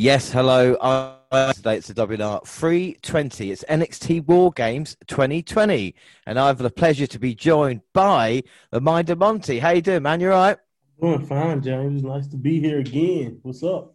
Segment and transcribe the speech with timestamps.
[0.00, 0.74] Yes, hello.
[1.56, 3.50] Today it's the WNR 320.
[3.50, 5.92] It's NXT War Games 2020.
[6.24, 9.58] And I have the pleasure to be joined by the Mind of Monty.
[9.58, 10.20] How you doing, man?
[10.20, 10.58] You all right?
[11.02, 12.04] Doing fine, James.
[12.04, 13.40] Nice to be here again.
[13.42, 13.92] What's up?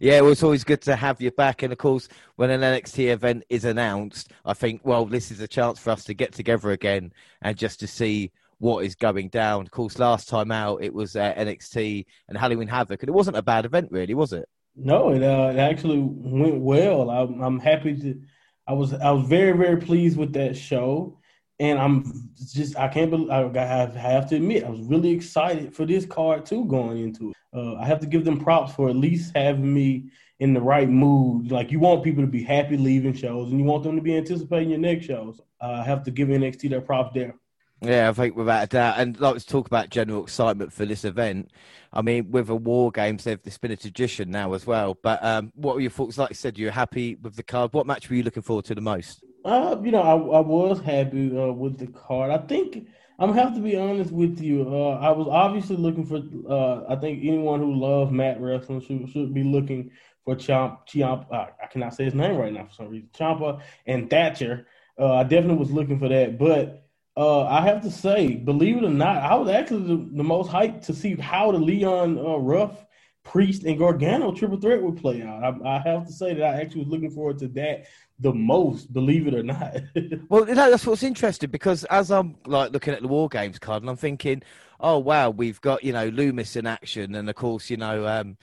[0.00, 1.62] Yeah, well, it's always good to have you back.
[1.62, 5.46] And of course, when an NXT event is announced, I think, well, this is a
[5.46, 9.66] chance for us to get together again and just to see what is going down.
[9.66, 13.02] Of course, last time out, it was uh, NXT and Halloween Havoc.
[13.02, 14.48] And it wasn't a bad event, really, was it?
[14.80, 17.10] No, it, uh, it actually went well.
[17.10, 18.20] I'm, I'm happy to.
[18.66, 21.18] I was I was very very pleased with that show,
[21.58, 25.74] and I'm just I can't believe I have, have to admit I was really excited
[25.74, 27.36] for this card too going into it.
[27.52, 30.88] Uh, I have to give them props for at least having me in the right
[30.88, 31.50] mood.
[31.50, 34.16] Like you want people to be happy leaving shows, and you want them to be
[34.16, 35.40] anticipating your next shows.
[35.60, 37.34] Uh, I have to give NXT their props there.
[37.80, 38.98] Yeah, I think without a doubt.
[38.98, 41.50] And let's talk about general excitement for this event.
[41.92, 44.98] I mean, with a war games, they've it's been a tradition now as well.
[45.00, 46.18] But um, what were your thoughts?
[46.18, 47.72] Like I said, you're happy with the card.
[47.72, 49.22] What match were you looking forward to the most?
[49.44, 52.30] Uh, you know, I, I was happy uh, with the card.
[52.30, 54.62] I think I'm have to be honest with you.
[54.62, 56.20] Uh, I was obviously looking for.
[56.48, 59.90] Uh, I think anyone who loves mat wrestling should should be looking
[60.24, 61.26] for Chomp Chomp.
[61.32, 63.08] Uh, I cannot say his name right now for some reason.
[63.12, 64.66] Ciampa and Thatcher.
[64.98, 66.87] Uh, I definitely was looking for that, but
[67.18, 70.52] uh, I have to say, believe it or not, I was actually the, the most
[70.52, 72.86] hyped to see how the Leon uh, Ruff,
[73.24, 75.42] Priest, and Gargano triple threat would play out.
[75.42, 77.86] I, I, have to say that I actually was looking forward to that
[78.20, 79.78] the most, believe it or not.
[80.28, 83.90] well, that's what's interesting because as I'm like looking at the War Games card and
[83.90, 84.42] I'm thinking,
[84.78, 88.06] oh wow, we've got you know Lumis in action, and of course you know.
[88.06, 88.38] Um,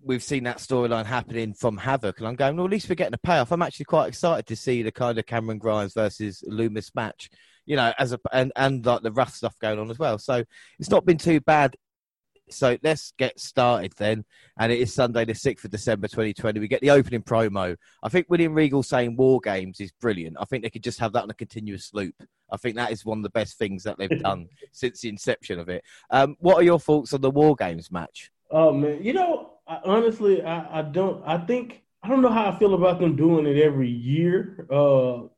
[0.00, 3.14] we've seen that storyline happening from Havoc, and I'm going, well, at least we're getting
[3.14, 3.50] a payoff.
[3.50, 7.30] I'm actually quite excited to see the kind of Cameron Grimes versus Lumis match
[7.68, 10.18] you know, as a and and like the rough stuff going on as well.
[10.18, 10.42] So
[10.78, 11.76] it's not been too bad.
[12.50, 14.24] So let's get started then.
[14.58, 16.58] And it is Sunday, the 6th of December 2020.
[16.60, 17.76] We get the opening promo.
[18.02, 20.38] I think William Regal saying War Games is brilliant.
[20.40, 22.14] I think they could just have that on a continuous loop.
[22.50, 25.58] I think that is one of the best things that they've done since the inception
[25.58, 25.84] of it.
[26.08, 28.30] Um, what are your thoughts on the War Games match?
[28.50, 29.04] Oh, man.
[29.04, 32.72] You know, I, honestly, I, I, don't, I think, I don't know how I feel
[32.72, 34.66] about them doing it every year.
[34.72, 35.28] Uh,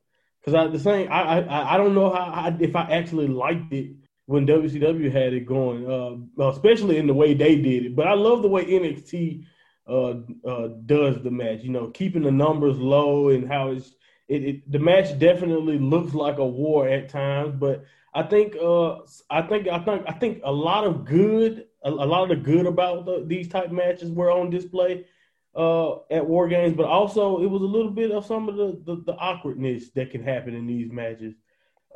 [0.40, 3.72] because I the same I, I I don't know how I, if I actually liked
[3.72, 3.92] it
[4.26, 7.96] when WCW had it going, uh, especially in the way they did it.
[7.96, 9.44] But I love the way NXT
[9.88, 10.14] uh,
[10.48, 11.62] uh, does the match.
[11.62, 13.92] You know, keeping the numbers low and how it's
[14.28, 17.56] it, it, the match definitely looks like a war at times.
[17.58, 17.84] But
[18.14, 22.06] I think uh, I think I think I think a lot of good a, a
[22.06, 25.06] lot of the good about the, these type matches were on display
[25.54, 28.80] uh, at War Games, but also it was a little bit of some of the,
[28.84, 31.34] the, the awkwardness that can happen in these matches.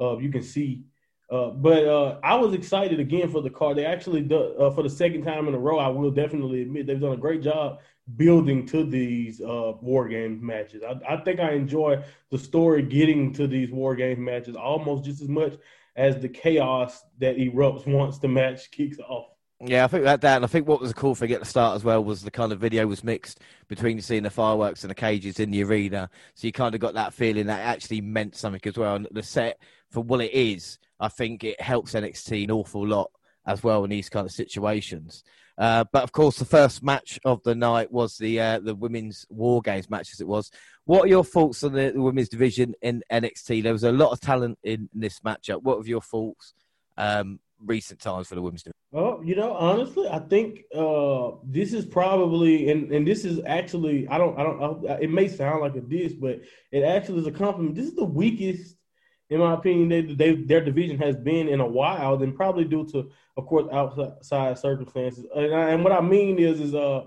[0.00, 0.84] Uh, you can see.
[1.30, 3.78] Uh, but uh, I was excited again for the card.
[3.78, 6.86] They actually, do, uh, for the second time in a row, I will definitely admit
[6.86, 7.78] they've done a great job
[8.16, 10.82] building to these uh, War Games matches.
[10.82, 15.22] I, I think I enjoy the story getting to these War Games matches almost just
[15.22, 15.54] as much
[15.96, 19.33] as the chaos that erupts once the match kicks off.
[19.60, 21.46] Yeah, I think that, that, and I think what was a cool thing at the
[21.46, 24.90] start as well was the kind of video was mixed between seeing the fireworks and
[24.90, 28.36] the cages in the arena, so you kind of got that feeling that actually meant
[28.36, 28.96] something as well.
[28.96, 29.58] And the set
[29.90, 33.10] for what it is, I think it helps NXT an awful lot
[33.46, 35.22] as well in these kind of situations.
[35.56, 39.24] Uh, but of course, the first match of the night was the uh, the women's
[39.30, 40.50] War Games match, as it was.
[40.84, 43.62] What are your thoughts on the, the women's division in NXT?
[43.62, 45.62] There was a lot of talent in this matchup.
[45.62, 46.54] What are your thoughts?
[46.96, 48.74] Um, recent times for the women's division?
[48.90, 54.06] Well, you know, honestly, I think uh, this is probably, and, and this is actually,
[54.06, 57.32] I don't, I don't, it may sound like a diss, but it actually is a
[57.32, 57.74] compliment.
[57.74, 58.76] This is the weakest,
[59.30, 62.86] in my opinion, they, they their division has been in a while, and probably due
[62.92, 65.26] to, of course, outside circumstances.
[65.34, 67.06] And, I, and what I mean is, is uh,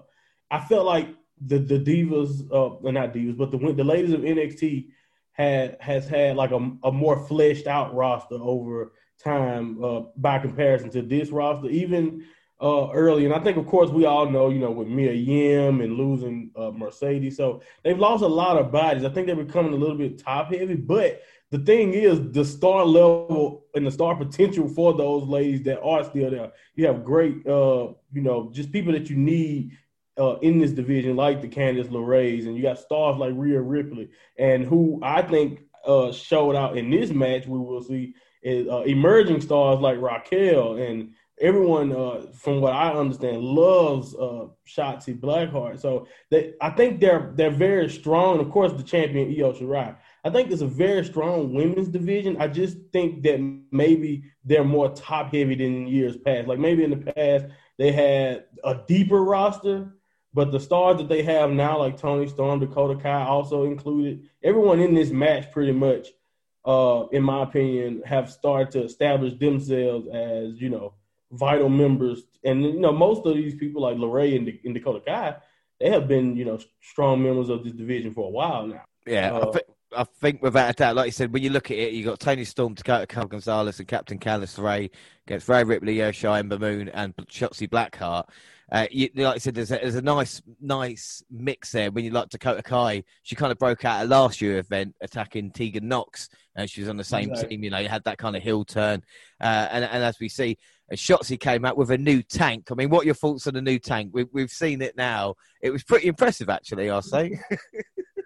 [0.52, 1.08] I felt like
[1.40, 4.88] the the divas, uh, not divas, but the the ladies of NXT
[5.32, 8.94] had has had like a, a more fleshed out roster over
[9.24, 12.26] time uh, by comparison to this roster, even
[12.62, 13.26] uh, early.
[13.26, 16.52] And I think, of course, we all know, you know, with Mia Yim and losing
[16.56, 17.38] uh, Mercedes.
[17.38, 19.04] So they've lost a lot of bodies.
[19.04, 20.76] I think they're becoming a little bit top heavy.
[20.76, 21.22] But
[21.52, 26.04] the thing is, the star level and the star potential for those ladies that are
[26.04, 26.52] still there.
[26.76, 29.78] You have great, uh, you know, just people that you need
[30.20, 34.10] uh, in this division, like the Candice LeRae's, and you got stars like Rhea Ripley,
[34.38, 37.46] and who I think uh, showed out in this match.
[37.46, 42.92] We will see is uh, emerging stars like Raquel and everyone, uh, from what I
[42.94, 45.80] understand, loves uh, Shotzi Blackheart.
[45.80, 48.40] So they, I think they're they're very strong.
[48.40, 49.96] Of course, the champion Io Shirai.
[50.24, 52.38] I think it's a very strong women's division.
[52.40, 53.40] I just think that
[53.72, 56.48] maybe they're more top heavy than in years past.
[56.48, 57.46] Like maybe in the past
[57.78, 59.94] they had a deeper roster,
[60.34, 64.80] But the stars that they have now, like Toni Storm, Dakota Kai, also included, everyone
[64.80, 66.10] in this match pretty much,
[66.68, 70.94] uh, in my opinion, have started to establish themselves as you know
[71.32, 72.24] vital members.
[72.44, 75.38] And you know, most of these people like LeRae and, and Dakota Kai,
[75.80, 78.84] they have been you know strong members of this division for a while now.
[79.06, 79.66] Yeah, uh, I, think,
[79.96, 82.20] I think without a doubt, like you said, when you look at it, you got
[82.20, 84.92] Toni Storm, Dakota Kai Gonzalez, and Captain Candice Ray
[85.26, 88.28] against Rhea Ripley, Io Shirai, Moon, and Shotzi Blackheart.
[88.70, 91.90] Uh, you, like I said, there's a, there's a nice nice mix there.
[91.90, 95.52] When you like Dakota Kai, she kind of broke out at last year event attacking
[95.52, 97.56] Tegan Nox, and she was on the same exactly.
[97.56, 97.64] team.
[97.64, 99.04] You know, you had that kind of heel turn,
[99.40, 100.58] uh, and and as we see,
[100.94, 102.68] Shotzi came out with a new tank.
[102.70, 104.12] I mean, what are your thoughts on the new tank?
[104.14, 105.36] We, we've seen it now.
[105.62, 106.90] It was pretty impressive, actually.
[106.90, 107.40] I'll say.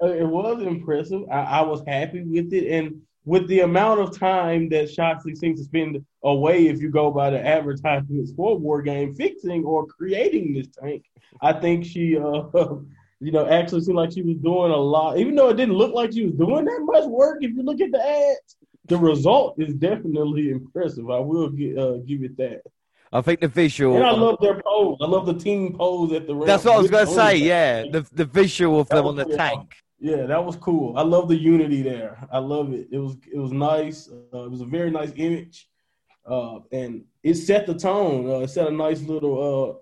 [0.01, 1.21] Uh, it was impressive.
[1.31, 5.59] I, I was happy with it, and with the amount of time that Shotzi seems
[5.59, 10.53] to spend away, if you go by the advertisement for War Game, fixing or creating
[10.53, 11.05] this tank,
[11.41, 12.43] I think she, uh,
[13.19, 15.17] you know, actually seemed like she was doing a lot.
[15.17, 17.79] Even though it didn't look like she was doing that much work, if you look
[17.79, 21.09] at the ads, the result is definitely impressive.
[21.09, 22.61] I will get, uh, give it that.
[23.13, 23.95] I think the visual.
[23.95, 24.97] And I love their pose.
[25.01, 26.45] I love the team pose at the.
[26.45, 27.35] That's what I was going to say.
[27.35, 29.75] Yeah, the the visual of them on the tank.
[30.01, 30.97] Yeah, that was cool.
[30.97, 32.27] I love the unity there.
[32.31, 32.87] I love it.
[32.91, 34.09] It was it was nice.
[34.33, 35.69] Uh, it was a very nice image,
[36.25, 38.27] uh, and it set the tone.
[38.27, 39.77] Uh, it set a nice little, uh,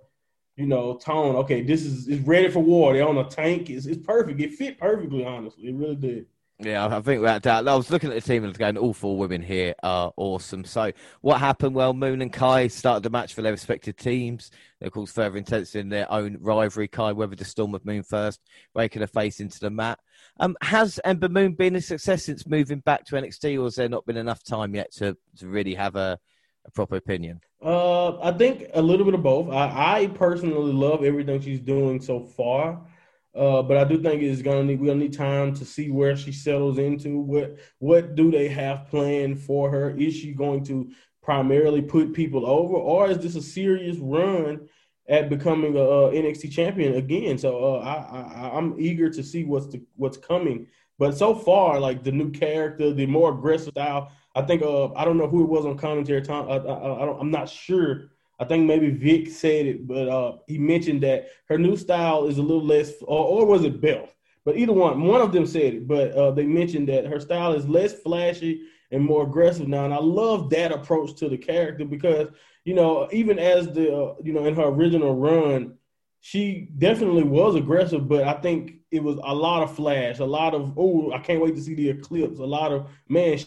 [0.58, 1.38] you know, tone.
[1.38, 2.92] Okay, this is it's ready for war.
[2.92, 3.70] They're on a tank.
[3.70, 4.42] It's, it's perfect.
[4.42, 5.24] It fit perfectly.
[5.24, 6.26] Honestly, it really did.
[6.62, 7.68] Yeah, I think without doubt.
[7.70, 10.66] I was looking at the team and going, all four women here are awesome.
[10.66, 10.92] So,
[11.22, 11.74] what happened?
[11.74, 14.52] Well, Moon and Kai started the match for their respective teams.
[14.82, 16.90] They, of course, further intensity in their own rivalry.
[16.90, 18.42] Kai weathered the storm of Moon first,
[18.74, 20.00] breaking her face into the mat.
[20.42, 23.88] Um, has Ember Moon been a success since moving back to NXT, or has there
[23.88, 26.20] not been enough time yet to, to really have a,
[26.66, 27.40] a proper opinion?
[27.64, 29.50] Uh, I think a little bit of both.
[29.50, 32.82] I, I personally love everything she's doing so far.
[33.36, 36.16] Uh, but I do think it's gonna need we're gonna need time to see where
[36.16, 37.20] she settles into.
[37.20, 39.92] What what do they have planned for her?
[39.92, 40.92] Is she going to
[41.22, 44.68] primarily put people over, or is this a serious run
[45.08, 47.38] at becoming a, a NXT champion again?
[47.38, 50.68] So uh, I, I I'm eager to see what's the, what's coming.
[50.98, 55.06] But so far, like the new character, the more aggressive style, I think uh, I
[55.06, 56.22] don't know who it was on commentary.
[56.22, 60.08] Tom, I, I, I don't, I'm not sure I think maybe Vic said it, but
[60.08, 63.82] uh, he mentioned that her new style is a little less, or, or was it
[63.82, 64.08] Bell?
[64.46, 65.88] But either one, one of them said it.
[65.88, 69.94] But uh, they mentioned that her style is less flashy and more aggressive now, and
[69.94, 72.30] I love that approach to the character because
[72.66, 75.76] you know even as the uh, you know in her original run,
[76.22, 80.56] she definitely was aggressive, but I think it was a lot of flash, a lot
[80.56, 83.38] of oh I can't wait to see the eclipse, a lot of man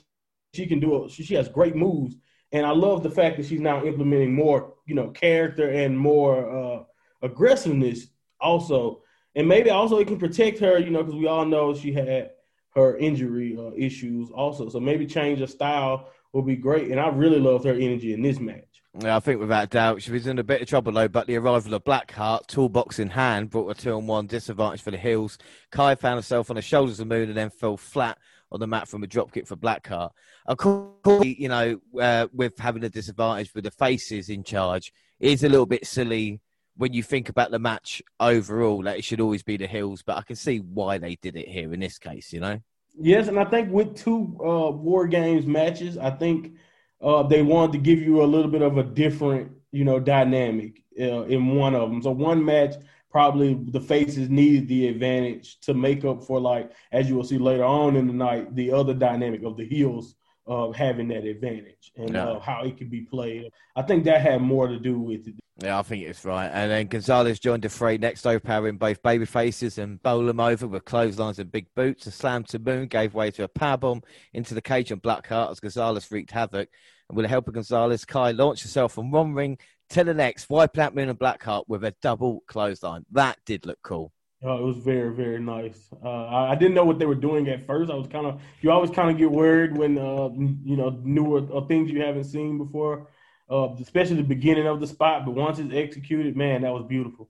[0.54, 1.10] she can do it.
[1.10, 2.14] She, she has great moves
[2.52, 6.50] and I love the fact that she's now implementing more, you know, character and more
[6.50, 6.82] uh,
[7.22, 8.08] aggressiveness
[8.40, 9.02] also.
[9.34, 12.32] And maybe also it can protect her, you know, because we all know she had
[12.74, 14.68] her injury uh, issues also.
[14.68, 16.90] So maybe change of style will be great.
[16.90, 18.64] And I really loved her energy in this match.
[19.00, 21.08] Yeah, I think without doubt she was in a bit of trouble though.
[21.08, 24.90] But the arrival of Blackheart, toolbox in hand, brought a two on one disadvantage for
[24.90, 25.38] the Heels.
[25.70, 28.18] Kai found herself on the shoulders of moon and then fell flat
[28.52, 30.10] on the mat from a dropkick for Blackheart.
[30.46, 35.42] Of course, you know, uh, with having a disadvantage with the faces in charge, is
[35.42, 36.40] a little bit silly
[36.76, 38.82] when you think about the match overall.
[38.82, 41.48] That it should always be the Heels, but I can see why they did it
[41.48, 42.32] here in this case.
[42.32, 42.60] You know.
[42.98, 46.52] Yes, and I think with two uh, War Games matches, I think
[47.00, 50.82] uh, they wanted to give you a little bit of a different, you know, dynamic
[51.00, 52.02] uh, in one of them.
[52.02, 52.74] So one match
[53.12, 57.38] probably the faces needed the advantage to make up for like as you will see
[57.38, 60.16] later on in the night the other dynamic of the heels
[60.46, 62.24] of having that advantage and yeah.
[62.24, 63.52] uh, how it could be played.
[63.76, 65.34] I think that had more to do with it.
[65.62, 66.48] Yeah, I think it's right.
[66.48, 70.66] And then Gonzalez joined the fray next, overpowering both baby faces and bowl them over
[70.66, 72.06] with clotheslines and big boots.
[72.06, 74.02] A slam to Moon gave way to a powerbomb
[74.32, 76.68] into the cage on Blackheart as Gonzalez wreaked havoc.
[77.08, 79.58] And with the help of Gonzalez, Kai launched herself from one ring
[79.92, 83.04] to the next, wipe out Moon and Blackheart with a double clothesline.
[83.12, 84.12] That did look cool.
[84.42, 85.88] Oh, it was very, very nice.
[86.04, 87.92] Uh, I, didn't know what they were doing at first.
[87.92, 90.30] I was kind of, you always kind of get worried when, uh,
[90.64, 93.06] you know, newer uh, things you haven't seen before,
[93.48, 95.24] uh, especially the beginning of the spot.
[95.24, 97.28] But once it's executed, man, that was beautiful.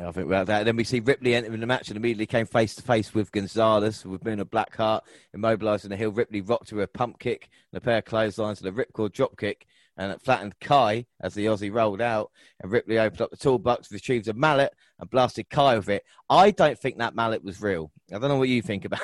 [0.00, 0.64] I think about that.
[0.64, 4.06] Then we see Ripley entering the match and immediately came face to face with Gonzalez
[4.06, 5.00] with Moon of Blackheart
[5.36, 6.12] immobilizing the heel.
[6.12, 9.36] Ripley rocked to a pump kick and a pair of clotheslines and a ripcord drop
[9.36, 9.66] kick
[9.98, 12.30] and it flattened Kai as the Aussie rolled out.
[12.60, 16.04] And Ripley opened up the toolbox, retrieved a mallet, and blasted Kai with it.
[16.30, 17.90] I don't think that mallet was real.
[18.10, 19.00] I don't know what you think about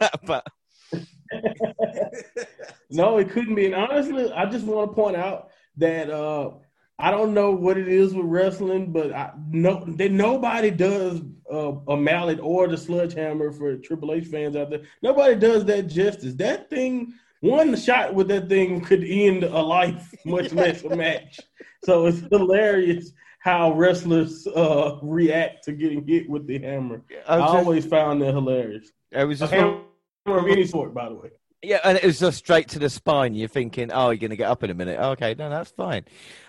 [0.00, 0.46] that, but.
[2.90, 3.66] no, it couldn't be.
[3.66, 6.50] And honestly, I just want to point out that uh,
[6.98, 11.72] I don't know what it is with wrestling, but I no, they, nobody does uh,
[11.88, 14.82] a mallet or the sledgehammer for Triple H fans out there.
[15.02, 16.34] Nobody does that justice.
[16.34, 21.40] That thing, one shot with that thing could end a life, much less a match.
[21.84, 27.02] So it's hilarious how wrestlers uh, react to getting hit with the hammer.
[27.28, 28.90] I, I always found that hilarious.
[29.12, 29.82] It was just a hammer
[30.26, 31.30] of any sort, by the way.
[31.62, 33.34] Yeah, and it was just straight to the spine.
[33.34, 34.98] You're thinking, oh, you're going to get up in a minute.
[35.00, 36.04] Oh, okay, no, that's fine.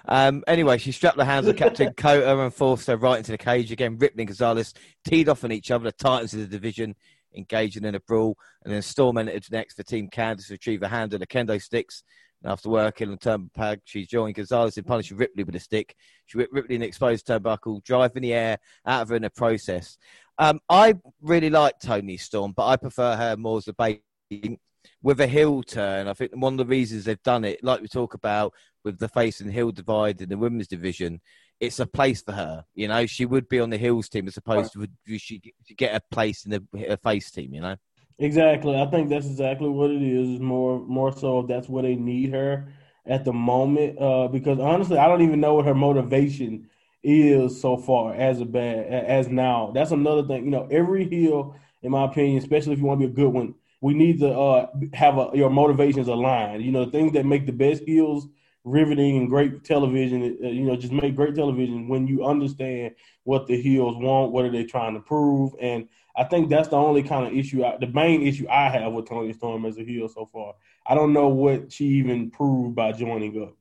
[0.07, 3.37] Um, anyway, she strapped the hands of Captain Kota and forced her right into the
[3.37, 3.97] cage again.
[3.97, 4.73] Ripley and Gonzalez
[5.05, 5.85] teed off on each other.
[5.85, 6.95] The Titans of the division
[7.37, 8.37] engaging in a brawl.
[8.63, 11.61] And then Storm entered next for Team Candice to retrieve a hand and the kendo
[11.61, 12.03] sticks.
[12.43, 15.95] And after working on turnbuckle, she joined Gonzalez in punishing Ripley with a stick.
[16.25, 19.29] She whipped Ripley in the exposed turnbuckle, driving the air out of her in the
[19.29, 19.97] process.
[20.37, 24.59] Um, I really like Toni Storm, but I prefer her more as a baby
[25.01, 26.07] with a heel turn.
[26.07, 28.53] I think one of the reasons they've done it, like we talk about
[28.83, 31.21] with the face and heel divide in the women's division,
[31.59, 32.65] it's a place for her.
[32.75, 35.41] You know, she would be on the heels team as opposed to she
[35.75, 37.53] get a place in the face team.
[37.53, 37.75] You know.
[38.19, 38.79] Exactly.
[38.79, 40.29] I think that's exactly what it is.
[40.29, 42.73] Is more more so that's where they need her
[43.05, 43.99] at the moment.
[43.99, 46.69] Uh, because honestly, I don't even know what her motivation
[47.03, 49.71] is so far as a bad as now.
[49.73, 50.45] That's another thing.
[50.45, 53.31] You know, every heel, in my opinion, especially if you want to be a good
[53.33, 56.63] one, we need to uh, have a, your motivations aligned.
[56.63, 58.27] You know, the things that make the best heels
[58.67, 60.37] riveting and great television.
[60.43, 64.45] Uh, you know, just make great television when you understand what the heels want, what
[64.45, 67.77] are they trying to prove, and I think that's the only kind of issue, I,
[67.77, 70.55] the main issue I have with Toni Storm as a heel so far.
[70.87, 73.55] I don't know what she even proved by joining up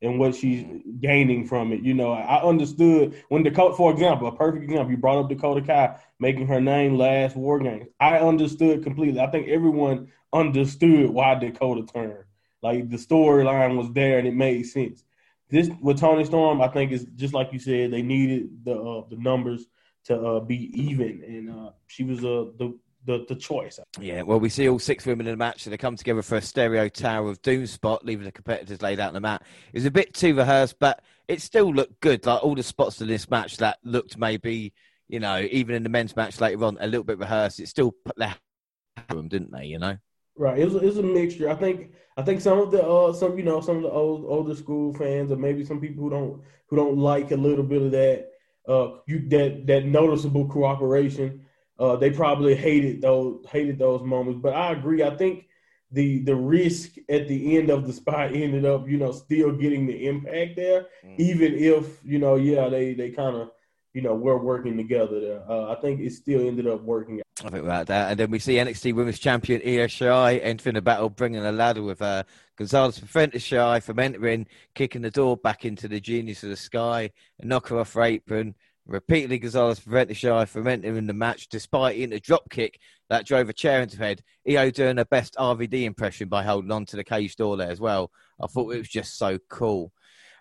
[0.00, 0.64] and what she's
[1.00, 1.82] gaining from it.
[1.82, 5.60] You know, I understood when Dakota, for example, a perfect example, you brought up Dakota
[5.60, 7.88] Kai making her name last War Games.
[8.00, 9.20] I understood completely.
[9.20, 12.24] I think everyone understood why Dakota turned.
[12.62, 15.04] Like the storyline was there and it made sense.
[15.50, 17.90] This with Toni Storm, I think is just like you said.
[17.90, 19.66] They needed the uh, the numbers
[20.04, 23.80] to uh, be even, and uh, she was uh, the the, the choice.
[23.98, 26.36] Yeah, well, we see all six women in the match, and they come together for
[26.36, 29.42] a stereo tower of doom spot, leaving the competitors laid out on the mat.
[29.72, 32.26] It was a bit too rehearsed, but it still looked good.
[32.26, 34.74] Like all the spots in this match that looked maybe,
[35.08, 37.60] you know, even in the men's match later on, a little bit rehearsed.
[37.60, 39.64] It still put them, didn't they?
[39.64, 39.96] You know.
[40.38, 40.58] Right.
[40.58, 41.50] It was, it was a mixture.
[41.50, 41.92] I think.
[42.16, 44.92] I think some of the uh, some you know some of the old older school
[44.92, 48.32] fans or maybe some people who don't who don't like a little bit of that
[48.68, 51.46] uh you that that noticeable cooperation
[51.78, 54.40] uh, they probably hated those hated those moments.
[54.42, 55.02] But I agree.
[55.02, 55.46] I think
[55.92, 59.86] the the risk at the end of the spot ended up, you know, still getting
[59.86, 61.18] the impact there, mm.
[61.18, 63.50] even if you know, yeah, they they kind of
[63.98, 65.42] you know, we're working together there.
[65.50, 67.20] Uh, I think it still ended up working.
[67.44, 71.10] I think about that, and then we see NXT Women's Champion Io entering the battle,
[71.10, 72.22] bringing a ladder with uh,
[72.56, 77.10] Gonzalez prevented Shirai from entering, kicking the door back into the Genius of the Sky,
[77.40, 78.54] and knock her off her apron.
[78.86, 82.78] Repeatedly, Gonzalez prevented Shy from entering the match despite eating a drop kick
[83.08, 84.22] that drove a chair into her head.
[84.48, 87.80] Io doing her best RVD impression by holding on to the cage door there as
[87.80, 88.12] well.
[88.40, 89.92] I thought it was just so cool.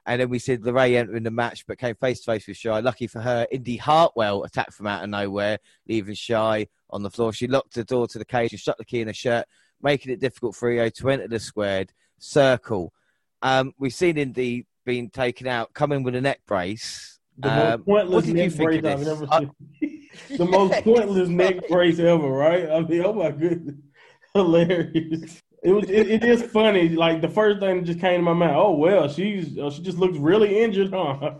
[0.08, 2.80] And then we see LeRae entering the match, but came face to face with Shy.
[2.80, 7.34] Lucky for her, Indy Hartwell attacked from out of nowhere, leaving Shy on the floor.
[7.34, 9.46] She locked the door to the cage and stuck the key in her shirt,
[9.82, 12.94] making it difficult for Io to enter the squared circle.
[13.42, 17.84] Um, we've seen Indy being taken out, coming with a neck brace the most um,
[17.84, 20.08] pointless neck brace I've ever uh, seen.
[20.38, 22.70] the most pointless neck brace ever, right?
[22.70, 23.76] I mean, oh my goodness,
[24.34, 25.42] hilarious.
[25.64, 25.90] It was.
[25.90, 26.90] It, it is funny.
[26.90, 28.56] Like the first thing that just came to my mind.
[28.56, 31.18] Oh well, she's uh, she just looks really injured, huh?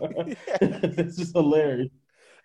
[0.60, 1.90] it's just hilarious.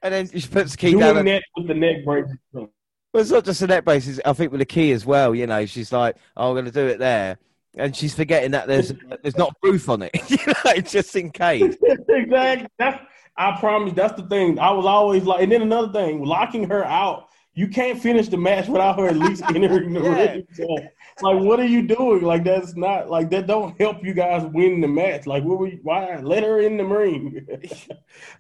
[0.01, 1.25] And then she puts the key Doing down.
[1.25, 2.25] that with the neck brace.
[2.51, 2.69] Well,
[3.15, 4.19] it's not just the neck brace.
[4.23, 5.33] I think with the key as well.
[5.33, 7.37] You know, she's like, "Oh, I'm going to do it there."
[7.75, 11.75] and she's forgetting that there's there's not proof on it, you know, just in case.
[12.09, 12.67] exactly.
[12.77, 13.03] That's
[13.35, 14.59] I promise that's the thing.
[14.59, 17.29] I was always like, and then another thing, locking her out.
[17.55, 20.31] You can't finish the match without her at least entering the yeah.
[20.31, 20.47] ring.
[20.53, 20.77] So,
[21.21, 22.23] like, what are you doing?
[22.23, 23.47] Like, that's not like that.
[23.47, 25.27] Don't help you guys win the match.
[25.27, 27.45] Like, what why let her in the ring?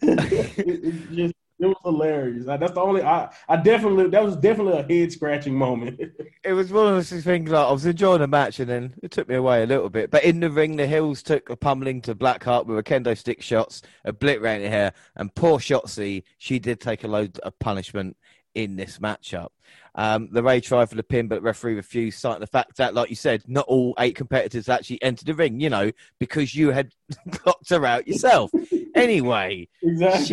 [0.01, 2.45] it, just it was hilarious.
[2.45, 5.99] That's the only I I definitely that was definitely a head scratching moment.
[6.43, 9.11] it was one of those things like I was enjoying the match and then it
[9.11, 10.11] took me away a little bit.
[10.11, 13.41] But in the ring, the Hills took a pummeling to Blackheart with a kendo stick
[13.41, 16.23] shots, a obliterating her, and poor Shotzi.
[16.37, 18.17] She did take a load of punishment
[18.55, 19.49] in this matchup.
[19.95, 22.93] Um, the Ray tried for the pin, but the referee refused, citing the fact that,
[22.93, 26.71] like you said, not all eight competitors actually entered the ring, you know, because you
[26.71, 26.91] had
[27.45, 28.51] knocked her out yourself.
[28.95, 30.25] anyway, exactly.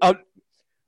[0.00, 0.14] uh,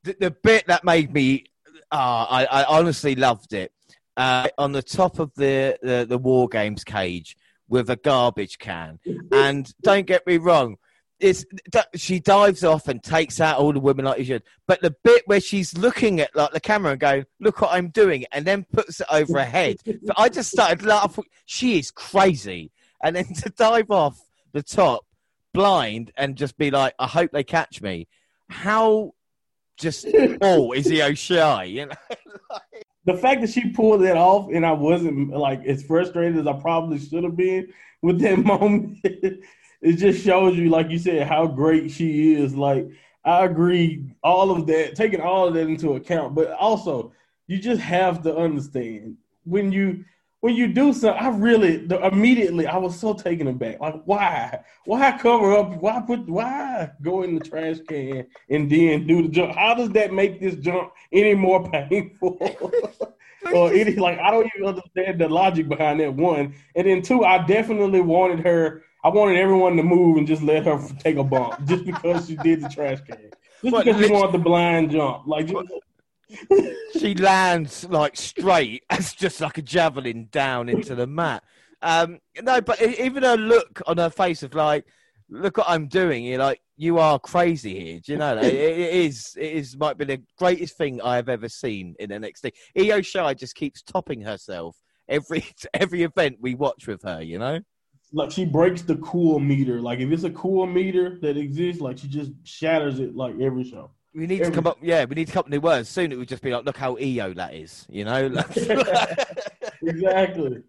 [0.05, 1.47] the, the bit that made me,
[1.91, 3.73] uh, I, I honestly loved it.
[4.17, 7.37] Uh, on the top of the, the, the War Games cage
[7.69, 8.99] with a garbage can.
[9.33, 10.77] And don't get me wrong,
[11.23, 11.45] it's
[11.95, 14.43] she dives off and takes out all the women like you should.
[14.67, 17.89] But the bit where she's looking at like the camera and going, "Look what I'm
[17.89, 19.77] doing," and then puts it over her head.
[20.17, 21.25] I just started laughing.
[21.47, 22.73] She is crazy.
[23.03, 24.21] And then to dive off
[24.53, 25.07] the top
[25.55, 28.09] blind and just be like, "I hope they catch me."
[28.51, 29.15] How
[29.79, 30.07] just
[30.43, 31.71] oh is Io Shirai?
[31.71, 31.93] You know.
[33.05, 36.55] the fact that she pulled it off and I wasn't like as frustrated as I
[36.55, 38.99] probably should have been with that moment
[39.83, 42.55] it just shows you, like you said, how great she is.
[42.55, 42.89] Like
[43.25, 47.13] I agree, all of that, taking all of that into account, but also
[47.49, 50.05] you just have to understand when you
[50.41, 51.21] when you do something.
[51.21, 53.81] I really the, immediately I was so taken aback.
[53.81, 54.61] Like why?
[54.85, 55.81] Why cover up?
[55.81, 56.29] Why put?
[56.29, 59.57] Why go in the trash can and then do the jump?
[59.57, 62.39] How does that make this jump any more painful?
[63.53, 66.55] or any like I don't even understand the logic behind that one.
[66.77, 70.65] And then two, I definitely wanted her I wanted everyone to move and just let
[70.65, 73.31] her take a bump just because she did the trash can.
[73.61, 75.27] Just what, because she wanted the blind jump.
[75.27, 75.49] Like
[76.99, 81.43] she lands like straight as just like a javelin down into the mat.
[81.83, 84.85] Um, no, but even her look on her face of like,
[85.29, 86.25] look what I'm doing.
[86.25, 88.01] You're like, you are crazy here.
[88.05, 88.45] Do you know that?
[88.45, 89.37] it, it is.
[89.37, 92.53] It is might be the greatest thing I have ever seen in NXT.
[92.79, 94.77] Io Shirai just keeps topping herself
[95.09, 95.45] every
[95.75, 97.21] every event we watch with her.
[97.21, 97.61] You know
[98.13, 99.81] like she breaks the cool meter.
[99.81, 103.65] Like if it's a cool meter that exists, like she just shatters it like every
[103.65, 103.91] show.
[104.15, 105.05] We need every to come up, yeah.
[105.07, 106.13] We need to come up with new words soon.
[106.13, 108.27] It would just be like, look how Io that is, you know.
[109.83, 110.63] exactly,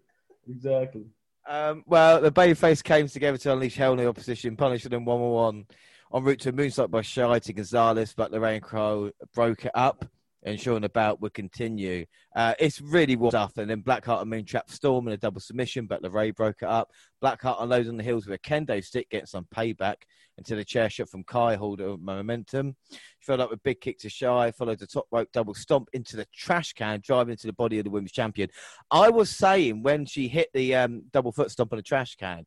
[0.48, 1.04] exactly.
[1.46, 5.20] Um, well, the Babyface came together to unleash hell in the opposition, punishing them one
[5.20, 5.66] on one
[6.14, 10.06] en route to a moonsault by Shy to Gonzalez, but Lorraine Crow broke it up
[10.44, 12.04] ensuring the bout would continue.
[12.36, 13.56] Uh, it's really what stuff.
[13.56, 16.90] And then Blackheart and Moontrap Storm in a double submission, but LeRae broke it up.
[17.22, 19.96] Blackheart unloads on the heels with a kendo stick, getting some payback
[20.36, 22.76] until a chair shot from Kai hold momentum.
[23.20, 26.26] Filled up with big kick to Shy, followed the top rope double stomp into the
[26.34, 28.50] trash can, driving into the body of the women's champion.
[28.90, 32.46] I was saying when she hit the um, double foot stomp on the trash can,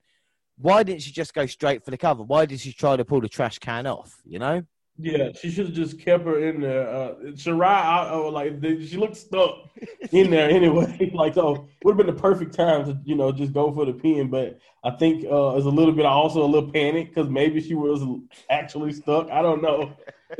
[0.57, 2.23] why didn't she just go straight for the cover?
[2.23, 4.15] Why did she try to pull the trash can off?
[4.25, 4.63] You know?
[4.99, 6.89] Yeah, she should have just kept her in there.
[6.89, 9.69] Uh, Shirai, oh, like she looked stuck
[10.11, 11.11] in there anyway.
[11.13, 13.93] like, so would have been the perfect time to you know just go for the
[13.93, 14.29] pin.
[14.29, 17.75] But I think uh, it's a little bit also a little panic because maybe she
[17.75, 18.03] was
[18.49, 19.29] actually stuck.
[19.29, 19.95] I don't know.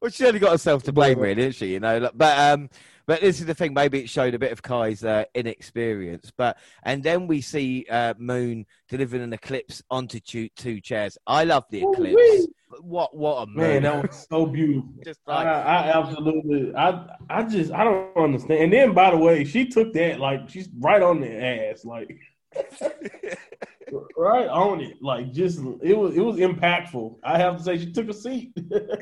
[0.00, 1.72] well, she only got herself to blame, really, didn't she?
[1.72, 2.70] You know, but um,
[3.10, 3.74] but this is the thing.
[3.74, 6.30] Maybe it showed a bit of Kai's uh, inexperience.
[6.36, 11.18] But and then we see uh, Moon delivering an eclipse onto two, two chairs.
[11.26, 12.12] I love the eclipse.
[12.12, 12.46] Ooh-wee.
[12.80, 13.82] What what a man!
[13.82, 14.92] That was so beautiful.
[15.04, 18.62] just like, I, I, absolutely, I I just I don't understand.
[18.64, 22.16] And then by the way, she took that like she's right on the ass, like
[24.16, 25.02] right on it.
[25.02, 27.16] Like just it was it was impactful.
[27.24, 28.52] I have to say, she took a seat.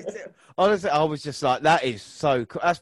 [0.59, 2.46] Honestly, I was just like, that is so.
[2.46, 2.62] Cool.
[2.64, 2.81] That's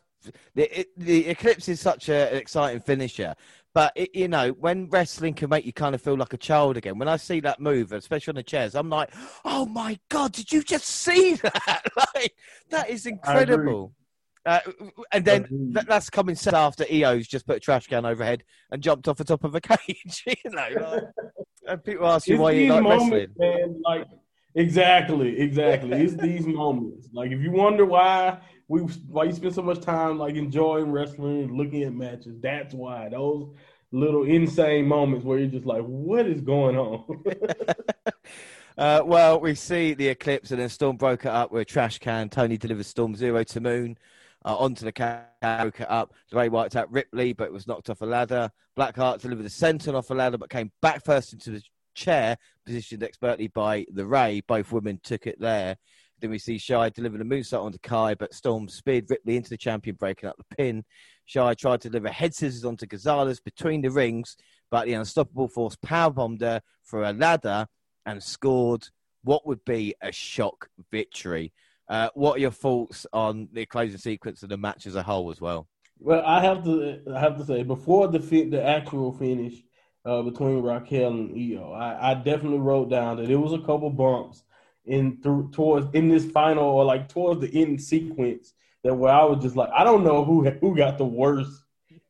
[0.54, 3.34] the, it, the Eclipse is such a, an exciting finisher.
[3.76, 6.78] But it, you know, when wrestling can make you kind of feel like a child
[6.78, 9.12] again, when I see that move, especially on the chairs, I'm like,
[9.44, 11.82] "Oh my god, did you just see that?
[12.14, 12.34] like,
[12.70, 13.92] that is incredible."
[14.46, 14.60] Uh,
[15.12, 18.82] and then th- that's coming set after Io's just put a trash can overhead and
[18.82, 20.24] jumped off the top of a cage.
[20.26, 21.02] you know, like,
[21.68, 23.28] and people ask you it's why you like moments, wrestling.
[23.36, 24.06] Man, like
[24.54, 26.00] exactly, exactly.
[26.00, 27.10] it's these moments.
[27.12, 31.42] Like if you wonder why we why you spend so much time like enjoying wrestling,
[31.42, 32.36] and looking at matches.
[32.40, 33.54] That's why those
[33.92, 37.24] little insane moments where you're just like, what is going on?
[38.78, 41.98] uh, well, we see the eclipse, and then Storm broke it up with a trash
[41.98, 42.28] can.
[42.28, 43.96] Toni delivers Storm Zero to Moon.
[44.44, 46.12] Uh, onto the can, broke it up.
[46.32, 48.50] Ray wiped out Ripley, but was knocked off a ladder.
[48.76, 51.62] Blackheart delivered the senton off a ladder, but came back first into the
[51.96, 54.42] chair, positioned expertly by the Ray.
[54.46, 55.78] Both women took it there.
[56.20, 59.56] Then we see Shy deliver the moonsault onto Kai, but Storm speared Ripley into the
[59.56, 60.84] champion, breaking up the pin.
[61.26, 64.36] Shy tried to deliver head scissors onto Gonzalez between the rings,
[64.70, 67.66] but the unstoppable force powerbombed her for a ladder
[68.06, 68.88] and scored
[69.24, 71.52] what would be a shock victory.
[71.88, 75.30] Uh, what are your thoughts on the closing sequence of the match as a whole,
[75.30, 75.68] as well?
[75.98, 79.62] Well, I have to I have to say before the the actual finish
[80.04, 83.90] uh, between Raquel and Io, I, I definitely wrote down that it was a couple
[83.90, 84.44] bumps
[84.86, 89.24] in through towards in this final or like towards the end sequence that where I
[89.24, 91.64] was just like, I don't know who who got the worst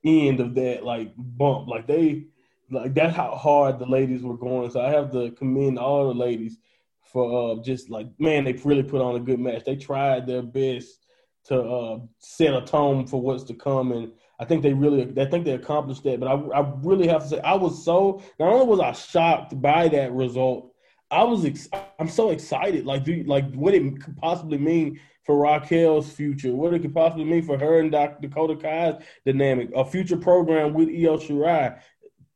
[0.04, 1.68] end of that like bump.
[1.68, 2.26] Like they
[2.70, 4.70] like that's how hard the ladies were going.
[4.70, 6.58] So I have to commend all the ladies
[7.02, 9.64] for uh, just like man, they really put on a good match.
[9.64, 11.06] They tried their best
[11.44, 15.24] to uh, set a tone for what's to come, and I think they really, I
[15.26, 16.20] think they accomplished that.
[16.20, 19.60] But I, I really have to say, I was so not only was I shocked
[19.60, 20.72] by that result,
[21.10, 22.84] I was ex- I'm so excited.
[22.84, 27.24] Like, do like what it could possibly mean for Raquel's future, what it could possibly
[27.24, 28.28] mean for her and Dr.
[28.28, 31.80] Dakota Kai's dynamic, a future program with Io Shirai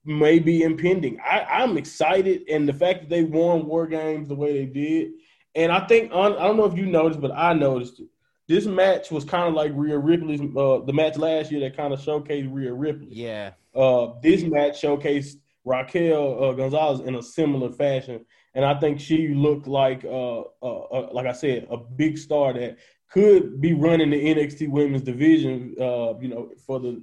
[0.05, 1.19] may be impending.
[1.21, 5.13] I, I'm excited, and the fact that they won War Games the way they did,
[5.55, 8.09] and I think on, I don't know if you noticed, but I noticed it.
[8.49, 11.93] This match was kind of like Rhea Ripley's uh, the match last year that kind
[11.93, 13.09] of showcased Rhea Ripley.
[13.11, 13.53] Yeah.
[13.75, 19.29] Uh, this match showcased Raquel uh, Gonzalez in a similar fashion, and I think she
[19.29, 22.79] looked like, uh, uh, uh, like I said, a big star that
[23.11, 25.75] could be running the NXT Women's Division.
[25.79, 27.03] Uh, you know, for the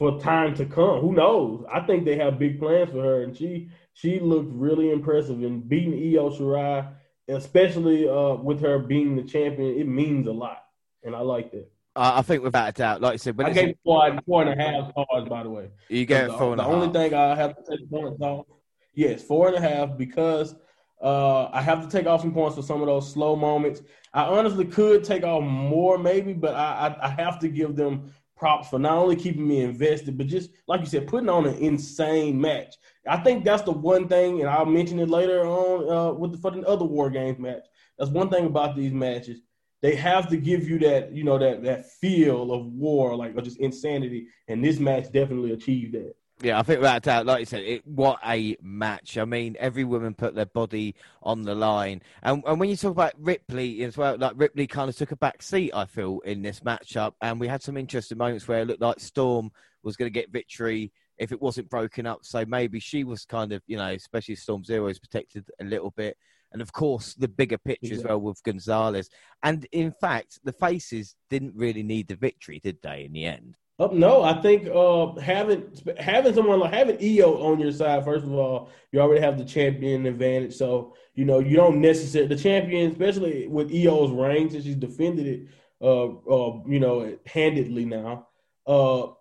[0.00, 1.00] for time to come.
[1.00, 1.64] Who knows?
[1.70, 5.60] I think they have big plans for her, and she she looked really impressive in
[5.60, 6.94] beating Io Shirai,
[7.28, 9.78] especially uh, with her being the champion.
[9.78, 10.64] It means a lot,
[11.02, 11.69] and I like that.
[11.96, 14.60] Uh, I think without a doubt, like I said, when I gave four, four and
[14.60, 15.28] a half stars.
[15.28, 16.94] By the way, you get the, four and the only half.
[16.94, 18.46] thing I have to take points off,
[18.94, 20.54] yes, four and a half because
[21.02, 23.82] uh, I have to take off some points for some of those slow moments.
[24.14, 28.12] I honestly could take off more, maybe, but I, I, I have to give them
[28.36, 31.56] props for not only keeping me invested, but just like you said, putting on an
[31.56, 32.74] insane match.
[33.06, 36.38] I think that's the one thing, and I'll mention it later on uh, with the,
[36.38, 37.64] for the other War Games match.
[37.98, 39.40] That's one thing about these matches.
[39.82, 43.42] They have to give you that, you know, that that feel of war, like or
[43.42, 46.14] just insanity, and this match definitely achieved that.
[46.42, 49.18] Yeah, I think without doubt, like you said, it, what a match.
[49.18, 52.00] I mean, every woman put their body on the line.
[52.22, 55.16] And, and when you talk about Ripley as well, like Ripley kind of took a
[55.16, 57.12] back seat, I feel, in this matchup.
[57.20, 59.50] And we had some interesting moments where it looked like Storm
[59.82, 62.20] was going to get victory if it wasn't broken up.
[62.22, 65.90] So maybe she was kind of, you know, especially Storm Zero is protected a little
[65.90, 66.16] bit.
[66.52, 69.08] And of course, the bigger picture as well with Gonzalez.
[69.42, 73.56] And in fact, the faces didn't really need the victory, did they, in the end?
[73.78, 78.04] Oh, no, I think uh, having having someone like having Io on your side.
[78.04, 82.28] First of all, you already have the champion advantage, so you know you don't necessarily
[82.34, 85.48] the champion, especially with Io's reign since she's defended it,
[85.80, 88.28] uh, uh, you know, handedly now.
[88.66, 89.12] Uh,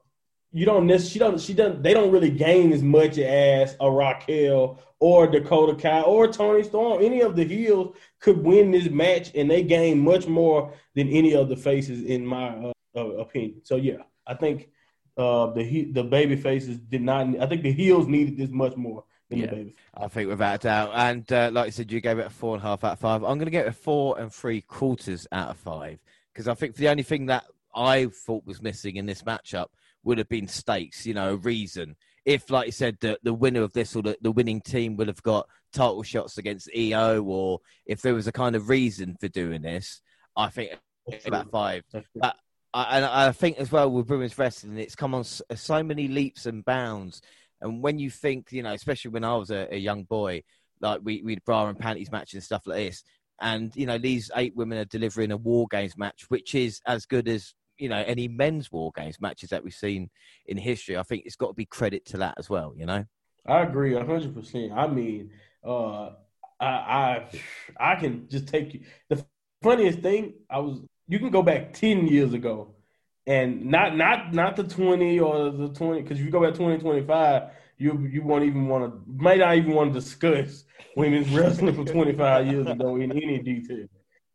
[0.51, 3.89] you don't necessarily she don't she doesn't they don't really gain as much as a
[3.89, 7.01] Raquel or Dakota Kai or Toni Storm.
[7.01, 11.35] Any of the heels could win this match, and they gain much more than any
[11.35, 13.61] of the faces, in my uh, opinion.
[13.63, 14.03] So yeah.
[14.29, 14.69] I think
[15.17, 17.27] uh, the the baby faces did not.
[17.41, 19.75] I think the heels needed this much more than yeah, the baby.
[19.95, 20.91] I think without a doubt.
[20.93, 22.99] And uh, like I said, you gave it a four and a half out of
[22.99, 23.23] five.
[23.23, 25.99] I'm going to get a four and three quarters out of five
[26.31, 29.67] because I think the only thing that I thought was missing in this matchup
[30.03, 31.05] would have been stakes.
[31.05, 31.95] You know, a reason.
[32.25, 35.07] If, like you said, the, the winner of this or the, the winning team would
[35.07, 39.27] have got title shots against Io, or if there was a kind of reason for
[39.27, 40.01] doing this,
[40.35, 40.71] I think
[41.25, 41.83] about five.
[42.15, 42.35] But
[42.73, 46.07] I, and I think as well with women's wrestling, it's come on so, so many
[46.07, 47.21] leaps and bounds.
[47.61, 50.43] And when you think, you know, especially when I was a, a young boy,
[50.81, 53.03] like we we'd bra and panties match and stuff like this,
[53.41, 57.05] and you know these eight women are delivering a war games match, which is as
[57.05, 60.09] good as you know any men's war games matches that we've seen
[60.45, 60.97] in history.
[60.97, 62.73] I think it's got to be credit to that as well.
[62.75, 63.05] You know,
[63.47, 64.71] I agree hundred percent.
[64.73, 65.31] I mean,
[65.65, 66.11] uh,
[66.59, 67.29] I I
[67.79, 68.81] I can just take you.
[69.07, 69.25] The
[69.63, 72.75] funniest thing, I was you can go back ten years ago,
[73.25, 76.77] and not not not the twenty or the twenty because if you go back twenty
[76.77, 80.65] twenty five, you you won't even want to might not even want to discuss
[80.95, 83.87] women's wrestling twenty five years ago in any detail.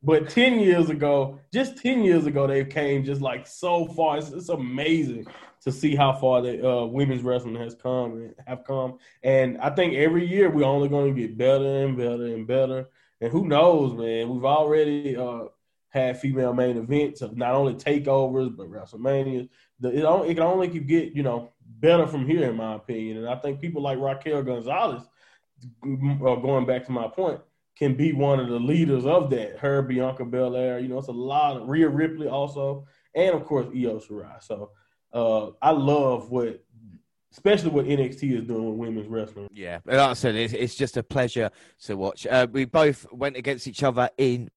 [0.05, 4.19] But ten years ago, just ten years ago, they came just like so far.
[4.19, 5.27] It's, it's amazing
[5.63, 8.99] to see how far the uh, women's wrestling has come and have come.
[9.23, 12.89] And I think every year we're only going to get better and better and better.
[13.23, 14.29] And who knows, man?
[14.29, 15.45] We've already uh,
[15.89, 19.49] had female main events of not only takeovers but WrestleMania.
[19.81, 23.19] The, it, only, it can only get you know better from here, in my opinion.
[23.19, 25.03] And I think people like Raquel Gonzalez,
[25.83, 27.41] uh, going back to my point,
[27.77, 29.59] can be one of the leaders of that.
[29.59, 33.67] Her, Bianca Belair, you know, it's a lot of Rhea Ripley also, and of course
[33.75, 34.43] Io Shirai.
[34.43, 34.71] So
[35.13, 36.63] uh, I love what
[37.33, 39.49] especially what NXT is doing with women's wrestling.
[39.53, 41.51] Yeah, like I said, it's, it's just a pleasure
[41.83, 42.29] to watch.
[42.29, 44.51] Uh, we both went against each other in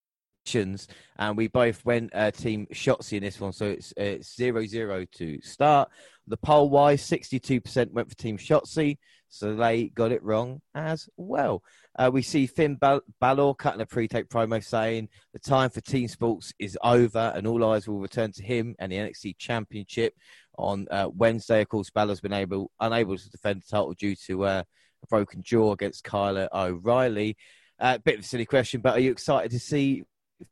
[1.17, 5.05] and we both went uh, team Shotzi in this one, so it's it's zero zero
[5.15, 5.89] to start.
[6.27, 8.97] The poll wise, sixty two percent went for team Shotzi,
[9.29, 11.63] so they got it wrong as well.
[11.97, 16.07] Uh, we see Finn Bal- Balor cutting a pre-tape promo saying the time for team
[16.07, 20.13] sports is over, and all eyes will return to him and the NXT Championship
[20.57, 21.61] on uh, Wednesday.
[21.61, 24.63] Of course, Balor's been able unable to defend the title due to uh,
[25.03, 27.37] a broken jaw against Kyle O'Reilly.
[27.79, 30.03] A uh, bit of a silly question, but are you excited to see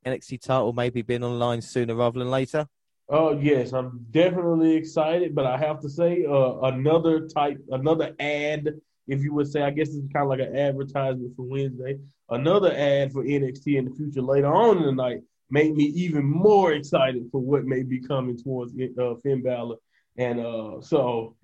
[0.05, 2.67] NXT title maybe being online sooner rather than later?
[3.07, 8.69] Oh yes, I'm definitely excited, but I have to say uh, another type, another ad
[9.07, 11.99] if you would say, I guess it's kind of like an advertisement for Wednesday.
[12.29, 16.25] Another ad for NXT in the future later on in the night made me even
[16.25, 19.75] more excited for what may be coming towards uh, Finn Balor.
[20.17, 21.35] And uh, so,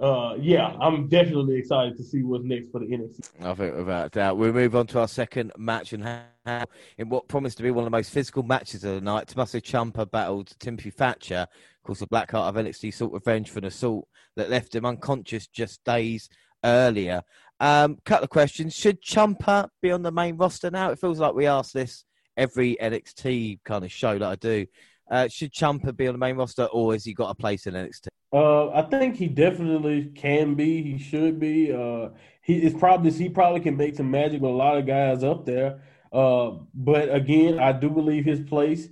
[0.00, 3.30] uh, yeah, I'm definitely excited to see what's next for the NXT.
[3.42, 4.36] I think without doubt.
[4.36, 6.04] We'll move on to our second match and
[6.46, 6.64] in,
[6.98, 9.28] in what promised to be one of the most physical matches of the night.
[9.28, 13.60] Tommaso Ciampa battled Timothy Thatcher, of course, the black heart of NXT sought revenge for
[13.60, 16.28] an assault that left him unconscious just days
[16.64, 17.22] earlier.
[17.60, 18.74] Um, couple of questions.
[18.74, 20.90] Should Ciampa be on the main roster now?
[20.90, 22.04] It feels like we ask this
[22.36, 24.66] every NXT kind of show that I do.
[25.10, 27.74] Uh, should Ciampa be on the main roster, or has he got a place in
[27.74, 28.08] NXT?
[28.32, 30.82] Uh, I think he definitely can be.
[30.82, 31.72] He should be.
[31.72, 32.08] Uh,
[32.42, 35.46] he is probably he probably can make some magic with a lot of guys up
[35.46, 35.82] there.
[36.12, 38.88] Uh, but again, I do believe his place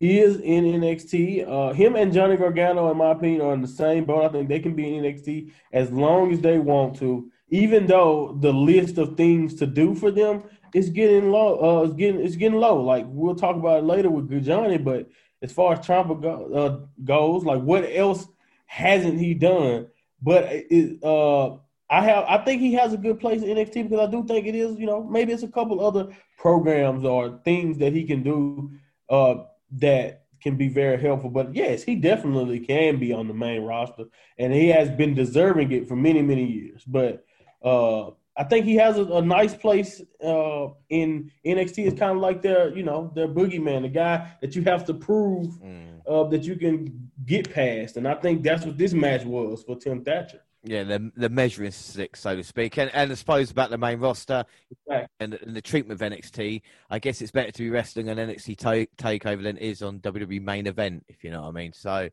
[0.00, 1.48] is in NXT.
[1.48, 4.24] Uh, him and Johnny Gargano, in my opinion, are in the same boat.
[4.24, 7.30] I think they can be in NXT as long as they want to.
[7.50, 10.44] Even though the list of things to do for them
[10.74, 12.82] is getting low, uh, it's getting it's getting low.
[12.82, 15.08] Like we'll talk about it later with Johnny, but
[15.42, 18.26] as far as Ciampa go, uh, goes, like what else
[18.66, 19.88] hasn't he done?
[20.20, 21.56] But it, uh,
[21.90, 24.46] I have I think he has a good place in NXT because I do think
[24.46, 24.78] it is.
[24.78, 28.72] You know, maybe it's a couple other programs or things that he can do.
[29.08, 31.30] Uh, that can be very helpful.
[31.30, 34.04] But yes, he definitely can be on the main roster,
[34.38, 36.84] and he has been deserving it for many, many years.
[36.84, 37.24] But
[37.62, 41.86] uh, I think he has a, a nice place uh, in NXT.
[41.88, 44.94] It's kind of like their, you know, their boogeyman, the guy that you have to
[44.94, 46.00] prove mm.
[46.08, 47.96] uh, that you can get past.
[47.96, 50.40] And I think that's what this match was for Tim Thatcher.
[50.64, 54.00] Yeah, the the measuring stick, so to speak, and, and I suppose about the main
[54.00, 55.06] roster exactly.
[55.20, 56.62] and, and, the treatment of NXT.
[56.90, 60.00] I guess it's better to be wrestling on NXT take, takeover than it is on
[60.00, 61.72] WWE main event, if you know what I mean.
[61.72, 62.08] So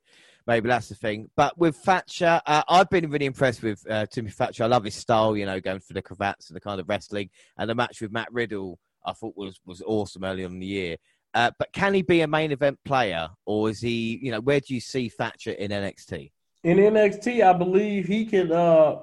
[0.48, 1.30] maybe that's the thing.
[1.36, 4.64] But with Thatcher, uh, I've been really impressed with uh, Timmy Thatcher.
[4.64, 7.30] I love his style, you know, going for the cravats and the kind of wrestling.
[7.58, 10.66] And the match with Matt Riddle, I thought was was awesome early on in the
[10.66, 10.98] year.
[11.34, 14.20] Uh, but can he be a main event player, or is he?
[14.22, 16.32] You know, where do you see Thatcher in NXT?
[16.66, 18.52] in NXT, I believe he can.
[18.52, 18.98] Uh,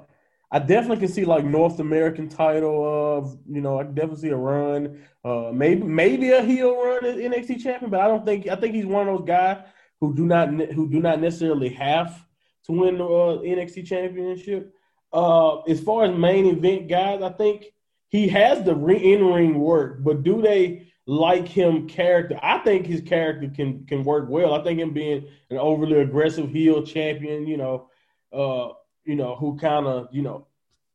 [0.50, 4.28] I definitely can see like North American title of you know I can definitely see
[4.31, 8.48] a run, uh, maybe maybe a heel run as NXT champion, but I don't think
[8.48, 9.59] I think he's one of those guys
[10.02, 12.26] who do not who do not necessarily have
[12.64, 14.74] to win the uh, NXT championship.
[15.12, 17.66] Uh, as far as main event guys, I think
[18.08, 22.36] he has the in ring work, but do they like him character.
[22.42, 24.54] I think his character can can work well.
[24.54, 27.88] I think him being an overly aggressive heel champion, you know,
[28.32, 28.72] uh,
[29.04, 30.48] you know, who kind of, you know,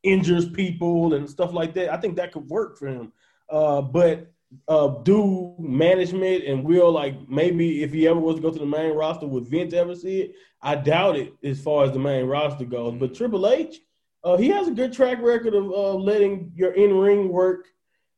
[0.03, 1.93] injures people and stuff like that.
[1.93, 3.13] I think that could work for him.
[3.49, 4.33] Uh, but
[4.67, 8.65] uh, do management and will like maybe if he ever was to go to the
[8.65, 10.35] main roster, would Vince ever see it?
[10.61, 12.95] I doubt it as far as the main roster goes.
[12.99, 13.79] But Triple H,
[14.23, 17.67] uh, he has a good track record of uh, letting your in ring work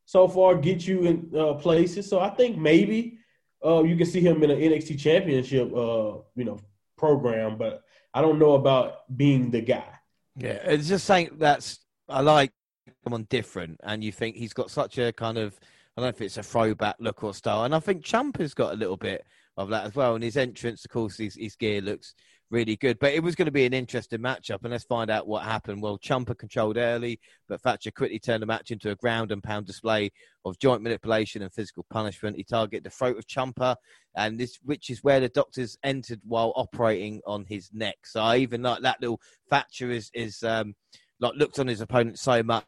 [0.06, 2.08] so far get you in uh, places.
[2.10, 3.18] So I think maybe
[3.66, 6.60] uh, you can see him in an NXT Championship, uh, you know,
[6.98, 7.58] program.
[7.58, 9.88] But I don't know about being the guy.
[10.36, 12.52] Yeah, it's just saying that's I like
[13.04, 15.60] someone different, and you think he's got such a kind of
[16.00, 18.72] I don't know if it's a throwback look or style, and I think Ciampa's got
[18.72, 19.26] a little bit
[19.58, 20.16] of that as well.
[20.16, 22.16] And his entrance, of course, his, his gear looks
[22.50, 23.00] really good.
[23.00, 25.82] But it was going to be an interesting matchup, and let's find out what happened.
[25.82, 29.68] Well, Ciampa controlled early, but Thatcher quickly turned the match into a ground and pound
[29.68, 30.10] display
[30.46, 32.38] of joint manipulation and physical punishment.
[32.38, 33.76] He targeted the throat of Ciampa,
[34.16, 37.98] and this, which is where the doctors entered while operating on his neck.
[38.06, 40.76] So I even like that little Thatcher is is um,
[41.20, 42.64] like looked on his opponent so much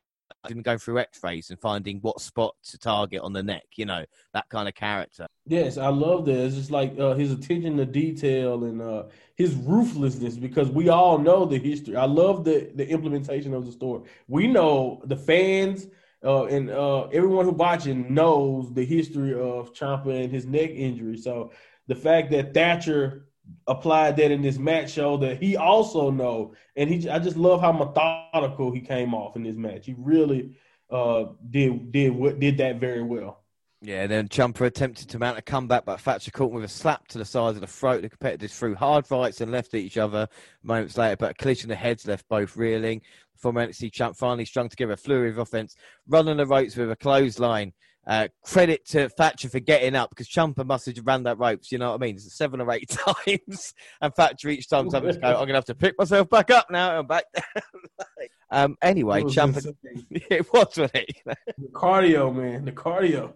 [0.48, 3.66] him going through X-rays and finding what spot to target on the neck.
[3.76, 5.28] You know that kind of character.
[5.46, 6.46] Yes, I love that.
[6.46, 9.04] It's just like uh, his attention to detail and uh,
[9.36, 11.96] his ruthlessness because we all know the history.
[11.96, 14.04] I love the the implementation of the story.
[14.28, 15.88] We know the fans.
[16.24, 21.18] Uh, and uh, everyone who watching knows the history of Ciampa and his neck injury.
[21.18, 21.52] So
[21.88, 23.26] the fact that Thatcher
[23.68, 27.62] applied that in this match show that he also know, and he I just love
[27.62, 29.86] how methodical he came off in this match.
[29.86, 30.56] He really
[30.90, 33.42] uh, did did what did that very well.
[33.84, 37.08] Yeah, then Ciampa attempted to mount a comeback, but Thatcher caught him with a slap
[37.10, 38.04] to the side of the throat.
[38.04, 40.28] The competitors threw hard rights and left at each other
[40.62, 43.02] moments later, but a collision of heads left both reeling.
[43.38, 45.76] Former NXT champ finally strung together a flurry of offense,
[46.08, 47.74] running the ropes with a clothesline.
[48.08, 51.72] Uh, credit to Thatcher for getting up because Ciampa must have ran that ropes.
[51.72, 52.18] You know what I mean?
[52.18, 52.90] Seven or eight
[53.26, 55.28] times, and Thatcher each time having to go.
[55.28, 57.74] I'm going to have to pick myself back up now and back down.
[58.52, 59.76] um, anyway, Ciampa.
[60.10, 61.16] it was, wasn't it?
[61.26, 62.66] the cardio, man.
[62.66, 63.34] The cardio.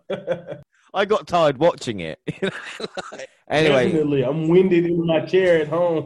[0.96, 2.20] I got tired watching it.
[3.48, 6.06] anyway, Definitely, I'm winded in my chair at home.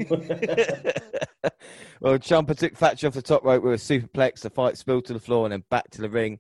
[2.02, 4.42] well, Ciampa took Thatcher off the top rope with a superplex.
[4.42, 6.40] The fight spilled to the floor and then back to the ring.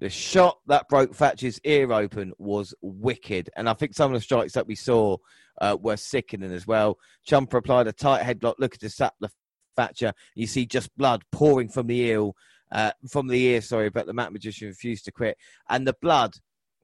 [0.00, 4.24] The shot that broke Thatcher's ear open was wicked, and I think some of the
[4.24, 5.18] strikes that we saw
[5.60, 6.96] uh, were sickening as well.
[7.28, 9.28] Ciampa applied a tight headlock, to sap the
[9.76, 10.14] Thatcher.
[10.34, 12.30] You see just blood pouring from the ear,
[12.72, 13.60] uh, from the ear.
[13.60, 15.36] Sorry, but the Mat Magician refused to quit,
[15.68, 16.32] and the blood.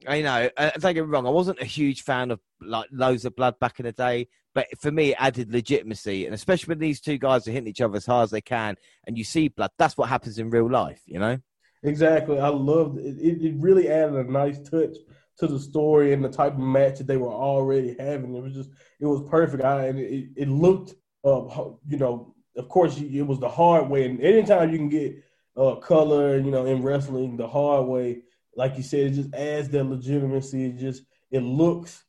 [0.07, 1.25] You know, uh, don't get me wrong.
[1.25, 4.67] I wasn't a huge fan of like loads of blood back in the day, but
[4.79, 7.97] for me, it added legitimacy, and especially when these two guys are hitting each other
[7.97, 8.75] as hard as they can,
[9.07, 9.71] and you see blood.
[9.79, 11.01] That's what happens in real life.
[11.07, 11.39] You know.
[11.83, 12.39] Exactly.
[12.39, 13.17] I loved it.
[13.19, 13.55] it.
[13.57, 14.95] Really added a nice touch
[15.37, 18.35] to the story and the type of match that they were already having.
[18.35, 19.63] It was just, it was perfect.
[19.63, 21.41] I, and it, it looked, uh,
[21.87, 24.05] you know, of course, it was the hard way.
[24.05, 25.23] And anytime you can get
[25.55, 28.23] uh, color, you know, in wrestling, the hard way,
[28.55, 30.65] like you said, it just adds that legitimacy.
[30.65, 32.03] It just, it looks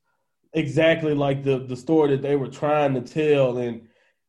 [0.54, 3.58] exactly like the the story that they were trying to tell.
[3.58, 3.88] And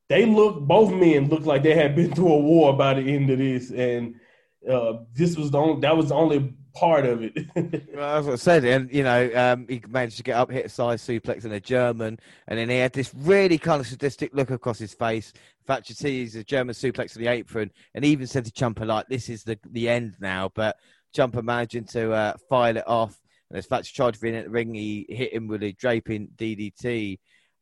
[0.09, 3.29] they look, both men looked like they had been through a war by the end
[3.29, 3.71] of this.
[3.71, 4.18] And
[4.67, 7.33] uh, this was the only, that was the only part of it.
[7.55, 8.65] well, that's what I said.
[8.65, 11.59] And, you know, um, he managed to get up, hit a side suplex and a
[11.59, 15.33] German, and then he had this really kind of sadistic look across his face.
[15.65, 19.29] Thatcher sees a German suplex to the apron, and even said to Ciampa, like, this
[19.29, 20.51] is the, the end now.
[20.53, 20.77] But
[21.15, 23.19] Ciampa managing to uh, file it off.
[23.49, 26.29] And as Thatcher tried to be in the ring, he hit him with a draping
[26.35, 27.19] DDT.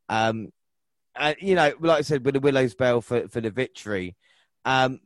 [0.08, 0.52] Um,
[1.14, 4.16] and, you know, like I said, with the Willow's Bell for, for the victory.
[4.64, 5.00] Um,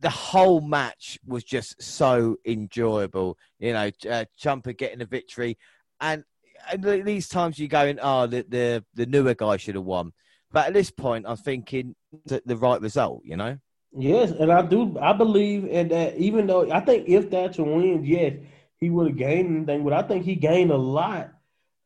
[0.00, 3.36] the whole match was just so enjoyable.
[3.58, 5.58] You know, uh, Ciampa getting a victory,
[6.00, 6.24] and,
[6.70, 10.12] and these times you're going, oh, the, the the newer guy should have won.
[10.50, 11.94] But at this point, I'm thinking
[12.26, 13.22] the, the right result.
[13.24, 13.58] You know.
[13.96, 14.98] Yes, and I do.
[15.00, 16.16] I believe in that.
[16.16, 18.34] Even though I think if Thatcher wins, yes,
[18.76, 21.32] he would have gained anything, but I think he gained a lot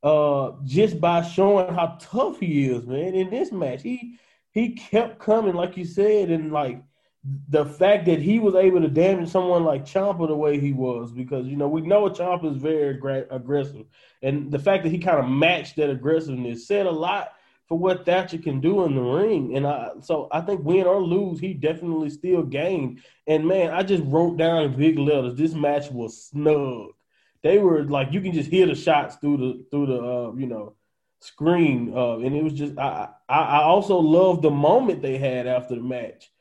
[0.03, 3.15] uh, just by showing how tough he is, man.
[3.15, 4.19] In this match, he
[4.53, 6.83] he kept coming, like you said, and like
[7.25, 11.13] the fact that he was able to damage someone like Ciampa the way he was,
[11.13, 12.99] because you know we know Ciampa is very
[13.31, 13.87] aggressive,
[14.23, 17.33] and the fact that he kind of matched that aggressiveness said a lot
[17.69, 19.57] for what Thatcher can do in the ring.
[19.57, 23.01] And I, so I think win or lose, he definitely still gained.
[23.29, 26.89] And man, I just wrote down in big letters, this match was snug.
[27.45, 30.47] They were like you can just hear the shots through the through the uh, you
[30.47, 30.75] know
[31.21, 35.47] screen, uh, and it was just I, I I also love the moment they had
[35.47, 36.32] after the match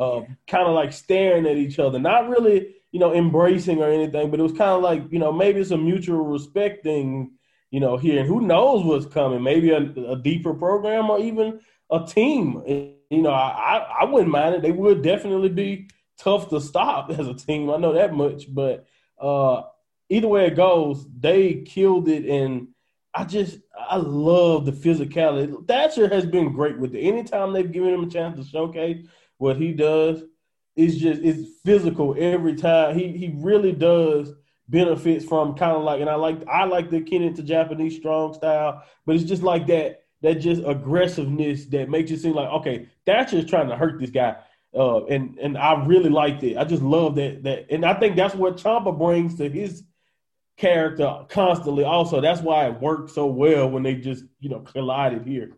[0.00, 4.30] uh, kind of like staring at each other, not really, you know, embracing or anything,
[4.30, 7.32] but it was kind of like, you know, maybe it's a mutual respect thing,
[7.70, 8.20] you know, here.
[8.20, 9.42] And who knows what's coming?
[9.42, 11.60] Maybe a, a deeper program or even
[11.90, 12.62] a team.
[12.66, 14.62] And, you know, I, I wouldn't mind it.
[14.62, 17.70] They would definitely be tough to stop as a team.
[17.70, 18.86] I know that much, but
[19.20, 19.64] uh,
[20.08, 22.24] either way it goes, they killed it.
[22.24, 22.68] And
[23.12, 25.68] I just, I love the physicality.
[25.68, 27.00] Thatcher has been great with it.
[27.00, 29.06] Anytime they've given him a chance to showcase,
[29.40, 30.22] what he does
[30.76, 32.96] is just it's physical every time.
[32.96, 34.32] He he really does
[34.68, 38.34] benefits from kind of like, and I like I like the akin into Japanese strong
[38.34, 42.88] style, but it's just like that that just aggressiveness that makes it seem like okay,
[43.06, 44.36] Thatcher is trying to hurt this guy.
[44.74, 46.58] Uh, and and I really liked it.
[46.58, 49.82] I just love that that, and I think that's what Ciampa brings to his
[50.58, 51.84] character constantly.
[51.84, 55.56] Also, that's why it worked so well when they just you know collided here.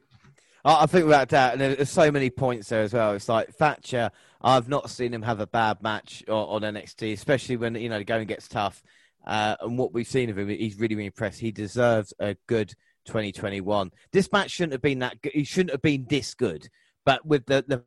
[0.64, 3.14] I think without that, and there's so many points there as well.
[3.14, 4.10] It's like Thatcher.
[4.40, 8.04] I've not seen him have a bad match on, NXT, especially when you know the
[8.04, 8.82] going gets tough.
[9.26, 11.40] Uh, and what we've seen of him, he's really, really impressed.
[11.40, 12.74] He deserves a good
[13.06, 13.90] 2021.
[14.12, 15.32] This match shouldn't have been that good.
[15.32, 16.68] He shouldn't have been this good.
[17.04, 17.84] But with the, the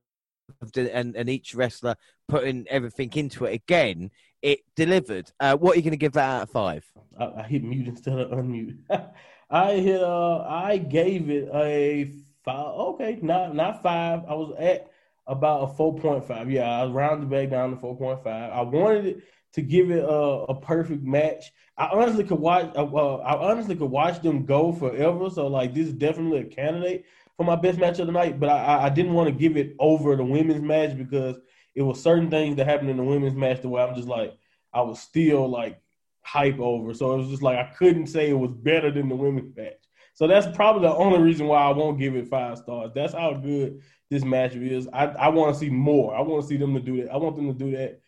[0.94, 1.96] and, and each wrestler
[2.28, 4.12] putting everything into it again,
[4.42, 5.32] it delivered.
[5.40, 6.86] Uh, what are you going to give that out of five?
[7.18, 8.78] I, I hit mute instead of unmute.
[9.50, 10.02] I hit.
[10.02, 12.12] Uh, I gave it a
[12.46, 12.76] Five.
[12.76, 14.22] Okay, not not five.
[14.28, 14.92] I was at
[15.28, 16.50] about a four point five.
[16.52, 18.52] Yeah, I rounded back down to four point five.
[18.52, 19.24] I wanted it
[19.54, 21.52] to give it a, a perfect match.
[21.78, 22.72] I honestly could watch.
[22.76, 25.30] Uh, I honestly could watch them go forever.
[25.30, 28.40] So like, this is definitely a candidate for my best match of the night.
[28.40, 31.38] But I, I didn't want to give it over the women's match because
[31.74, 34.38] it was certain things that happened in the women's match the way I'm just like
[34.72, 35.82] I was still like
[36.22, 36.94] hype over.
[36.94, 39.85] So it was just like I couldn't say it was better than the women's match.
[40.16, 42.92] So that's probably the only reason why I won't give it five stars.
[42.96, 44.88] That's how good this matchup is.
[44.94, 46.16] I, I want to see more.
[46.16, 47.12] I want to see them to do that.
[47.12, 48.00] I want them to do that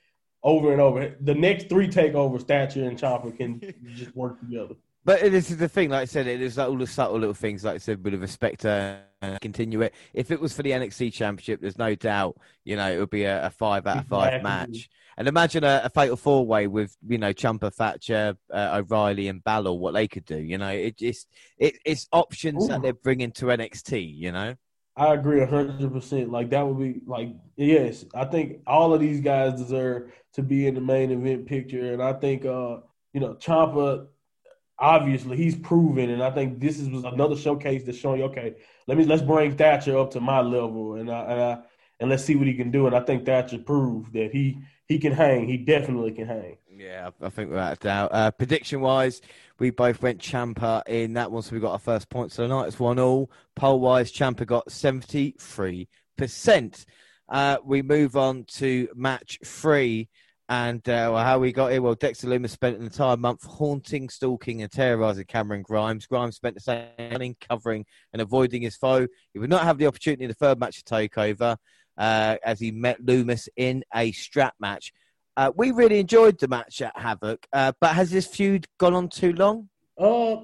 [0.41, 1.15] over and over.
[1.19, 3.61] The next three takeovers, Thatcher and Ciampa can
[3.95, 4.75] just work together.
[5.03, 7.33] But this is the thing, like I said, it is like all the subtle little
[7.33, 9.93] things, like I said, with respect to uh, continue it.
[10.13, 13.23] If it was for the NXT Championship, there's no doubt, you know, it would be
[13.23, 14.89] a, a five out of five match.
[15.17, 19.43] And imagine a, a fatal four way with you know Ciampa, Thatcher, uh, O'Reilly, and
[19.43, 19.73] Balor.
[19.73, 22.67] What they could do, you know, it just it, it's options Ooh.
[22.67, 24.15] that they're bringing to NXT.
[24.15, 24.55] You know.
[24.95, 26.31] I agree hundred percent.
[26.31, 30.67] Like that would be like yes, I think all of these guys deserve to be
[30.67, 32.77] in the main event picture, and I think uh
[33.13, 34.07] you know Ciampa.
[34.79, 38.55] obviously he's proven, and I think this is another showcase that's showing okay,
[38.87, 41.59] let me let's bring Thatcher up to my level, and I, and, I,
[41.99, 44.99] and let's see what he can do, and I think Thatcher proved that he he
[44.99, 45.47] can hang.
[45.47, 46.57] He definitely can hang.
[46.69, 48.09] Yeah, I think without a doubt.
[48.13, 49.21] Uh, prediction wise,
[49.59, 52.49] we both went Ciampa in that one, so we got our first points so the
[52.49, 52.67] night.
[52.67, 53.31] It's one all.
[53.55, 56.85] Poll wise, Ciampa got seventy three percent.
[57.27, 60.09] Uh, we move on to match three.
[60.49, 61.81] And uh, well, how we got here?
[61.81, 66.05] Well, Dexter Lumis spent an entire month haunting, stalking, and terrorizing Cameron Grimes.
[66.05, 69.07] Grimes spent the same running, covering, and avoiding his foe.
[69.33, 71.57] He would not have the opportunity in the third match to take over
[71.97, 74.93] uh, as he met Lumis in a strap match.
[75.35, 79.07] Uh, we really enjoyed the match at Havoc, uh, but has this feud gone on
[79.07, 79.69] too long?
[79.97, 80.37] Uh,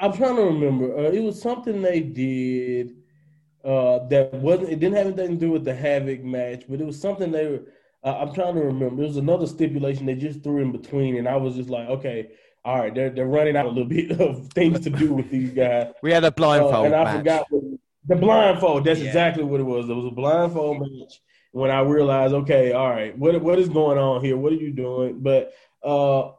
[0.00, 0.96] I'm trying to remember.
[0.96, 2.96] Uh, it was something they did
[3.64, 4.70] uh, that wasn't.
[4.70, 7.46] It didn't have anything to do with the Havoc match, but it was something they
[7.46, 7.60] were.
[8.02, 8.96] Uh, I'm trying to remember.
[8.96, 12.30] There was another stipulation they just threw in between, and I was just like, okay,
[12.64, 15.50] all right, they're they're running out a little bit of things to do with these
[15.50, 15.92] guys.
[16.02, 17.16] we had a blindfold, and I match.
[17.18, 17.64] forgot what,
[18.06, 18.84] the blindfold.
[18.84, 19.06] That's yeah.
[19.06, 19.88] exactly what it was.
[19.88, 21.20] It was a blindfold match
[21.52, 24.36] when I realized, okay, all right, what what is going on here?
[24.36, 25.20] What are you doing?
[25.20, 26.32] But uh,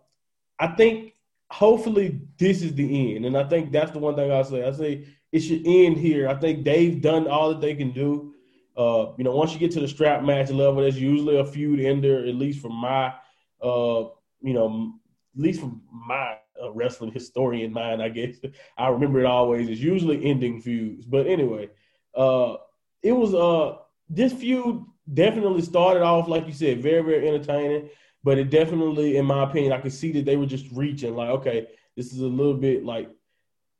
[0.59, 1.13] I think
[1.49, 4.65] hopefully this is the end, and I think that's the one thing I say.
[4.65, 6.27] I say it should end here.
[6.27, 8.33] I think they've done all that they can do.
[8.75, 11.79] Uh, you know, once you get to the strap match level, there's usually a feud
[11.79, 13.13] ender, at least from my,
[13.61, 14.05] uh,
[14.41, 14.93] you know,
[15.35, 18.35] at least from my uh, wrestling historian mind, I guess.
[18.77, 19.69] I remember it always.
[19.69, 21.05] It's usually ending feuds.
[21.05, 21.69] But anyway,
[22.15, 22.57] uh,
[23.01, 23.77] it was uh
[24.09, 27.89] this feud definitely started off, like you said, very, very entertaining.
[28.23, 31.15] But it definitely, in my opinion, I could see that they were just reaching.
[31.15, 33.09] Like, okay, this is a little bit like,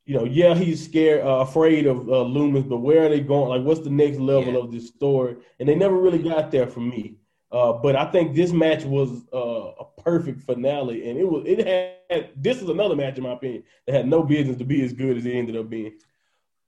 [0.06, 3.50] you know, yeah, he's scared, uh, afraid of uh, Lumis, but where are they going?
[3.50, 4.60] Like, what's the next level yeah.
[4.60, 5.36] of this story?
[5.60, 7.18] And they never really got there for me.
[7.52, 11.44] Uh, but I think this match was uh, a perfect finale, and it was.
[11.46, 11.66] It
[12.10, 12.30] had.
[12.36, 15.18] This is another match, in my opinion, that had no business to be as good
[15.18, 15.94] as it ended up being.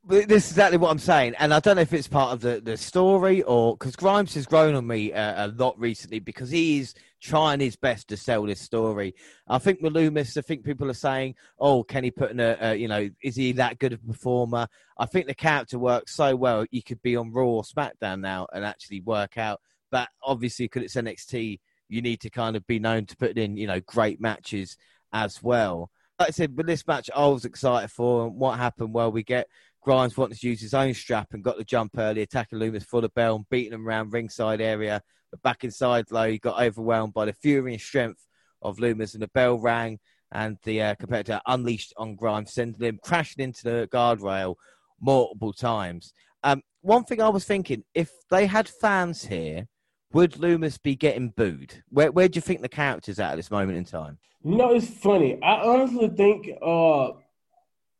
[0.06, 2.60] This is exactly what I'm saying, and I don't know if it's part of the,
[2.60, 6.94] the story or because Grimes has grown on me uh, a lot recently because he's
[7.22, 9.16] trying his best to sell this story.
[9.48, 12.76] I think with I think people are saying, "Oh, can he put in a, a,
[12.76, 14.68] you know, is he that good of a performer?"
[14.98, 16.66] I think the character works so well.
[16.70, 19.62] You could be on Raw or SmackDown now and actually work out.
[19.90, 21.60] But obviously, because it's NXT,
[21.94, 24.78] you need to kind of be known to put in, you know, great matches
[25.14, 25.92] as well.
[26.20, 28.26] Like I said, with this match, I was excited for.
[28.26, 28.94] And what happened?
[28.94, 29.48] Well, we get
[29.82, 33.02] Grimes wanting to use his own strap and got the jump early, attacking Lumis for
[33.02, 35.02] the bell and beating him around ringside area.
[35.30, 38.26] But back inside, though, he got overwhelmed by the fury and strength
[38.62, 40.00] of Lumis, and the bell rang,
[40.32, 44.56] and the uh, competitor unleashed on Grimes, sending him crashing into the guardrail
[45.00, 46.14] multiple times.
[46.44, 49.68] Um, one thing I was thinking, if they had fans here,
[50.14, 51.84] would Lumis be getting booed?
[51.90, 54.18] Where where do you think the character's at at this moment in time?
[54.44, 55.42] You know, it's funny.
[55.42, 57.12] I honestly think uh,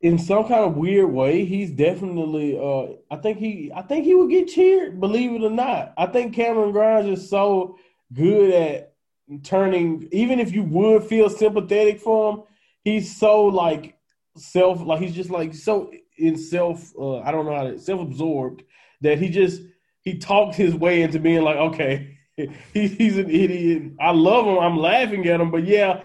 [0.00, 2.58] in some kind of weird way, he's definitely.
[2.58, 3.72] Uh, I think he.
[3.74, 5.00] I think he would get cheered.
[5.00, 7.78] Believe it or not, I think Cameron Grimes is so
[8.12, 8.94] good at
[9.42, 10.08] turning.
[10.12, 12.42] Even if you would feel sympathetic for him,
[12.84, 13.96] he's so like
[14.36, 14.80] self.
[14.82, 16.92] Like he's just like so in self.
[16.98, 18.62] Uh, I don't know how to self absorbed
[19.00, 19.62] that he just
[20.04, 23.92] he talked his way into being like, okay, he, he's an idiot.
[24.00, 24.58] I love him.
[24.58, 26.02] I'm laughing at him, but yeah,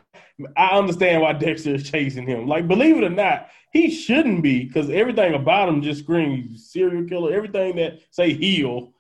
[0.56, 2.48] I understand why Dexter is chasing him.
[2.48, 7.06] Like, believe it or not, he shouldn't be because everything about him just screams serial
[7.06, 7.34] killer.
[7.34, 8.94] Everything that say heel,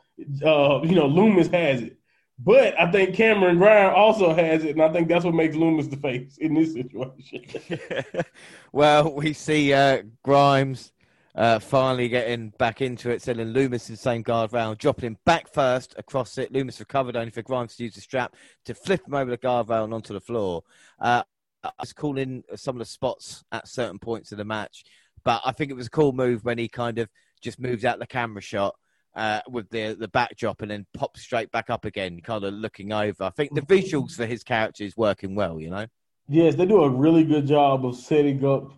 [0.45, 1.97] uh, you know, Lumis has it.
[2.41, 5.89] But I think Cameron Grimes also has it, and I think that's what makes Lumis
[5.89, 7.83] the face in this situation.
[8.71, 10.93] well, we see uh, Grimes
[11.39, 15.51] uh, finally getting back into it, sending Lumis the same guard round, dropping him back
[15.51, 16.51] first across it.
[16.51, 18.35] Lumis recovered only for Grimes to use the strap
[18.65, 20.63] to flip him over the guard rail and onto the floor.
[20.99, 21.23] Uh,
[21.63, 24.83] I was calling some of the spots at certain points of the match,
[25.23, 27.07] but I think it was a cool move when he kind of
[27.41, 28.75] just moves out the camera shot
[29.15, 32.91] uh, with the the backdrop and then pops straight back up again, kind of looking
[32.91, 33.23] over.
[33.23, 35.87] I think the visuals for his character is working well, you know.
[36.27, 38.73] Yes, they do a really good job of setting up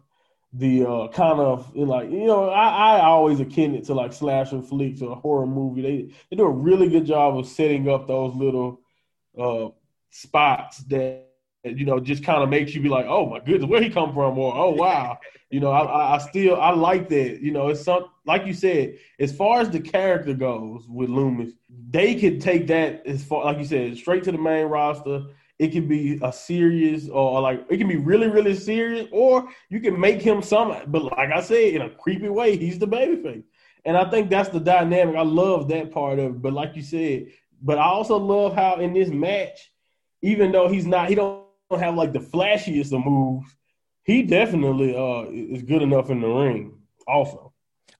[0.53, 4.61] the uh, kind of like you know I, I always akin it to like slasher
[4.61, 5.81] flicks or a horror movie.
[5.81, 8.81] They they do a really good job of setting up those little
[9.39, 9.69] uh,
[10.09, 11.27] spots that
[11.63, 14.13] you know just kind of makes you be like, oh my goodness, where he come
[14.13, 15.17] from, or oh wow,
[15.49, 17.39] you know, I, I still I like that.
[17.41, 21.51] You know, it's some like you said, as far as the character goes with Lumis,
[21.89, 25.23] they could take that as far like you said, straight to the main roster.
[25.61, 29.79] It can be a serious or like it can be really, really serious, or you
[29.79, 30.75] can make him some.
[30.87, 33.43] But like I said, in a creepy way, he's the baby babyface.
[33.85, 35.15] And I think that's the dynamic.
[35.15, 36.41] I love that part of it.
[36.41, 37.27] But like you said,
[37.61, 39.71] but I also love how in this match,
[40.23, 41.45] even though he's not, he don't
[41.79, 43.55] have like the flashiest of moves,
[44.03, 46.73] he definitely uh is good enough in the ring.
[47.07, 47.50] Also.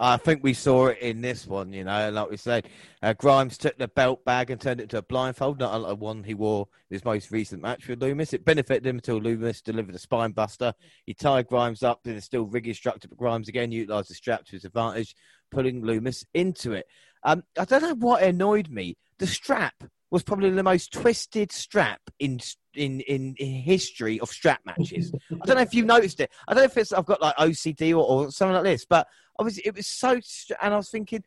[0.04, 2.68] I think we saw it in this one, you know, like we said,
[3.04, 6.24] uh, Grimes took the belt bag and turned it into a blindfold, not like one
[6.24, 8.34] he wore in his most recent match with Lumis.
[8.34, 10.74] It benefited him until Lumis delivered a spine buster.
[11.06, 14.54] He tied Grimes up a still rigid structure, but Grimes again utilised the strap to
[14.54, 15.16] his advantage,
[15.52, 16.88] pulling Lumis into it.
[17.24, 18.97] Um, I don't know what annoyed me.
[19.20, 22.39] The strap was probably the most twisted strap in
[22.76, 25.12] in in, in history of strap matches.
[25.32, 26.32] I don't know if you noticed it.
[26.47, 29.07] I don't know if it's I've got like OCD or, or something like this, but
[29.39, 30.20] obviously it was so.
[30.62, 31.24] And I was thinking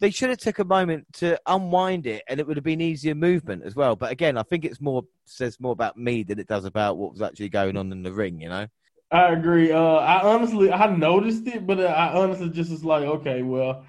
[0.00, 3.14] they should have took a moment to unwind it, and it would have been easier
[3.14, 3.96] movement as well.
[3.96, 7.12] But again, I think it's more says more about me than it does about what
[7.12, 8.40] was actually going on in the ring.
[8.40, 8.66] You know.
[9.10, 9.70] I agree.
[9.72, 13.84] Uh, I honestly, I noticed it, but I honestly just was like, okay, well,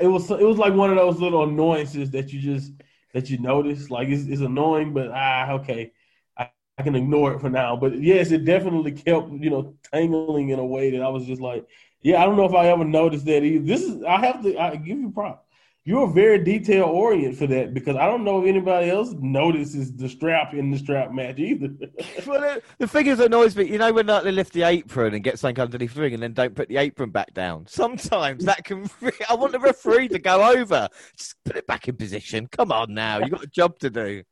[0.00, 2.72] it was it was like one of those little annoyances that you just
[3.16, 3.90] that you notice.
[3.90, 5.92] Like it's, it's annoying, but ah, okay,
[6.36, 7.74] I, I, can ignore it for now.
[7.74, 11.40] But yes, it definitely kept you know tangling in a way that I was just
[11.40, 11.66] like,
[12.02, 13.64] yeah, I don't know if I ever noticed that either.
[13.64, 15.45] This is I have to I give you props
[15.86, 20.08] you're very detail oriented for that because I don't know if anybody else notices the
[20.08, 21.68] strap in the strap match either.
[22.26, 23.70] well, the, the thing is annoys me.
[23.70, 26.22] You know when like, they lift the apron and get something underneath the ring and
[26.24, 27.66] then don't put the apron back down.
[27.68, 28.90] Sometimes that can.
[29.30, 30.88] I want the referee to go over.
[31.16, 32.48] Just put it back in position.
[32.48, 34.24] Come on now, you got a job to do.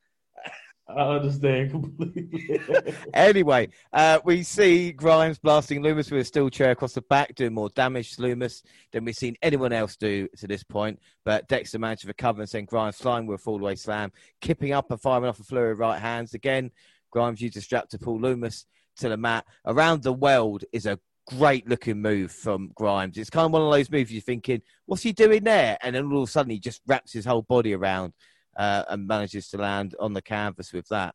[0.87, 2.59] I understand completely.
[3.15, 7.55] anyway, uh, we see Grimes blasting Lumis with a steel chair across the back, doing
[7.55, 8.63] more damage to Lumis
[8.93, 11.01] than we've seen anyone else do to this point.
[11.25, 14.13] But Dexter managed to recover and send Grimes flying with a fallaway slam,
[14.43, 16.35] kipping up and firing off a flurry of right hands.
[16.35, 16.71] Again,
[17.11, 18.67] Grimes used a strap to pull Lumis
[18.99, 19.47] to the mat.
[19.65, 23.17] Around the world is a great looking move from Grimes.
[23.17, 25.79] It's kind of one of those moves you're thinking, what's he doing there?
[25.83, 28.13] And then all of a sudden he just wraps his whole body around
[28.57, 31.15] uh, and manages to land on the canvas with that.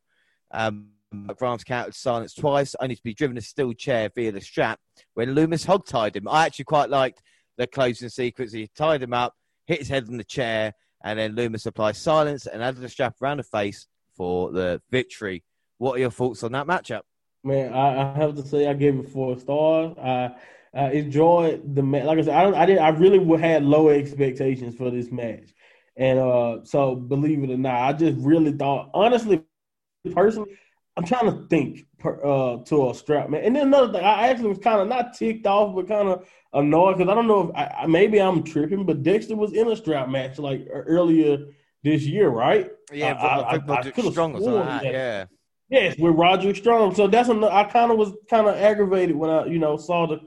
[0.52, 0.90] Um,
[1.36, 4.80] Grimes counted silence twice, only to be driven a steel chair via the strap
[5.16, 6.28] when Lumis hog tied him.
[6.28, 7.22] I actually quite liked
[7.58, 8.54] the closing sequence.
[8.54, 9.34] He tied him up,
[9.66, 10.74] hit his head on the chair,
[11.04, 15.44] and then Lumis applied silence and added a strap around the face for the victory.
[15.78, 17.02] What are your thoughts on that matchup?
[17.44, 19.98] Man, I, I have to say I gave it four stars.
[19.98, 20.36] I,
[20.74, 22.04] I enjoyed the match.
[22.04, 22.78] Like I said, I, I did.
[22.78, 25.54] I really had low expectations for this match.
[26.00, 29.44] And uh, so, believe it or not, I just really thought, honestly,
[30.14, 30.58] personally,
[30.96, 33.44] I'm trying to think per, uh, to a strap man.
[33.44, 36.26] And then another thing, I actually was kind of not ticked off, but kind of
[36.54, 39.76] annoyed because I don't know if I, maybe I'm tripping, but Dexter was in a
[39.76, 41.48] strap match like earlier
[41.84, 42.72] this year, right?
[42.94, 44.54] Yeah, I, I, I, I strong or something.
[44.54, 45.26] That, yeah.
[45.70, 46.96] Yes, with Roderick Strong.
[46.96, 50.08] So that's another, I kind of was kind of aggravated when I, you know, saw
[50.08, 50.22] the,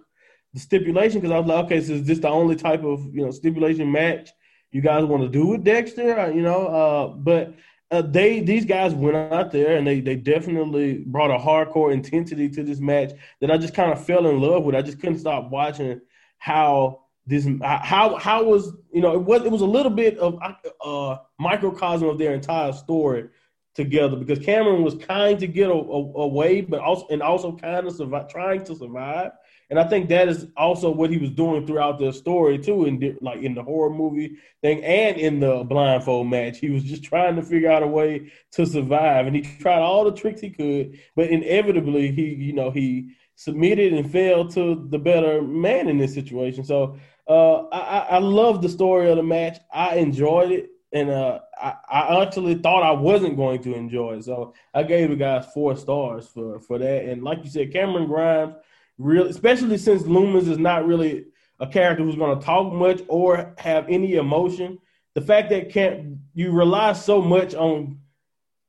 [0.53, 3.25] the stipulation because I was like, okay, so is this the only type of you
[3.25, 4.29] know stipulation match
[4.73, 6.67] you guys want to do with Dexter, uh, you know.
[6.67, 7.55] Uh, but
[7.91, 12.49] uh, they these guys went out there and they they definitely brought a hardcore intensity
[12.49, 14.75] to this match that I just kind of fell in love with.
[14.75, 16.01] I just couldn't stop watching
[16.39, 20.41] how this how how was you know it was it was a little bit of
[20.85, 23.29] uh microcosm of their entire story
[23.75, 28.29] together because Cameron was kind to get away, but also and also kind of survive,
[28.29, 29.33] trying to survive.
[29.73, 33.17] And I think that is also what he was doing throughout the story too, in
[33.23, 36.59] like in the horror movie thing and in the blindfold match.
[36.59, 40.05] He was just trying to figure out a way to survive, and he tried all
[40.05, 44.99] the tricks he could, but inevitably he, you know, he submitted and fell to the
[44.99, 46.65] better man in this situation.
[46.65, 49.57] So uh, I, I love the story of the match.
[49.73, 54.25] I enjoyed it, and uh, I, I actually thought I wasn't going to enjoy it.
[54.25, 57.05] So I gave the guys four stars for for that.
[57.07, 58.57] And like you said, Cameron Grimes
[58.99, 61.27] real, especially since Lumis is not really
[61.61, 64.79] a character who's going to talk much or have any emotion.
[65.15, 67.99] The fact that can't you rely so much on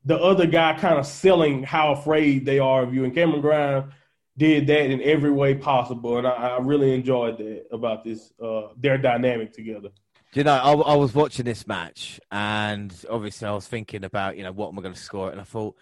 [0.04, 3.92] the other guy kind of selling how afraid they are of you, and Cameron Grimes
[4.36, 8.68] did that in every way possible, and I, I really enjoyed that about this uh,
[8.76, 9.90] their dynamic together.
[10.34, 14.42] you know, I, I, was watching this match, and obviously I was thinking about, you
[14.42, 15.30] know, what am I going to score?
[15.30, 15.76] And I thought,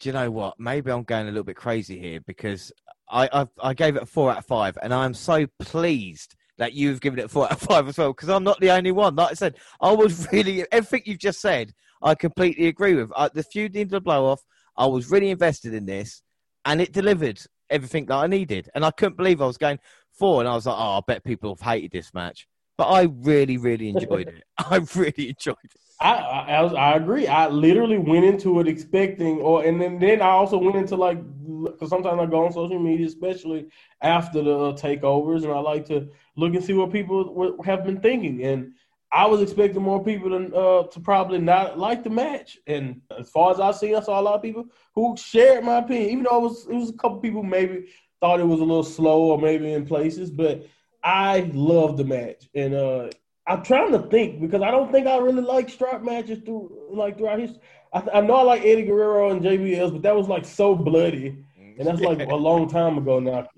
[0.00, 0.58] do you know what?
[0.58, 2.72] Maybe I'm going a little bit crazy here because
[3.10, 6.74] I, I, I gave it a four out of five, and I'm so pleased that
[6.74, 8.92] you've given it a four out of five as well because I'm not the only
[8.92, 9.16] one.
[9.16, 11.72] Like I said, I was really everything you've just said.
[12.02, 13.10] I completely agree with.
[13.14, 14.40] Uh, the feud into the blow off.
[14.76, 16.22] I was really invested in this,
[16.64, 18.70] and it delivered everything that I needed.
[18.74, 19.78] And I couldn't believe I was going
[20.12, 22.46] four, and I was like, oh, I bet people have hated this match.
[22.78, 24.44] But I really, really enjoyed it.
[24.58, 25.89] I really enjoyed it.
[26.00, 27.26] I, I, I agree.
[27.26, 31.18] I literally went into it expecting, or and then, then I also went into like
[31.64, 33.66] because sometimes I go on social media, especially
[34.00, 38.00] after the uh, takeovers, and I like to look and see what people have been
[38.00, 38.42] thinking.
[38.44, 38.72] And
[39.12, 42.56] I was expecting more people to uh, to probably not like the match.
[42.66, 45.78] And as far as I see, I saw a lot of people who shared my
[45.78, 47.88] opinion, even though it was it was a couple people maybe
[48.20, 50.66] thought it was a little slow or maybe in places, but
[51.04, 53.10] I love the match, and uh,
[53.50, 57.18] I'm trying to think because I don't think I really like strap matches through like
[57.18, 57.58] throughout his.
[57.92, 61.44] I, I, know I like Eddie Guerrero and JBLs, but that was like so bloody,
[61.58, 63.48] and that's like a long time ago now.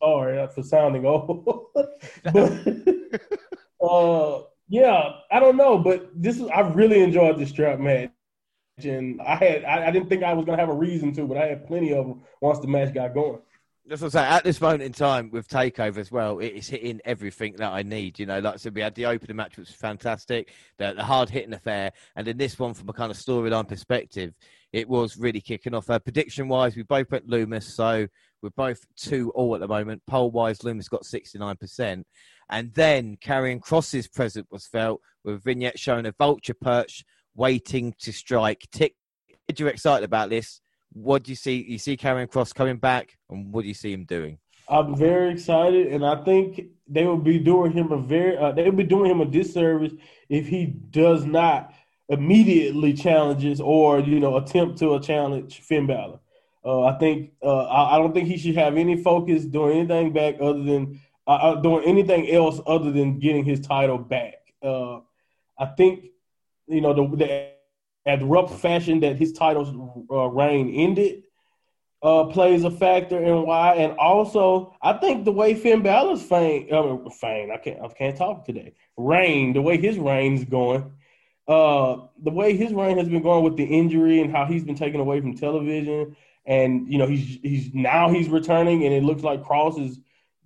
[0.00, 1.82] Sorry for sounding old, but
[3.84, 8.12] uh, yeah, I don't know, but this is I really enjoyed this strap match,
[8.84, 11.36] and I had I, I didn't think I was gonna have a reason to, but
[11.36, 13.40] I had plenty of them once the match got going.
[13.84, 14.32] That's what I'm saying.
[14.32, 17.82] At this moment in time with Takeover as well, it is hitting everything that I
[17.82, 18.16] need.
[18.16, 21.02] You know, like I said, we had the opening match, which was fantastic, the, the
[21.02, 24.34] hard hitting affair, and then this one from a kind of storyline perspective,
[24.72, 25.90] it was really kicking off.
[25.90, 28.06] Uh, prediction wise, we both went Lumis, so
[28.40, 30.02] we're both two all at the moment.
[30.06, 32.04] Poll wise, Lumis got 69%.
[32.50, 37.04] And then Karrion Kross's present was felt with vignette showing a vulture perch
[37.34, 38.68] waiting to strike.
[38.70, 38.94] Tick,
[39.56, 40.60] you're excited about this
[40.92, 41.64] what do you see?
[41.68, 44.38] You see Karrion Kross coming back, and what do you see him doing?
[44.68, 48.64] I'm very excited, and I think they will be doing him a very uh, they
[48.64, 49.92] will be doing him a disservice
[50.28, 51.72] if he does not
[52.08, 56.20] immediately challenges or you know attempt to a challenge Finn Balor.
[56.64, 60.12] Uh, I think uh, I, I, don't think he should have any focus doing anything
[60.12, 64.34] back other than uh, uh doing anything else other than getting his title back.
[64.62, 65.00] Uh,
[65.58, 66.04] I think
[66.68, 67.51] you know the, the
[68.06, 71.22] abrupt fashion that his title uh, reign ended
[72.02, 76.68] uh, plays a factor in why, and also I think the way Finn Balor's fame,
[76.72, 78.74] uh, fame, I can't, I can't talk today.
[78.96, 80.90] Reign, the way his reign's going,
[81.46, 84.74] uh, the way his reign has been going with the injury and how he's been
[84.74, 89.22] taken away from television, and you know he's he's now he's returning, and it looks
[89.22, 90.00] like Kross is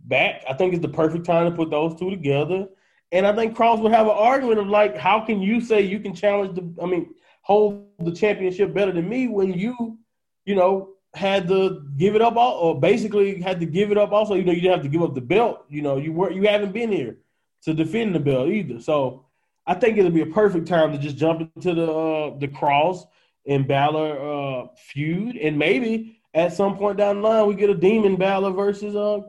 [0.04, 0.42] back.
[0.48, 2.68] I think it's the perfect time to put those two together.
[3.12, 6.00] And I think Kross would have an argument of like, how can you say you
[6.00, 6.82] can challenge the?
[6.82, 7.14] I mean,
[7.46, 9.96] hold the championship better than me when you,
[10.44, 14.10] you know, had to give it up all, or basically had to give it up
[14.10, 14.34] also.
[14.34, 15.64] You know, you didn't have to give up the belt.
[15.68, 17.18] You know, you were you haven't been here
[17.62, 18.80] to defend the belt either.
[18.80, 19.26] So
[19.64, 23.06] I think it'll be a perfect time to just jump into the uh, the Kross
[23.46, 27.74] and Balor uh, feud, and maybe at some point down the line we get a
[27.74, 29.20] Demon Balor versus uh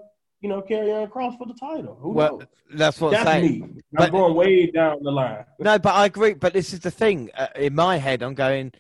[0.42, 1.98] you know, Karrion Kross for the title.
[2.02, 2.48] Who well, knows?
[2.74, 3.76] that's what that's I'm saying.
[3.76, 3.82] me.
[3.98, 5.46] I'm going way down the line.
[5.60, 6.34] no, but I agree.
[6.34, 7.32] But this is the thing.
[7.36, 8.72] Uh, in my head, I'm going,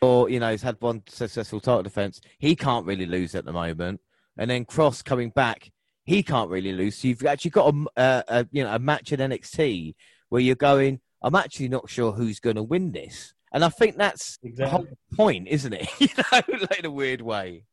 [0.00, 2.20] or you know, he's had one successful title defense.
[2.38, 4.00] He can't really lose at the moment.
[4.38, 5.70] And then Kross coming back,
[6.04, 6.96] he can't really lose.
[6.96, 9.94] So you've actually got a, a, a you know a match in NXT
[10.30, 11.00] where you're going.
[11.24, 13.34] I'm actually not sure who's going to win this.
[13.52, 14.64] And I think that's exactly.
[14.64, 15.88] the whole point, isn't it?
[15.98, 17.64] you know, like in a weird way.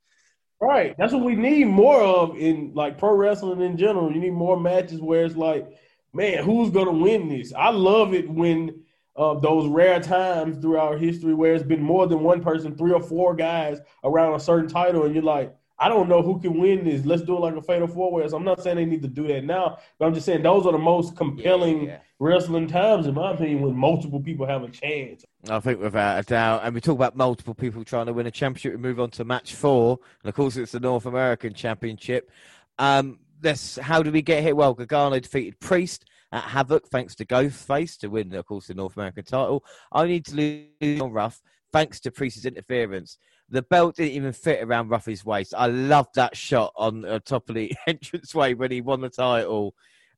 [0.62, 0.96] Right.
[0.98, 4.12] That's what we need more of in like pro wrestling in general.
[4.12, 5.66] You need more matches where it's like,
[6.14, 7.54] man, who's gonna win this?
[7.54, 8.84] I love it when
[9.16, 13.02] uh, those rare times throughout history where it's been more than one person, three or
[13.02, 16.84] four guys around a certain title, and you're like, I don't know who can win
[16.84, 17.06] this.
[17.06, 18.28] Let's do it like a fatal four way.
[18.28, 20.66] So I'm not saying they need to do that now, but I'm just saying those
[20.66, 21.98] are the most compelling yeah, yeah.
[22.20, 25.24] wrestling times, in my opinion, when multiple people have a chance.
[25.50, 26.62] I think without a doubt.
[26.64, 28.74] And we talk about multiple people trying to win a championship.
[28.74, 32.30] We move on to match four, and of course it's the North American Championship.
[32.78, 34.56] Um, this, how do we get here?
[34.56, 38.98] Well, Gargano defeated Priest at Havoc thanks to Ghostface to win, of course, the North
[38.98, 39.64] American title.
[39.92, 43.18] Only to lose on Ruff thanks to Priest's interference.
[43.52, 45.54] The belt didn't even fit around Ruffy's waist.
[45.58, 49.74] I loved that shot on the top of the entranceway when he won the title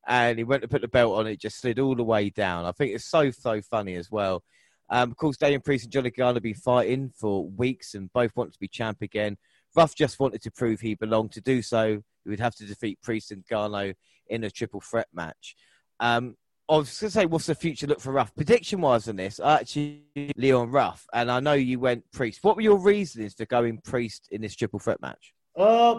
[0.07, 1.27] and he went to put the belt on.
[1.27, 2.65] It just slid all the way down.
[2.65, 4.43] I think it's so, so funny as well.
[4.89, 8.35] Um, of course, Damian Priest and Johnny Gargano have been fighting for weeks and both
[8.35, 9.37] want to be champ again.
[9.73, 11.31] Ruff just wanted to prove he belonged.
[11.33, 13.93] To do so, he would have to defeat Priest and Gargano
[14.27, 15.55] in a triple threat match.
[16.01, 16.35] Um,
[16.71, 18.33] I was going to say, what's the future look for Ruff?
[18.33, 20.05] Prediction wise on this, I actually,
[20.37, 22.39] Leon Ruff, and I know you went Priest.
[22.43, 25.33] What were your reasons for going Priest in this triple threat match?
[25.53, 25.95] Uh,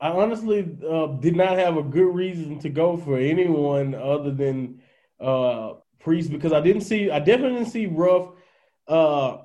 [0.00, 4.80] I honestly uh, did not have a good reason to go for anyone other than
[5.20, 8.28] uh, Priest because I didn't see, I definitely didn't see Ruff
[8.86, 9.38] uh,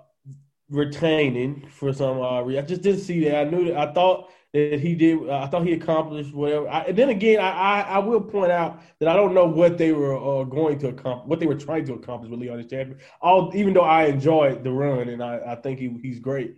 [0.70, 2.64] retaining for some odd reason.
[2.64, 3.48] I just didn't see that.
[3.48, 3.90] I knew that.
[3.90, 5.30] I thought that he did.
[5.30, 6.68] I thought he accomplished whatever.
[6.68, 9.78] I, and then again, I, I, I will point out that I don't know what
[9.78, 13.00] they were uh, going to accomplish, what they were trying to accomplish with Leon champion.
[13.22, 16.56] All even though I enjoyed the run and I, I think he, he's great.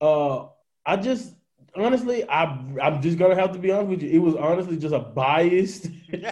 [0.00, 0.46] Uh,
[0.84, 1.34] I just
[1.76, 2.44] honestly, I
[2.82, 4.10] I'm just gonna have to be honest with you.
[4.10, 5.88] It was honestly just a biased.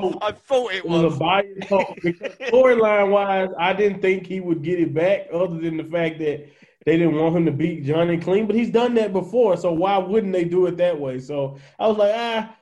[0.00, 1.16] I thought it It was was.
[1.16, 1.68] a biased
[2.50, 6.48] storyline wise, I didn't think he would get it back, other than the fact that
[6.88, 8.46] they didn't want him to beat Johnny clean.
[8.46, 11.18] But he's done that before, so why wouldn't they do it that way?
[11.18, 12.56] So I was like, ah,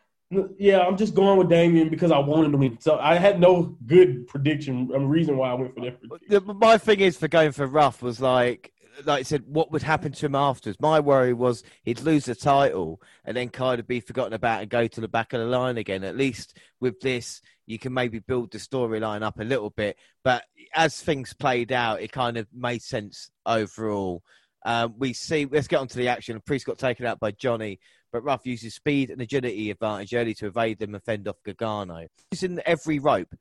[0.59, 2.79] yeah, I'm just going with Damian because I wanted to win.
[2.81, 6.01] So I had no good prediction, um, reason why I went for that.
[6.01, 6.59] prediction.
[6.59, 8.73] My thing is for going for Ruff was like,
[9.05, 10.81] like I said, what would happen to him afterwards?
[10.81, 14.71] My worry was he'd lose the title and then kind of be forgotten about and
[14.71, 16.03] go to the back of the line again.
[16.03, 19.97] At least with this, you can maybe build the storyline up a little bit.
[20.25, 20.45] But
[20.75, 24.23] as things played out, it kind of made sense overall.
[24.65, 26.41] Um, we see, let's get on to the action.
[26.45, 27.79] Priest got taken out by Johnny,
[28.13, 32.07] but Ruff uses speed and agility advantage early to evade them and fend off Gargano.
[32.33, 33.35] Using every rope.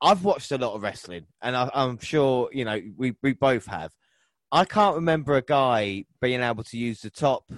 [0.00, 3.66] I've watched a lot of wrestling, and I, I'm sure you know we, we both
[3.66, 3.92] have.
[4.50, 7.52] I can't remember a guy being able to use the top,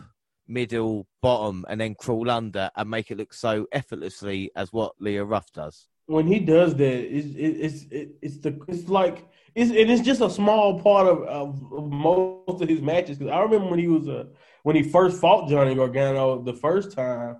[0.48, 5.28] middle, bottom, and then crawl under and make it look so effortlessly as what Leon
[5.28, 5.86] Ruff does.
[6.06, 10.20] When he does that, it's it's it's, it's the it's like it's and it's just
[10.20, 13.18] a small part of, of, of most of his matches.
[13.18, 14.28] Because I remember when he was a
[14.62, 17.38] when he first fought Johnny Gargano the first time,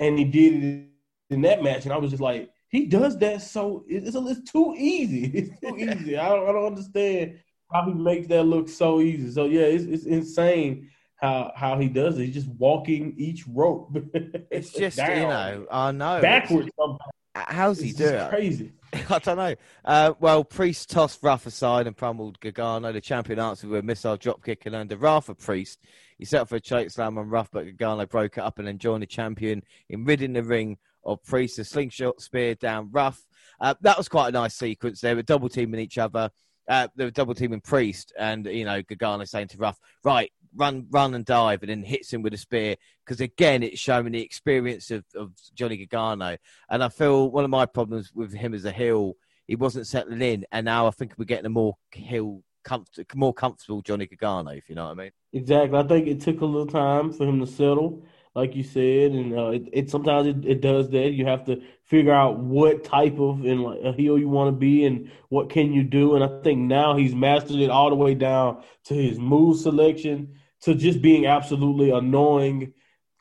[0.00, 0.88] and he did it
[1.30, 4.74] in that match, and I was just like, he does that so it's it's too
[4.76, 5.24] easy.
[5.34, 6.16] It's too easy.
[6.18, 7.38] I don't I don't understand
[7.72, 9.30] how he makes that look so easy.
[9.30, 10.90] So yeah, it's it's insane.
[11.16, 12.24] How, how he does it?
[12.24, 13.96] He's just walking each rope.
[14.50, 16.68] It's just down, you know, I know backwards.
[16.76, 17.12] sometimes.
[17.34, 18.72] How's he It's do just crazy.
[19.08, 19.54] I don't know.
[19.84, 22.92] Uh, well, Priest tossed Ruff aside and pummeled Gargano.
[22.92, 25.78] The champion answered with a missile dropkick and earned a of Priest.
[26.18, 28.68] He set up for a choke slam on Ruff, but Gargano broke it up and
[28.68, 31.58] then joined the champion in ridding the ring of Priest.
[31.58, 33.24] A slingshot spear down Ruff.
[33.60, 35.00] Uh, that was quite a nice sequence.
[35.00, 36.30] They were double teaming each other.
[36.68, 40.86] Uh, they were double teaming Priest, and you know Gargano saying to Ruff, "Right, run,
[40.90, 42.76] run and dive," and then hits him with a spear.
[43.04, 46.36] Because again, it's showing the experience of, of Johnny Gargano.
[46.70, 50.22] And I feel one of my problems with him as a heel, he wasn't settling
[50.22, 54.50] in, and now I think we're getting a more heel, comfort, more comfortable Johnny Gargano.
[54.50, 55.10] If you know what I mean.
[55.32, 55.78] Exactly.
[55.78, 59.38] I think it took a little time for him to settle, like you said, and
[59.38, 61.12] uh, it, it sometimes it, it does that.
[61.12, 64.58] You have to figure out what type of and like a heel you want to
[64.58, 66.14] be and what can you do.
[66.14, 70.38] And I think now he's mastered it all the way down to his move selection
[70.62, 72.72] to just being absolutely annoying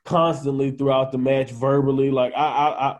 [0.06, 2.12] constantly throughout the match verbally.
[2.12, 2.40] Like I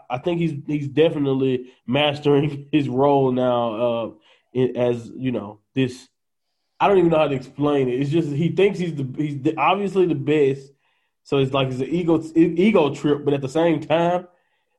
[0.10, 4.16] I I- think he's he's definitely mastering his role now
[4.56, 6.08] uh, as you know this
[6.80, 8.00] I don't even know how to explain it.
[8.02, 10.72] It's just he thinks he's the he's the, obviously the best,
[11.24, 13.24] so it's like it's an ego ego trip.
[13.24, 14.28] But at the same time,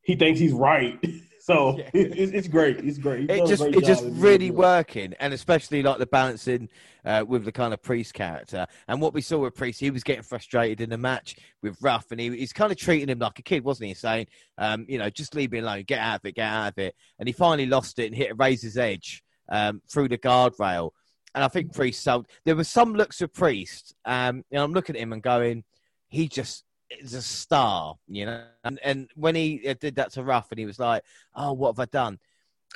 [0.02, 0.98] he thinks he's right.
[1.46, 1.90] So Yeah.
[1.92, 2.78] it, it's, it's great.
[2.78, 3.28] It's great.
[3.28, 4.04] He's It just great it just.
[4.04, 4.56] It's really good.
[4.58, 6.68] working, and especially like the balancing
[7.04, 8.64] uh, with the kind of priest character.
[8.86, 12.12] And what we saw with Priest, he was getting frustrated in the match with Ruff,
[12.12, 13.94] and he, he's kind of treating him like a kid, wasn't he?
[13.94, 16.78] Saying, um, you know, just leave me alone, get out of it, get out of
[16.78, 16.94] it.
[17.18, 20.90] And he finally lost it and hit a razor's edge um, through the guardrail.
[21.34, 22.28] And I think Priest sold.
[22.44, 25.64] There were some looks of Priest, um, and I'm looking at him and going,
[26.08, 26.62] he just
[27.00, 28.44] is a star, you know.
[28.64, 31.02] And and when he uh, did that to Ruff, and he was like,
[31.34, 32.18] oh, what have I done?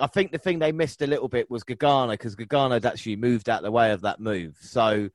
[0.00, 3.16] I think the thing they missed a little bit was Gargano because Gargano had actually
[3.16, 4.56] moved out the way of that move.
[4.60, 5.08] So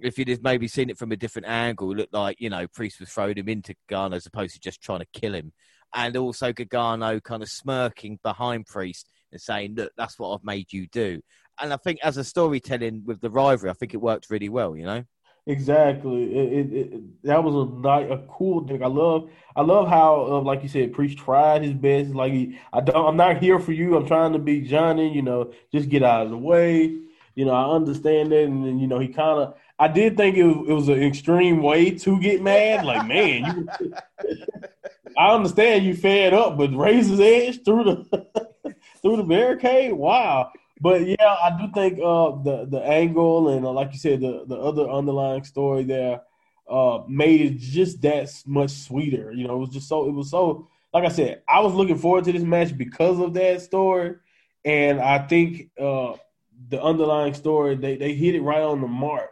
[0.00, 2.98] if you'd maybe seen it from a different angle, it looked like, you know, Priest
[2.98, 5.52] was throwing him into Gargano as opposed to just trying to kill him.
[5.94, 10.72] And also Gargano kind of smirking behind Priest and saying, look, that's what I've made
[10.72, 11.20] you do.
[11.60, 14.76] And I think as a storytelling with the rivalry, I think it worked really well,
[14.76, 15.04] you know?
[15.46, 16.34] Exactly.
[16.34, 18.82] It, it, it, that was a ni- a cool thing.
[18.82, 22.14] I love I love how uh, like you said, Priest tried his best.
[22.14, 23.94] Like he, I don't I'm not here for you.
[23.96, 25.12] I'm trying to be Johnny.
[25.14, 26.98] You know, just get out of the way.
[27.34, 29.54] You know, I understand that, and then you know he kind of.
[29.78, 32.84] I did think it was, it was an extreme way to get mad.
[32.86, 33.92] Like man, you.
[35.16, 38.26] I understand you fed up, but razor's edge through the
[39.02, 39.92] through the barricade.
[39.92, 40.50] Wow.
[40.80, 44.44] But yeah, I do think uh, the the angle and uh, like you said, the
[44.46, 46.22] the other underlying story there
[46.68, 49.32] uh, made it just that much sweeter.
[49.32, 51.98] You know, it was just so it was so like I said, I was looking
[51.98, 54.16] forward to this match because of that story,
[54.64, 56.14] and I think uh,
[56.68, 59.30] the underlying story they they hit it right on the mark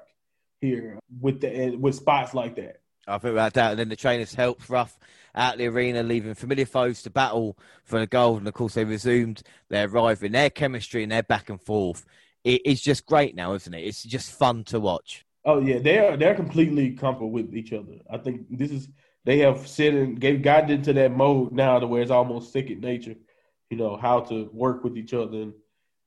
[0.60, 2.81] here with the with spots like that.
[3.06, 3.70] I think without doubt.
[3.72, 4.98] And then the trainers helped Ruff
[5.34, 8.38] out the arena, leaving familiar foes to battle for the gold.
[8.38, 12.04] And of course, they resumed their rivalry, their chemistry, and their back and forth.
[12.44, 13.84] It, it's just great now, isn't it?
[13.84, 15.24] It's just fun to watch.
[15.44, 17.98] Oh yeah, they're they're completely comfortable with each other.
[18.08, 18.88] I think this is
[19.24, 22.80] they have said and they've gotten into that mode now to where it's almost second
[22.80, 23.14] nature.
[23.70, 25.54] You know how to work with each other, and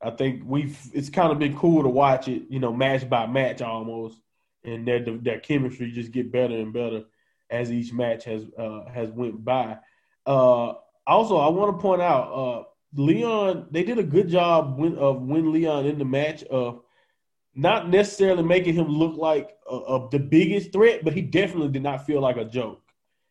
[0.01, 2.43] I think we've it's kind of been cool to watch it.
[2.49, 4.21] You know, match by match almost,
[4.65, 7.03] and their their chemistry just get better and better
[7.49, 9.77] as each match has uh, has went by.
[10.25, 10.73] Uh,
[11.07, 12.63] also, I want to point out uh,
[12.95, 13.67] Leon.
[13.71, 16.81] They did a good job of when Leon in the match of
[17.55, 22.21] not necessarily making him look like the biggest threat, but he definitely did not feel
[22.21, 22.81] like a joke.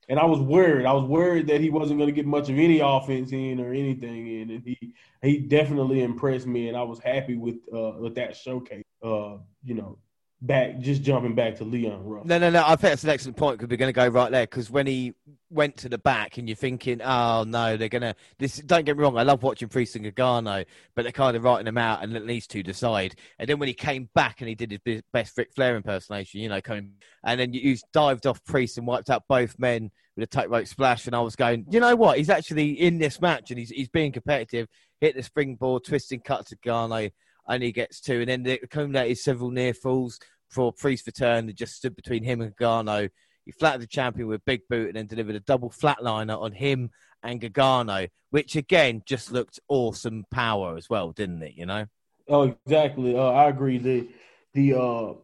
[0.09, 0.87] And I was worried.
[0.87, 3.73] I was worried that he wasn't going to get much of any offense in or
[3.73, 8.15] anything in, and he he definitely impressed me, and I was happy with uh, with
[8.17, 8.85] that showcase.
[9.03, 9.99] Uh, you know,
[10.47, 12.27] back just jumping back to Leon Ruff.
[12.27, 12.63] No, no, no.
[12.63, 14.47] I think that's an excellent point because we're going to go right there.
[14.47, 15.15] Because when he
[15.51, 18.57] went to the back, and you're thinking, oh no, they're going to this.
[18.59, 19.17] Don't get me wrong.
[19.17, 20.65] I love watching Priest and Gargano,
[20.95, 23.15] but they're kind of writing him out, and at least to decide.
[23.39, 26.49] And then when he came back and he did his best Ric Flair impersonation, you
[26.49, 26.93] know, coming,
[27.25, 31.07] and then you dived off Priest and wiped out both men with a tightrope splash,
[31.07, 32.19] and I was going, you know what?
[32.19, 34.69] He's actually in this match, and he's he's being competitive.
[35.01, 37.11] Hit the springboard, twisting cut to Gargano,
[37.47, 40.19] and he gets two, and then the accumulated several near falls
[40.55, 43.09] for Priest return that just stood between him and Gargano.
[43.45, 46.53] He flattened the champion with a big boot and then delivered a double flatliner on
[46.53, 46.91] him
[47.23, 51.55] and Gargano, which again just looked awesome power as well, didn't it?
[51.57, 51.87] You know.
[52.29, 53.17] Oh, exactly.
[53.17, 53.79] Uh, I agree.
[53.79, 54.09] The
[54.55, 55.15] the uh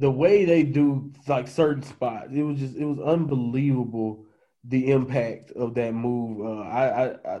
[0.00, 4.24] the way they do like certain spots, it was just it was unbelievable.
[4.66, 6.40] The impact of that move.
[6.40, 7.40] Uh, I, I, I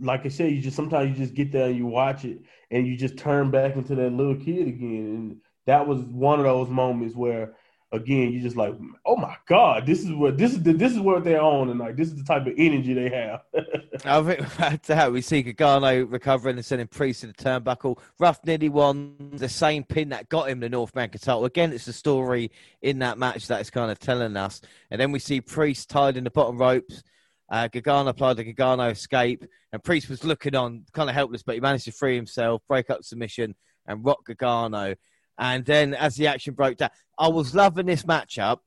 [0.00, 2.86] like I said, you just sometimes you just get there and you watch it and
[2.86, 5.06] you just turn back into that little kid again.
[5.06, 7.54] And that was one of those moments where
[7.92, 8.72] again you're just like
[9.04, 11.80] oh my god this is what this is the, this is what they're on and
[11.80, 13.40] like this is the type of energy they have.
[14.04, 17.98] I think that's how we see Gargano recovering and sending Priest to the turnbuckle.
[18.18, 19.16] Ruff nearly won.
[19.34, 21.44] The same pin that got him the North American title.
[21.44, 22.50] Again it's the story
[22.82, 24.60] in that match that is kind of telling us.
[24.90, 27.02] And then we see Priest tied in the bottom ropes.
[27.50, 31.56] Uh, Gargano applied the Gargano escape and Priest was looking on kind of helpless but
[31.56, 33.56] he managed to free himself break up submission
[33.88, 34.94] and rock Gargano
[35.40, 38.58] and then as the action broke down, I was loving this matchup.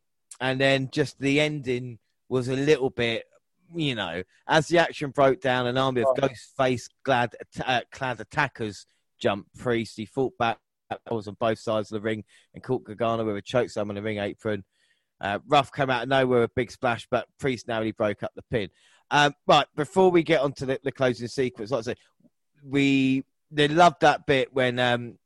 [0.42, 3.26] And then just the ending was a little bit,
[3.76, 6.16] you know, as the action broke down, an army of oh.
[6.16, 8.88] ghost face glad, uh, clad attackers
[9.20, 9.96] jumped Priest.
[9.96, 10.58] He fought back.
[11.12, 12.24] was on both sides of the ring
[12.56, 14.64] and caught Gargano with a choke chokeslam on the ring apron.
[15.22, 18.42] Uh, Ruff came out of nowhere, a big splash, but Priest narrowly broke up the
[18.50, 18.70] pin.
[19.12, 21.96] Um, right, before we get onto the, the closing sequence, like I say,
[22.66, 25.20] we they loved that bit when um,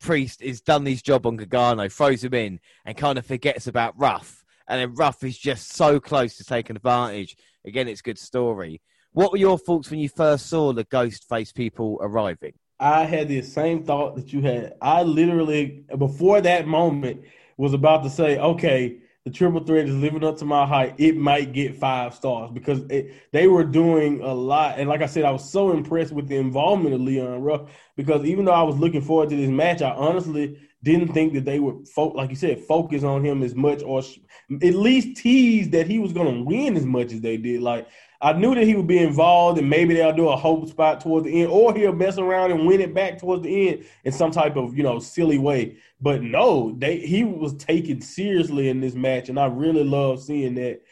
[0.00, 3.98] Priest has done his job on Gargano, throws him in, and kind of forgets about
[3.98, 4.44] Ruff.
[4.66, 7.36] And then Ruff is just so close to taking advantage.
[7.64, 8.80] Again, it's good story.
[9.12, 12.54] What were your thoughts when you first saw the ghost face people arriving?
[12.78, 14.74] I had the same thought that you had.
[14.80, 17.22] I literally, before that moment,
[17.56, 20.94] was about to say, okay, the triple threat is living up to my height.
[20.96, 24.78] It might get five stars because it, they were doing a lot.
[24.78, 28.24] And like I said, I was so impressed with the involvement of Leon Ruff because
[28.24, 31.60] even though I was looking forward to this match, I honestly didn't think that they
[31.60, 35.68] would, fo- like you said, focus on him as much or sh- at least tease
[35.70, 37.60] that he was going to win as much as they did.
[37.60, 37.88] Like
[38.22, 41.24] I knew that he would be involved, and maybe they'll do a hope spot towards
[41.24, 44.30] the end, or he'll mess around and win it back towards the end in some
[44.30, 45.76] type of you know silly way.
[46.00, 50.54] But no, they he was taken seriously in this match, and I really love seeing
[50.56, 50.82] that.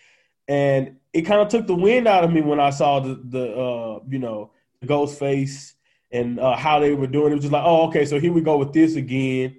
[0.48, 3.54] And it kind of took the wind out of me when I saw the the
[3.54, 5.74] uh, you know the ghost face
[6.10, 7.32] and uh, how they were doing.
[7.32, 9.56] It was just like, oh, okay, so here we go with this again.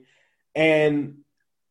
[0.56, 1.20] And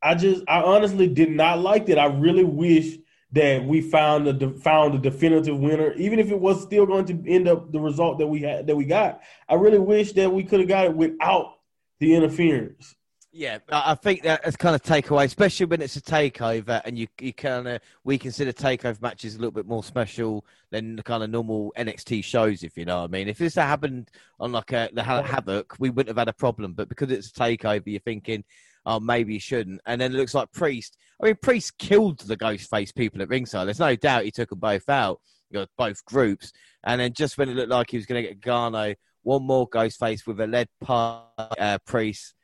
[0.02, 1.98] I just, I honestly did not like it.
[1.98, 2.96] I really wish
[3.32, 7.30] that we found a found a definitive winner, even if it was still going to
[7.30, 9.20] end up the result that we had that we got.
[9.48, 11.58] I really wish that we could have got it without
[12.00, 12.94] the interference.
[13.30, 17.34] Yeah, I think that's kind of takeaway, especially when it's a takeover, and you you
[17.34, 21.28] kind of we consider takeover matches a little bit more special than the kind of
[21.28, 23.28] normal NXT shows, if you know what I mean.
[23.28, 24.10] If this had happened
[24.40, 27.32] on like a, the Havoc, we wouldn't have had a problem, but because it's a
[27.32, 28.44] takeover, you're thinking
[28.88, 29.80] oh, maybe you shouldn't.
[29.86, 30.96] And then it looks like Priest.
[31.20, 33.66] I mean, Priest killed the Ghostface people at ringside.
[33.66, 36.52] There's no doubt he took them both out, you know, both groups.
[36.84, 39.68] And then just when it looked like he was going to get Gargano, one more
[39.68, 42.34] Ghostface with a lead pipe, uh, Priest.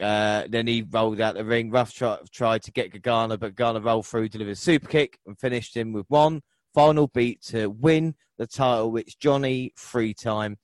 [0.00, 1.72] Uh, then he rolled out the ring.
[1.72, 5.76] Try, tried to get Gargano, but Gargano rolled through, delivered a super kick, and finished
[5.76, 6.42] him with one
[6.74, 10.58] final beat to win the title, which Johnny free time.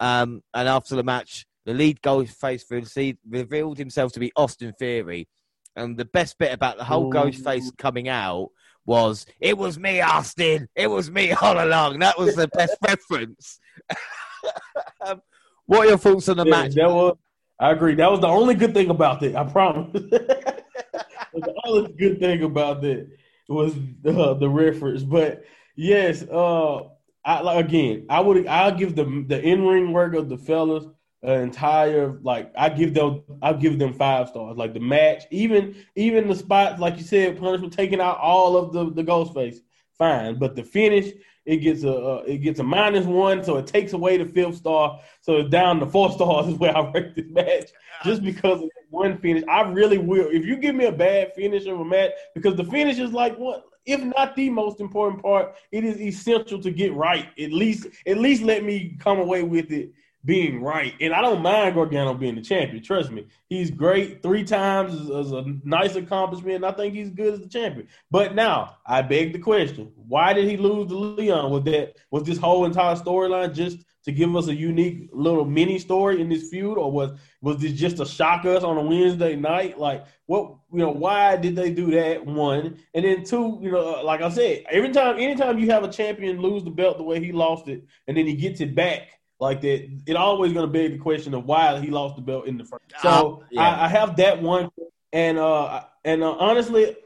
[0.00, 5.28] Um, and after the match, the lead Ghostface revealed himself to be Austin Theory.
[5.76, 7.12] And the best bit about the whole Ooh.
[7.12, 8.50] Ghostface coming out
[8.84, 10.68] was, it was me, Austin.
[10.74, 12.00] It was me all along.
[12.00, 13.60] That was the best reference.
[15.06, 15.22] um,
[15.66, 16.74] what are your thoughts on the yeah, match?
[16.74, 17.16] That was,
[17.58, 17.94] I agree.
[17.94, 19.36] That was the only good thing about it.
[19.36, 19.92] I promise.
[19.92, 23.08] the only good thing about it
[23.48, 23.74] was
[24.06, 25.02] uh, the reference.
[25.02, 25.44] But
[25.76, 26.80] yes, uh,
[27.24, 30.84] I, again, I would I'll give the the in ring work of the fellas
[31.22, 34.56] an entire like I give them I give them five stars.
[34.56, 38.72] Like the match, even even the spots, like you said, punishment taking out all of
[38.72, 39.60] the the ghost face,
[39.98, 40.38] fine.
[40.38, 41.12] But the finish,
[41.44, 44.56] it gets a uh, it gets a minus one, so it takes away the fifth
[44.56, 45.00] star.
[45.20, 47.70] So it's down to four stars is where I rate this match.
[48.02, 50.28] Just because of one finish, I really will.
[50.30, 53.36] If you give me a bad finish of a match, because the finish is like
[53.36, 57.28] what if not the most important part, it is essential to get right.
[57.38, 59.92] At least, at least let me come away with it
[60.24, 60.94] being right.
[61.00, 62.82] And I don't mind Gargano being the champion.
[62.82, 66.56] Trust me, he's great three times is, a nice accomplishment.
[66.56, 67.88] And I think he's good as the champion.
[68.10, 71.50] But now I beg the question: Why did he lose to Leon?
[71.50, 75.78] Was that was this whole entire storyline just to give us a unique little mini
[75.78, 79.36] story in this feud, or was was this just to shock us on a Wednesday
[79.36, 79.78] night?
[79.78, 80.90] Like, what you know?
[80.90, 82.26] Why did they do that?
[82.26, 85.90] One, and then two, you know, like I said, every time, anytime you have a
[85.90, 89.19] champion lose the belt the way he lost it, and then he gets it back
[89.40, 92.46] like that, it always going to beg the question of why he lost the belt
[92.46, 92.84] in the first.
[93.02, 93.62] So uh, yeah.
[93.62, 94.70] I, I, have that one,
[95.12, 96.96] and uh, and uh, honestly,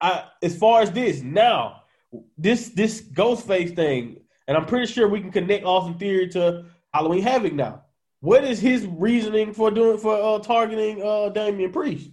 [0.00, 1.82] I as far as this now,
[2.36, 7.22] this this Ghostface thing and I'm pretty sure we can connect Austin Theory to Halloween
[7.22, 7.82] Havoc now.
[8.20, 12.10] What is his reasoning for doing for uh, targeting uh, Damian Priest?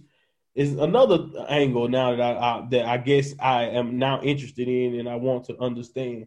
[0.54, 5.00] Is another angle now that I, I, that I guess I am now interested in
[5.00, 6.26] and I want to understand.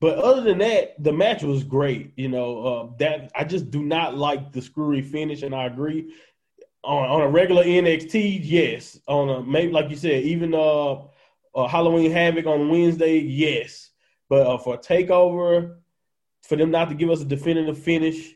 [0.00, 2.12] But other than that, the match was great.
[2.16, 6.14] You know uh, that I just do not like the screwy finish, and I agree.
[6.84, 8.98] On, on a regular NXT, yes.
[9.08, 10.98] On a maybe like you said, even uh,
[11.66, 13.88] Halloween Havoc on Wednesday, yes
[14.28, 15.76] but uh, for takeover,
[16.42, 18.34] for them not to give us a definitive finish,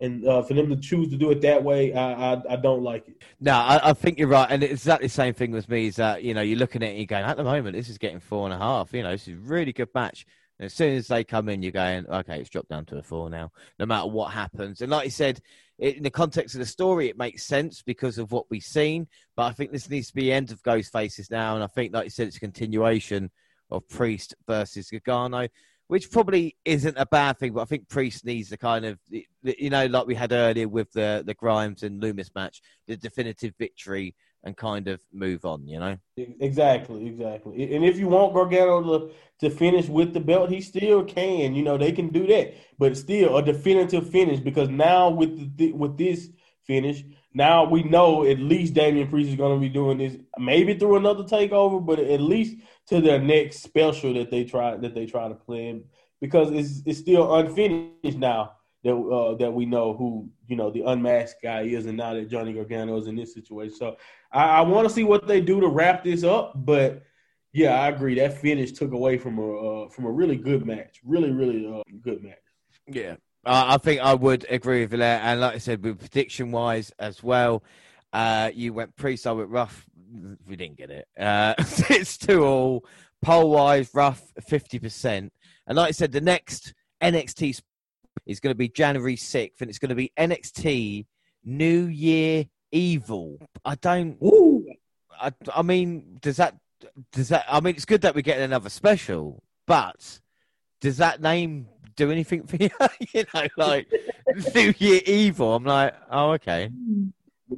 [0.00, 2.82] and uh, for them to choose to do it that way, I I, I don't
[2.82, 3.22] like it.
[3.40, 5.86] No, I, I, think you're right, and it's exactly the same thing with me.
[5.86, 7.88] Is that you know you're looking at it, and you're going at the moment this
[7.88, 8.92] is getting four and a half.
[8.92, 10.26] You know this is a really good match.
[10.60, 13.30] As soon as they come in, you're going okay, it's dropped down to a four
[13.30, 13.50] now.
[13.78, 15.40] No matter what happens, and like you said,
[15.78, 19.08] it, in the context of the story, it makes sense because of what we've seen.
[19.36, 21.94] But I think this needs to be end of Ghost Faces now, and I think
[21.94, 23.30] like you said, it's a continuation
[23.70, 25.48] of Priest versus Gargano,
[25.86, 27.54] which probably isn't a bad thing.
[27.54, 30.92] But I think Priest needs the kind of, you know, like we had earlier with
[30.92, 34.14] the the Grimes and Lumis match, the definitive victory
[34.44, 35.66] and kind of move on.
[35.66, 37.74] You know, exactly, exactly.
[37.74, 41.54] And if you want Gargano to to finish with the belt, he still can.
[41.54, 45.72] You know, they can do that, but still a definitive finish because now with the,
[45.72, 46.30] with this
[46.66, 50.74] finish now we know at least Damian Priest is going to be doing this, maybe
[50.74, 52.56] through another takeover, but at least
[52.88, 55.84] to their next special that they try that they try to plan
[56.20, 58.52] because it's it's still unfinished now
[58.84, 62.30] that uh, that we know who you know the unmasked guy is, and now that
[62.30, 63.74] Johnny Gargano is in this situation.
[63.74, 63.96] So
[64.32, 67.02] I, I want to see what they do to wrap this up, but.
[67.52, 68.14] Yeah, I agree.
[68.14, 71.82] That finish took away from a uh, from a really good match, really, really uh,
[72.00, 72.38] good match.
[72.86, 75.22] Yeah, I think I would agree with that.
[75.24, 77.64] And like I said, with prediction wise as well,
[78.12, 79.86] uh, you went pre so with Ruff.
[80.46, 81.08] We didn't get it.
[81.18, 82.84] Uh, it's two all.
[83.22, 85.30] Poll wise, Ruff 50%.
[85.66, 86.72] And like I said, the next
[87.02, 87.60] NXT
[88.26, 91.06] is going to be January 6th, and it's going to be NXT
[91.44, 93.38] New Year Evil.
[93.64, 94.16] I don't.
[94.22, 94.66] Ooh.
[95.20, 96.56] I, I mean, does that.
[97.12, 97.44] Does that?
[97.48, 100.20] I mean, it's good that we're getting another special, but
[100.80, 102.70] does that name do anything for you?
[103.12, 103.88] you know, like
[104.54, 105.54] New Year Evil.
[105.54, 106.70] I'm like, oh, okay.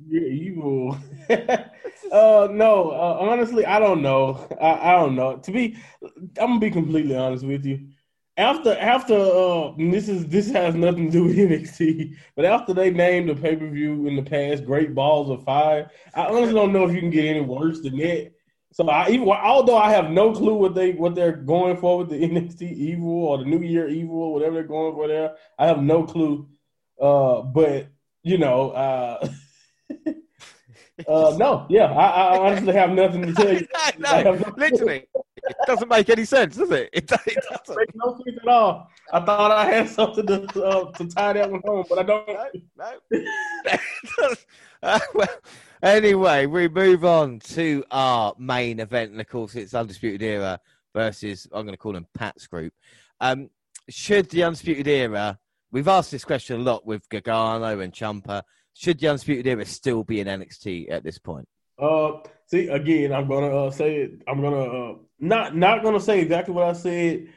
[0.08, 0.96] You're evil.
[1.30, 4.48] uh, no, uh, honestly, I don't know.
[4.60, 5.36] I, I, don't know.
[5.36, 5.76] To be,
[6.38, 7.88] I'm gonna be completely honest with you.
[8.38, 11.36] After, after, uh, this is this has nothing to do with
[11.78, 15.44] NXT, but after they named the pay per view in the past Great Balls of
[15.44, 18.32] Fire, I honestly don't know if you can get any worse than that.
[18.72, 22.08] So I even although I have no clue what they what they're going for with
[22.08, 25.66] the NXT Evil or the New Year Evil or whatever they're going for there, I
[25.66, 26.48] have no clue.
[27.00, 27.88] Uh, but
[28.22, 29.28] you know, uh,
[31.08, 33.66] uh, no, yeah, I, I, honestly have nothing to tell you.
[33.98, 35.04] no, no literally,
[35.60, 36.90] it doesn't make any sense, does it?
[36.92, 38.90] It, it doesn't make no sense at all.
[39.12, 42.28] I thought I had something to uh, to tie that one home, but I don't.
[42.76, 42.92] No,
[43.68, 44.34] no.
[44.82, 45.28] uh, well,
[45.82, 50.60] Anyway, we move on to our main event, and of course, it's Undisputed Era
[50.94, 52.72] versus I'm going to call them Pat's group.
[53.20, 53.50] Um,
[53.88, 55.40] should the Undisputed Era?
[55.72, 58.42] We've asked this question a lot with Gargano and Ciampa.
[58.74, 61.48] Should the Undisputed Era still be in NXT at this point?
[61.80, 64.22] Uh, see, again, I'm gonna uh, say it.
[64.28, 67.28] I'm gonna uh, not not gonna say exactly what I said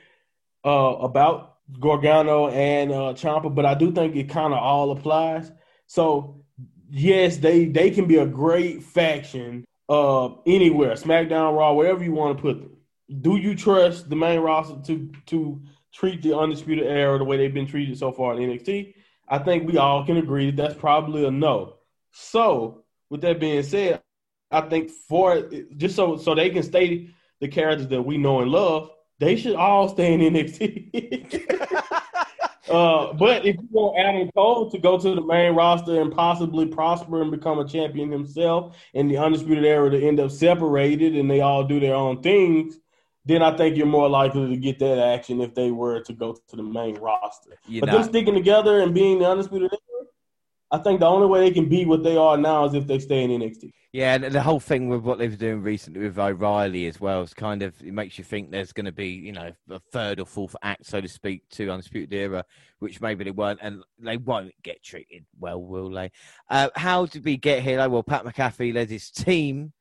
[0.65, 5.51] uh, about Gargano and uh, Ciampa, but I do think it kind of all applies.
[5.85, 6.43] So
[6.89, 12.37] yes, they they can be a great faction uh anywhere, SmackDown, Raw, wherever you want
[12.37, 12.77] to put them.
[13.21, 15.61] Do you trust the main roster to to
[15.93, 18.95] treat the undisputed era the way they've been treated so far in NXT?
[19.27, 21.77] I think we all can agree that that's probably a no.
[22.11, 24.01] So, with that being said,
[24.51, 27.09] I think for just so so they can stay
[27.41, 31.49] the characters that we know and love, they should all stay in NXT.
[32.69, 36.65] uh, but if you want Adam Cole to go to the main roster and possibly
[36.65, 41.29] prosper and become a champion himself, and the Undisputed Era to end up separated and
[41.29, 42.77] they all do their own things,
[43.25, 46.33] then I think you're more likely to get that action if they were to go
[46.33, 47.57] to the main roster.
[47.67, 47.93] You're but not.
[47.93, 49.94] them sticking together and being the Undisputed Era,
[50.71, 52.99] I think the only way they can be what they are now is if they
[52.99, 53.71] stay in NXT.
[53.95, 57.21] Yeah, and the whole thing with what they've been doing recently with O'Reilly as well
[57.21, 60.19] is kind of it makes you think there's going to be you know a third
[60.19, 62.43] or fourth act, so to speak, to Undisputed Era,
[62.79, 66.11] which maybe they weren't, and they won't get treated well, will they?
[66.49, 67.87] Uh, how did we get here?
[67.87, 69.71] Well, Pat McAfee led his team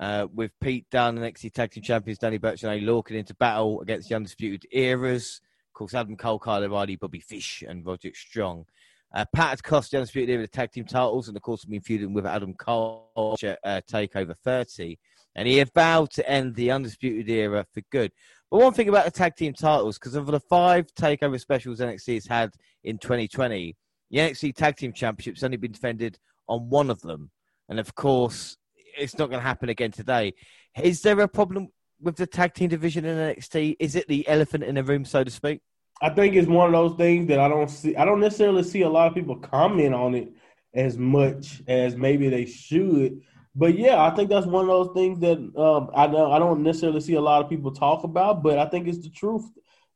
[0.00, 2.84] uh, with Pete Dunne, and NXT Tag Team Champions Danny Burch and A.
[2.84, 5.40] Lorcan into battle against the Undisputed Eras.
[5.68, 8.66] Of course, Adam Cole, Kyle O'Reilly, Bobby Fish, and Roderick Strong.
[9.14, 12.12] Uh, Pat cost the Undisputed Era the tag team titles, and of course, been feuding
[12.12, 14.98] with Adam Cole at uh, Takeover 30.
[15.36, 18.12] And he vowed to end the Undisputed Era for good.
[18.50, 22.14] But one thing about the tag team titles, because of the five Takeover specials NXT
[22.14, 22.50] has had
[22.82, 23.76] in 2020,
[24.10, 27.30] the NXT Tag Team Championship's only been defended on one of them.
[27.68, 28.56] And of course,
[28.96, 30.34] it's not going to happen again today.
[30.80, 31.68] Is there a problem
[32.00, 33.76] with the tag team division in NXT?
[33.80, 35.62] Is it the elephant in the room, so to speak?
[36.04, 37.96] I think it's one of those things that I don't see.
[37.96, 40.34] I don't necessarily see a lot of people comment on it
[40.74, 43.22] as much as maybe they should.
[43.54, 46.62] But yeah, I think that's one of those things that um, I don't I don't
[46.62, 48.42] necessarily see a lot of people talk about.
[48.42, 49.50] But I think it's the truth.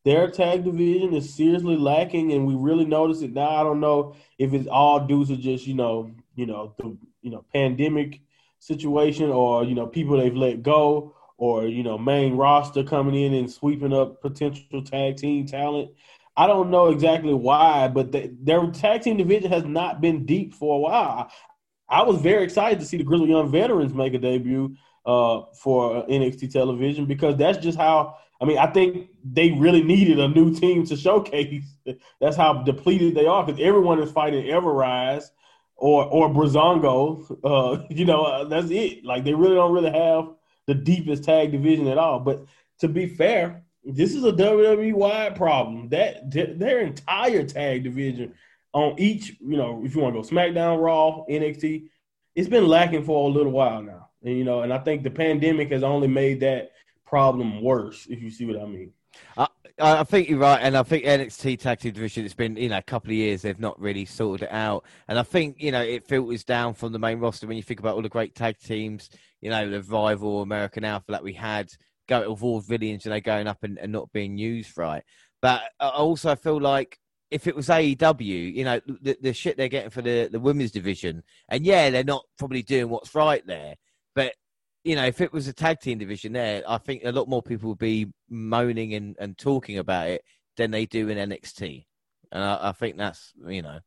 [0.07, 3.51] Their tag division is seriously lacking, and we really notice it now.
[3.51, 7.31] I don't know if it's all due to just you know you know the you
[7.31, 8.23] know pandemic
[8.61, 13.32] situation or you know people they've let go or you know main roster coming in
[13.32, 15.91] and sweeping up potential tag team talent.
[16.36, 20.55] I don't know exactly why, but the, their tag team division has not been deep
[20.55, 21.32] for a while.
[21.89, 24.76] I was very excited to see the Grizzly Young Veterans make a debut
[25.07, 28.16] uh, for NXT television because that's just how.
[28.41, 31.64] I mean, I think they really needed a new team to showcase.
[32.20, 35.32] That's how depleted they are because everyone is fighting Ever-Rise
[35.74, 37.36] or or Breezango.
[37.43, 39.05] Uh, you know, that's it.
[39.05, 40.28] Like they really don't really have
[40.69, 42.21] the deepest tag division at all.
[42.21, 42.45] But
[42.81, 45.89] to be fair, this is a WWE wide problem.
[45.89, 48.35] That their entire tag division
[48.75, 51.89] on each, you know, if you want to go SmackDown, Raw, NXT,
[52.37, 54.11] it's been lacking for a little while now.
[54.23, 56.73] And you know, and I think the pandemic has only made that
[57.07, 58.07] problem worse.
[58.11, 58.93] If you see what I mean.
[59.81, 62.24] I think you're right, and I think NXT tag team division.
[62.24, 65.18] It's been you know a couple of years they've not really sorted it out, and
[65.18, 67.95] I think you know it filters down from the main roster when you think about
[67.95, 69.09] all the great tag teams
[69.41, 71.70] you know, the Revival American Alpha that we had
[72.09, 75.03] go with all villains and they going up and, and not being used right.
[75.41, 76.99] But I also feel like
[77.31, 80.70] if it was AEW, you know, the, the shit they're getting for the, the women's
[80.70, 83.76] division, and yeah, they're not probably doing what's right there,
[84.14, 84.35] but
[84.85, 87.43] you know, if it was a tag team division there, I think a lot more
[87.43, 90.22] people would be moaning and, and talking about it
[90.57, 91.85] than they do in NXT.
[92.33, 93.81] And I, I think that's, you know.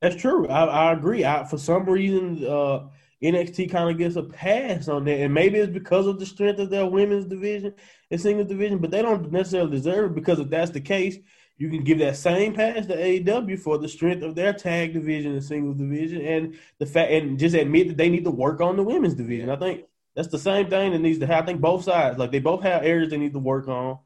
[0.00, 0.48] That's true.
[0.48, 1.24] I, I agree.
[1.24, 2.86] I, for some reason, uh,
[3.22, 6.58] NXT kind of gets a pass on that, and maybe it's because of the strength
[6.58, 7.74] of their women's division
[8.10, 11.18] and singles division, but they don't necessarily deserve it because if that's the case,
[11.58, 15.32] you can give that same pass to AEW for the strength of their tag division
[15.32, 18.76] and singles division, and the fact and just admit that they need to work on
[18.76, 19.50] the women's division.
[19.50, 19.84] I think
[20.14, 21.44] that's the same thing that needs to happen.
[21.44, 23.98] I think both sides, like they both have areas they need to work on.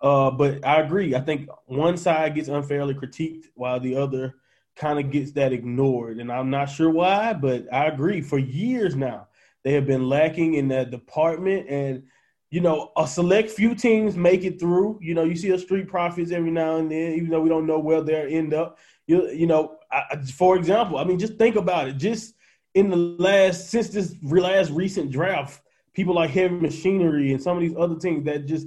[0.00, 1.14] Uh, but I agree.
[1.14, 4.34] I think one side gets unfairly critiqued while the other
[4.76, 6.18] kind of gets that ignored.
[6.18, 8.20] And I'm not sure why, but I agree.
[8.20, 9.28] For years now,
[9.62, 11.68] they have been lacking in that department.
[11.70, 12.02] And,
[12.50, 14.98] you know, a select few teams make it through.
[15.00, 17.66] You know, you see a Street Profits every now and then, even though we don't
[17.66, 18.78] know where they'll end up.
[19.06, 21.96] You, you know, I, for example, I mean, just think about it.
[21.96, 22.33] Just
[22.74, 27.62] in the last, since this last recent draft, people like Heavy Machinery and some of
[27.62, 28.66] these other teams that just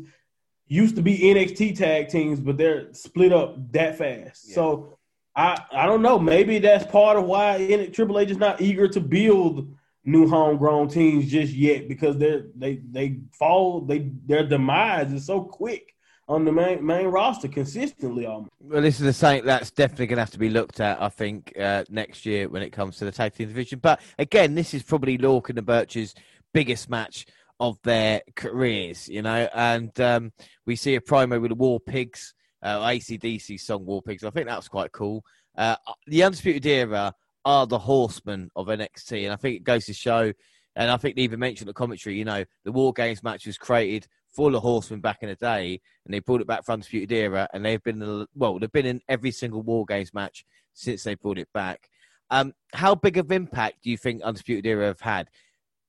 [0.67, 4.47] used to be NXT tag teams, but they're split up that fast.
[4.49, 4.55] Yeah.
[4.55, 4.97] So
[5.35, 6.17] I I don't know.
[6.19, 9.73] Maybe that's part of why Triple H is not eager to build
[10.03, 15.41] new homegrown teams just yet because they're they they fall they their demise is so
[15.41, 15.93] quick
[16.27, 18.25] on the main main roster consistently.
[18.25, 18.51] Almost.
[18.59, 19.45] Well, this is the same.
[19.45, 21.01] That's definitely going to have to be looked at.
[21.01, 23.79] I think uh, next year when it comes to the tag team division.
[23.79, 26.13] But again, this is probably Lorcan and Burch's
[26.53, 27.25] biggest match
[27.59, 29.07] of their careers.
[29.07, 30.31] You know, and um,
[30.65, 34.23] we see a promo with the War Pigs uh, ACDC song War Pigs.
[34.23, 35.23] I think that was quite cool.
[35.57, 35.75] Uh,
[36.05, 37.13] the Undisputed Era
[37.45, 40.33] are the horsemen of NXT, and I think it goes to show.
[40.75, 42.17] And I think they even mentioned the commentary.
[42.17, 45.81] You know, the War Games match was created full of horsemen back in the day,
[46.05, 49.01] and they brought it back for Undisputed Era, and they've been well, they've been in
[49.09, 51.89] every single War Games match since they brought it back.
[52.29, 55.29] Um, how big of impact do you think Undisputed Era have had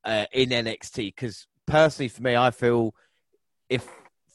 [0.05, 1.15] uh, in NXT?
[1.15, 2.95] Because personally, for me, I feel
[3.69, 3.87] if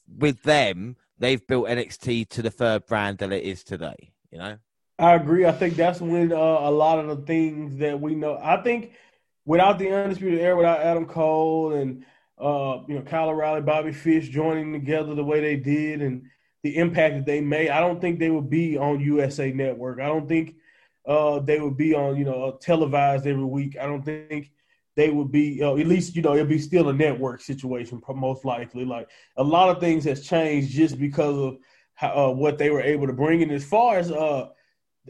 [0.08, 4.14] with them they've built NXT to the third brand that it is today.
[4.32, 4.58] You know.
[5.00, 5.48] I agree.
[5.48, 8.40] I think that's when uh, a lot of the things that we know.
[8.42, 8.92] I think
[9.44, 12.06] without the undisputed era, without Adam Cole and
[12.44, 16.24] uh, you know Kyle O'Reilly, Bobby Fish joining together the way they did, and
[16.62, 20.00] the impact that they made, I don't think they would be on USA Network.
[20.02, 20.56] I don't think
[21.08, 23.78] uh, they would be on you know televised every week.
[23.80, 24.52] I don't think
[24.98, 28.44] they would be uh, at least you know it'd be still a network situation most
[28.44, 28.84] likely.
[28.84, 31.58] Like a lot of things has changed just because of
[31.94, 33.52] how, uh, what they were able to bring in.
[33.52, 34.50] As far as uh,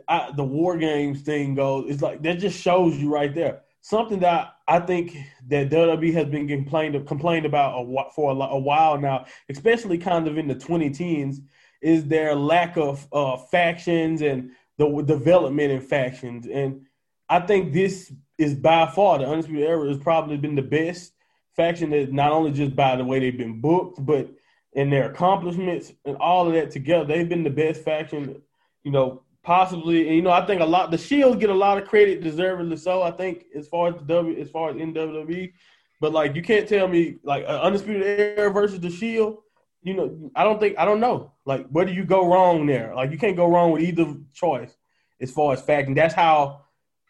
[0.07, 4.19] I, the war games thing goes, it's like that just shows you right there something
[4.19, 5.15] that I think
[5.49, 10.25] that WWE has been complained complained about a, for a, a, while now, especially kind
[10.25, 11.39] of in the 2010s,
[11.81, 16.47] is their lack of uh, factions and the development in factions.
[16.47, 16.85] And
[17.27, 21.11] I think this is by far the Undisputed Era has probably been the best
[21.53, 24.29] faction that not only just by the way they've been booked, but
[24.71, 28.41] in their accomplishments and all of that together, they've been the best faction,
[28.83, 30.07] you know, possibly.
[30.07, 32.77] And, you know, I think a lot the Shield get a lot of credit, deservedly
[32.77, 33.01] so.
[33.01, 35.53] I think as far as the W, as far as in WWE,
[35.99, 39.37] but like you can't tell me like Undisputed Era versus the Shield.
[39.83, 41.33] You know, I don't think I don't know.
[41.45, 42.95] Like, where do you go wrong there?
[42.95, 44.75] Like, you can't go wrong with either choice
[45.19, 46.61] as far as fact, and that's how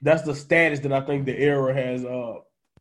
[0.01, 2.35] that's the status that I think the era has, uh,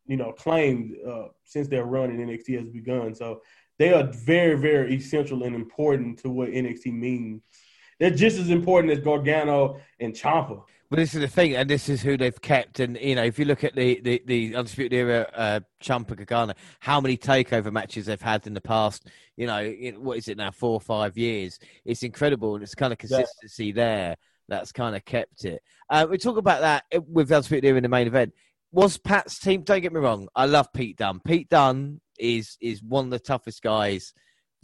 [0.06, 3.14] you know, claimed uh, since their run in NXT has begun.
[3.14, 3.42] So
[3.78, 7.42] they are very, very essential and important to what NXT means.
[8.02, 10.64] They're just as important as Gargano and Ciampa.
[10.90, 12.80] But this is the thing, and this is who they've kept.
[12.80, 16.54] And you know, if you look at the the, the undisputed era, uh, Ciampa Gargano,
[16.80, 19.06] how many takeover matches they've had in the past?
[19.36, 19.64] You know,
[19.98, 21.60] what is it now, four or five years?
[21.84, 23.72] It's incredible, and it's kind of consistency yeah.
[23.72, 24.16] there
[24.48, 25.62] that's kind of kept it.
[25.88, 28.32] Uh, we talk about that with Undisputed Era in the main event.
[28.72, 29.62] Was Pat's team?
[29.62, 31.20] Don't get me wrong, I love Pete Dunne.
[31.20, 34.12] Pete Dunne is is one of the toughest guys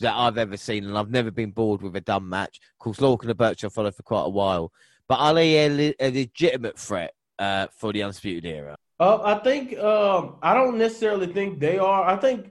[0.00, 2.60] that I've ever seen, and I've never been bored with a Dunne match.
[2.74, 4.72] Of course, Lorcan and Burch I followed for quite a while,
[5.08, 8.76] but are they a, a legitimate threat uh, for the Undisputed Era?
[9.00, 12.04] Uh, I think um, I don't necessarily think they are.
[12.04, 12.50] I think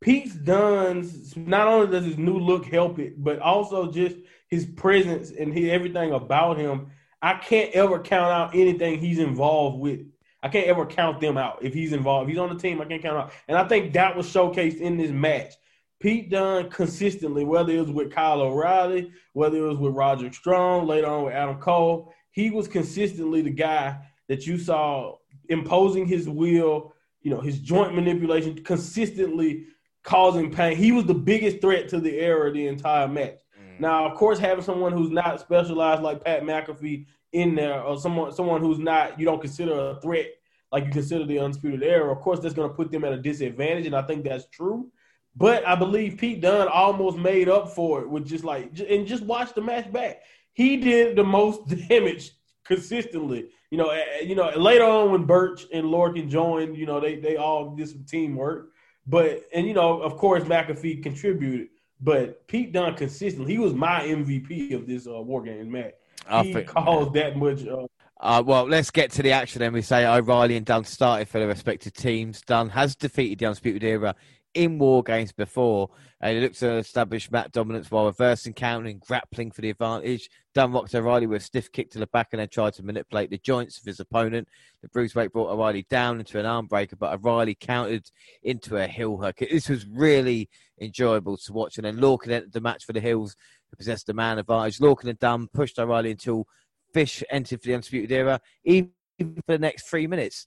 [0.00, 4.16] Pete Dunne's not only does his new look help it, but also just
[4.48, 6.90] his presence and he, everything about him,
[7.22, 10.00] I can't ever count out anything he's involved with.
[10.42, 12.28] I can't ever count them out if he's involved.
[12.28, 13.32] If he's on the team, I can't count out.
[13.48, 15.54] And I think that was showcased in this match.
[15.98, 20.86] Pete Dunne consistently, whether it was with Kyle O'Reilly, whether it was with Roger Strong,
[20.86, 23.98] later on with Adam Cole, he was consistently the guy
[24.28, 25.16] that you saw
[25.48, 26.92] imposing his will,
[27.22, 29.64] you know, his joint manipulation, consistently
[30.02, 30.76] causing pain.
[30.76, 33.38] He was the biggest threat to the era the entire match.
[33.58, 33.80] Mm.
[33.80, 38.32] Now, of course, having someone who's not specialized like Pat McAfee in there, or someone
[38.32, 40.28] someone who's not you don't consider a threat
[40.72, 43.18] like you consider the undisputed era, of course, that's going to put them at a
[43.18, 44.90] disadvantage, and I think that's true.
[45.36, 49.22] But I believe Pete Dunne almost made up for it with just like and just
[49.22, 50.22] watch the match back.
[50.54, 52.32] He did the most damage
[52.64, 53.48] consistently.
[53.70, 54.50] You know, you know.
[54.56, 58.70] Later on, when Burch and Lorcan joined, you know, they they all did some teamwork.
[59.06, 61.68] But and you know, of course, McAfee contributed.
[62.00, 65.94] But Pete Dunne consistently, he was my MVP of this uh, War Games match.
[66.28, 67.66] I he think, caused that much.
[67.66, 67.86] Uh,
[68.18, 69.72] uh, well, let's get to the action then.
[69.72, 72.40] We say O'Reilly and Dunne started for the respective teams.
[72.40, 74.14] Dunne has defeated the Undisputed Era
[74.56, 75.90] in War Games before.
[76.20, 80.30] And he looks to establish mat dominance while reversing, countering, grappling for the advantage.
[80.54, 83.28] Dunne rocked O'Reilly with a stiff kick to the back and then tried to manipulate
[83.28, 84.48] the joints of his opponent.
[84.82, 88.10] The Bruiserweight brought O'Reilly down into an arm breaker, but O'Reilly countered
[88.42, 89.36] into a heel hook.
[89.38, 90.48] This was really
[90.80, 91.76] enjoyable to watch.
[91.76, 93.36] And then Lorcan entered the match for the Hills,
[93.70, 94.78] who possessed the man advantage.
[94.78, 96.46] Lorcan and Dunne pushed O'Reilly until
[96.94, 100.46] Fish entered for the Undisputed Era, even for the next three minutes.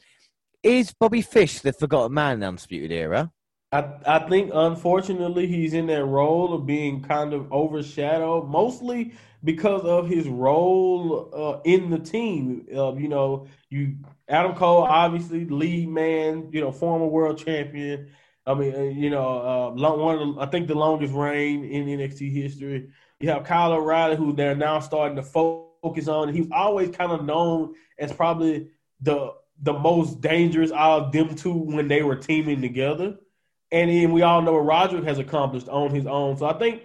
[0.63, 3.31] Is Bobby Fish the forgotten man in the Undisputed Era?
[3.71, 9.13] I, I think unfortunately he's in that role of being kind of overshadowed, mostly
[9.43, 12.65] because of his role uh, in the team.
[12.75, 13.97] Uh, you know, you
[14.27, 18.09] Adam Cole, obviously lead man, you know, former world champion.
[18.47, 21.85] I mean, uh, you know, uh, one of the, I think the longest reign in
[21.85, 22.89] NXT history.
[23.19, 26.33] You have Kyle O'Reilly, who they're now starting to focus on.
[26.33, 28.69] He's always kind of known as probably
[29.01, 33.17] the the most dangerous out of them two when they were teaming together.
[33.71, 36.37] And then we all know what Roderick has accomplished on his own.
[36.37, 36.83] So I think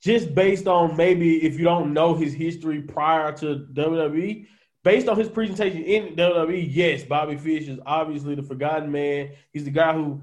[0.00, 4.46] just based on maybe if you don't know his history prior to WWE,
[4.82, 9.30] based on his presentation in WWE, yes, Bobby Fish is obviously the forgotten man.
[9.52, 10.22] He's the guy who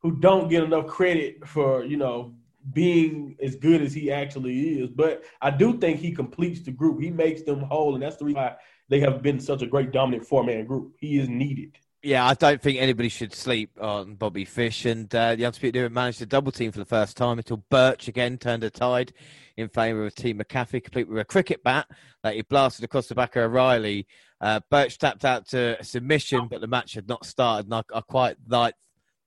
[0.00, 2.34] who don't get enough credit for you know
[2.72, 4.90] being as good as he actually is.
[4.90, 7.00] But I do think he completes the group.
[7.00, 8.56] He makes them whole, and that's the reason why
[8.88, 10.94] they have been such a great dominant four man group.
[10.98, 11.78] He is needed.
[12.02, 15.90] Yeah, I don't think anybody should sleep on Bobby Fish, and uh, the Undisputed Era
[15.90, 19.12] managed to double team for the first time until Burch again turned a tide
[19.56, 21.86] in favour of Team McAfee, complete with a cricket bat
[22.22, 24.06] that he blasted across the back of O'Reilly.
[24.40, 28.02] Uh, Burch tapped out to submission, but the match had not started, and I, I
[28.02, 28.74] quite like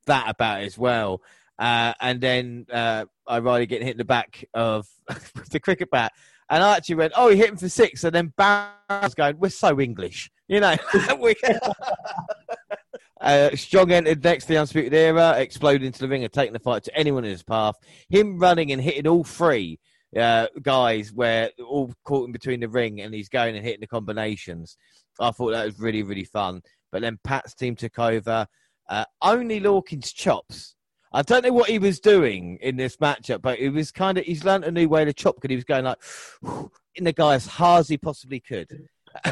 [0.05, 1.21] that about it as well.
[1.57, 4.87] Uh, and then uh, O'Reilly getting hit in the back of
[5.51, 6.13] the cricket bat.
[6.49, 8.03] And I actually went, oh, he hit him for six.
[8.03, 10.31] And then Barry was going, we're so English.
[10.47, 10.75] You know,
[13.19, 16.59] uh, Strong entered next to the Undisputed Era, exploding into the ring and taking the
[16.59, 17.75] fight to anyone in his path.
[18.09, 19.79] Him running and hitting all three
[20.15, 23.87] uh, guys where all caught in between the ring and he's going and hitting the
[23.87, 24.77] combinations.
[25.19, 26.61] I thought that was really, really fun.
[26.91, 28.47] But then Pat's team took over.
[28.87, 30.75] Uh, only Lorcan's chops
[31.11, 34.25] I don't know what he was doing in this matchup, but it was kind of
[34.25, 35.97] he's learned a new way to chop because he was going like
[36.95, 38.87] in the guy as hard as he possibly could.
[39.25, 39.31] oh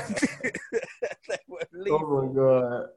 [1.89, 2.88] my god!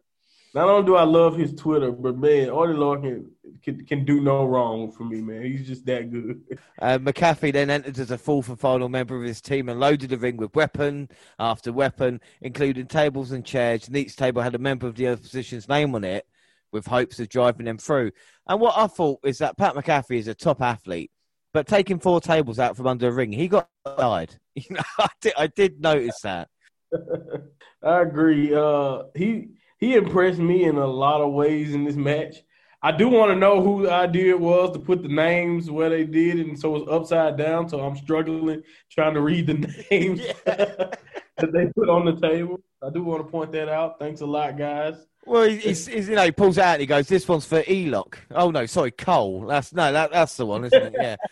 [0.52, 3.26] Not only do I love his Twitter, but man, Oney Lorcan
[3.62, 5.44] can, can do no wrong for me, man.
[5.44, 6.42] He's just that good.
[6.80, 10.08] Uh, McAfee then entered as a fourth and final member of his team and loaded
[10.08, 13.86] the ring with weapon after weapon, including tables and chairs.
[13.86, 16.26] And each table had a member of the opposition's name on it
[16.72, 18.12] with hopes of driving them through.
[18.48, 21.10] And what I thought is that Pat McAfee is a top athlete,
[21.52, 24.36] but taking four tables out from under a ring, he got died.
[24.56, 26.48] You know, I did, I did notice that.
[27.82, 28.52] I agree.
[28.52, 29.50] Uh, he
[29.80, 32.36] he impressed me in a lot of ways in this match.
[32.82, 36.04] I do want to know who the idea was to put the names where they
[36.04, 37.68] did, and so it's upside down.
[37.68, 39.54] So I'm struggling trying to read the
[39.90, 40.34] names yeah.
[40.46, 42.60] that they put on the table.
[42.82, 43.98] I do want to point that out.
[43.98, 44.94] Thanks a lot, guys.
[45.26, 48.18] Well, he's, he's, you know he pulls out and he goes, "This one's for Elock."
[48.30, 49.46] Oh no, sorry, Cole.
[49.46, 50.94] That's no, that, that's the one, isn't it?
[50.98, 51.16] Yeah.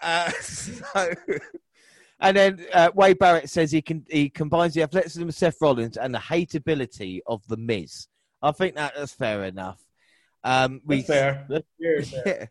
[0.00, 1.12] Uh, so,
[2.20, 5.96] and then uh, Wade Barrett says he can he combines the athleticism of Seth Rollins
[5.96, 8.08] and the hateability of the Miz.
[8.42, 9.80] I think that, that's fair enough.
[10.44, 11.46] Um, we, that's fair.
[11.48, 12.24] That's fair.
[12.26, 12.46] Yeah.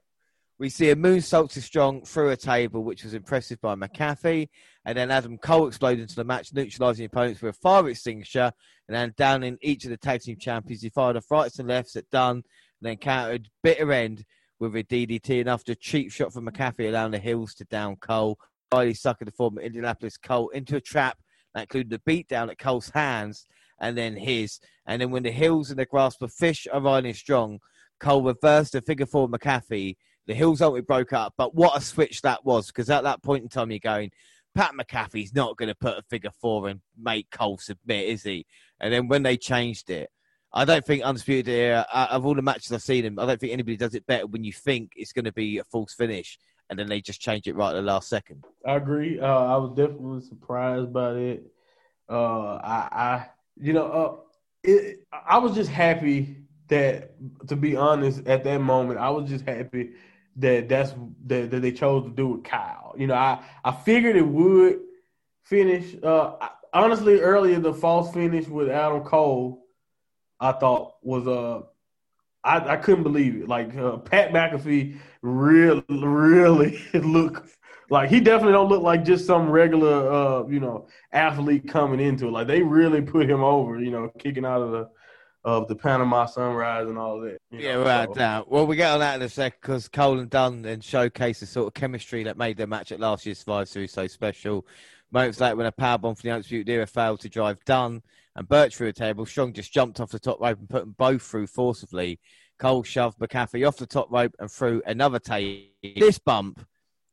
[0.60, 4.50] We see a moonsault to strong through a table, which was impressive by McAfee.
[4.86, 8.52] And then Adam Cole exploded into the match, neutralizing opponents with a fire extinguisher.
[8.88, 11.68] And then down in each of the tag team champions, he fired off rights and
[11.68, 12.44] lefts at Dunne, and
[12.82, 14.26] then countered bitter end
[14.60, 15.42] with a DDT.
[15.42, 18.40] And after a cheap shot from McAfee around the heels to down Cole,
[18.74, 21.18] Riley suckered the former Indianapolis Colt into a trap
[21.54, 23.46] that included a beat down at Cole's hands
[23.80, 24.60] and then his.
[24.86, 27.60] And then when the hills in the grasp of Fish are riding strong,
[28.00, 29.96] Cole reversed the figure four McAfee
[30.28, 33.44] the Hills ultimately broke up, but what a switch that was because at that point
[33.44, 34.12] in time you're going,
[34.54, 38.46] Pat McAfee's not going to put a figure four and make Cole submit, is he?
[38.80, 40.10] And then when they changed it,
[40.52, 43.54] I don't think Undisputed Era, of all the matches I've seen him, I don't think
[43.54, 46.38] anybody does it better when you think it's going to be a false finish
[46.70, 48.44] and then they just change it right at the last second.
[48.66, 49.20] I agree.
[49.20, 51.44] Uh, I was definitely surprised by it.
[52.10, 53.26] Uh, I, I,
[53.60, 54.16] you know, uh,
[54.64, 56.38] it, I was just happy
[56.68, 57.12] that,
[57.48, 59.92] to be honest, at that moment, I was just happy
[60.38, 60.94] that that's
[61.26, 62.94] that, that they chose to do with Kyle.
[62.98, 64.80] You know, I I figured it would
[65.44, 65.96] finish.
[66.02, 66.36] Uh,
[66.74, 69.66] honestly, earlier the false finish with Adam Cole,
[70.40, 71.62] I thought was uh
[72.48, 73.48] I, I couldn't believe it.
[73.48, 77.48] Like uh, Pat McAfee really really look
[77.90, 82.28] like he definitely don't look like just some regular uh you know athlete coming into
[82.28, 82.32] it.
[82.32, 83.80] Like they really put him over.
[83.80, 84.90] You know, kicking out of the
[85.44, 87.38] of the Panama Sunrise and all that.
[87.52, 88.20] Yeah, know, right so.
[88.20, 88.46] now.
[88.48, 91.46] Well, we get on that in a sec because Cole and Dunne then showcase the
[91.46, 94.66] sort of chemistry that made their match at last year's Five Series so special.
[95.10, 98.02] Moments later, when a powerbomb from the Undisputed Era failed to drive Dunne
[98.38, 100.96] and Burch through a table, Strong just jumped off the top rope and put them
[100.98, 102.20] both through forcibly.
[102.60, 105.64] Cole shoved McAfee off the top rope and through another table.
[105.84, 106.64] This bump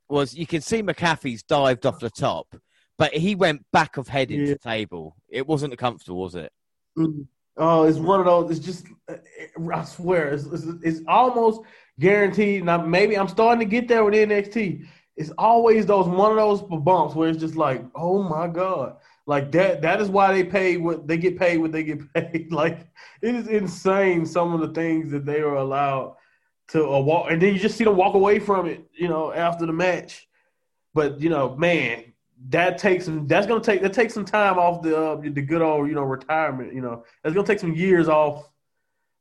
[0.09, 2.55] was, you can see McAfee's dived off the top,
[2.99, 4.53] but he went back of head into yeah.
[4.53, 5.17] the table.
[5.29, 6.53] It wasn't comfortable, was it?
[6.97, 7.27] Mm.
[7.57, 8.51] Oh, it's one of those.
[8.51, 11.63] It's just, I swear, it's, it's, it's almost
[11.99, 12.65] guaranteed.
[12.65, 14.87] Now, maybe I'm starting to get there with NXT.
[15.17, 18.97] It's always those one of those bumps where it's just like, oh my god,
[19.27, 19.83] like that.
[19.83, 21.59] That is why they pay what they get paid.
[21.59, 22.53] What they get paid.
[22.53, 22.87] like
[23.23, 24.27] it is insane.
[24.27, 26.17] Some of the things that they are allowed
[26.69, 28.85] to uh, walk, and then you just see them walk away from it.
[28.93, 30.29] You know, after the match.
[30.93, 32.13] But you know, man,
[32.51, 33.27] that takes some.
[33.27, 36.03] That's gonna take that takes some time off the uh, the good old you know
[36.03, 36.75] retirement.
[36.75, 38.51] You know, that's gonna take some years off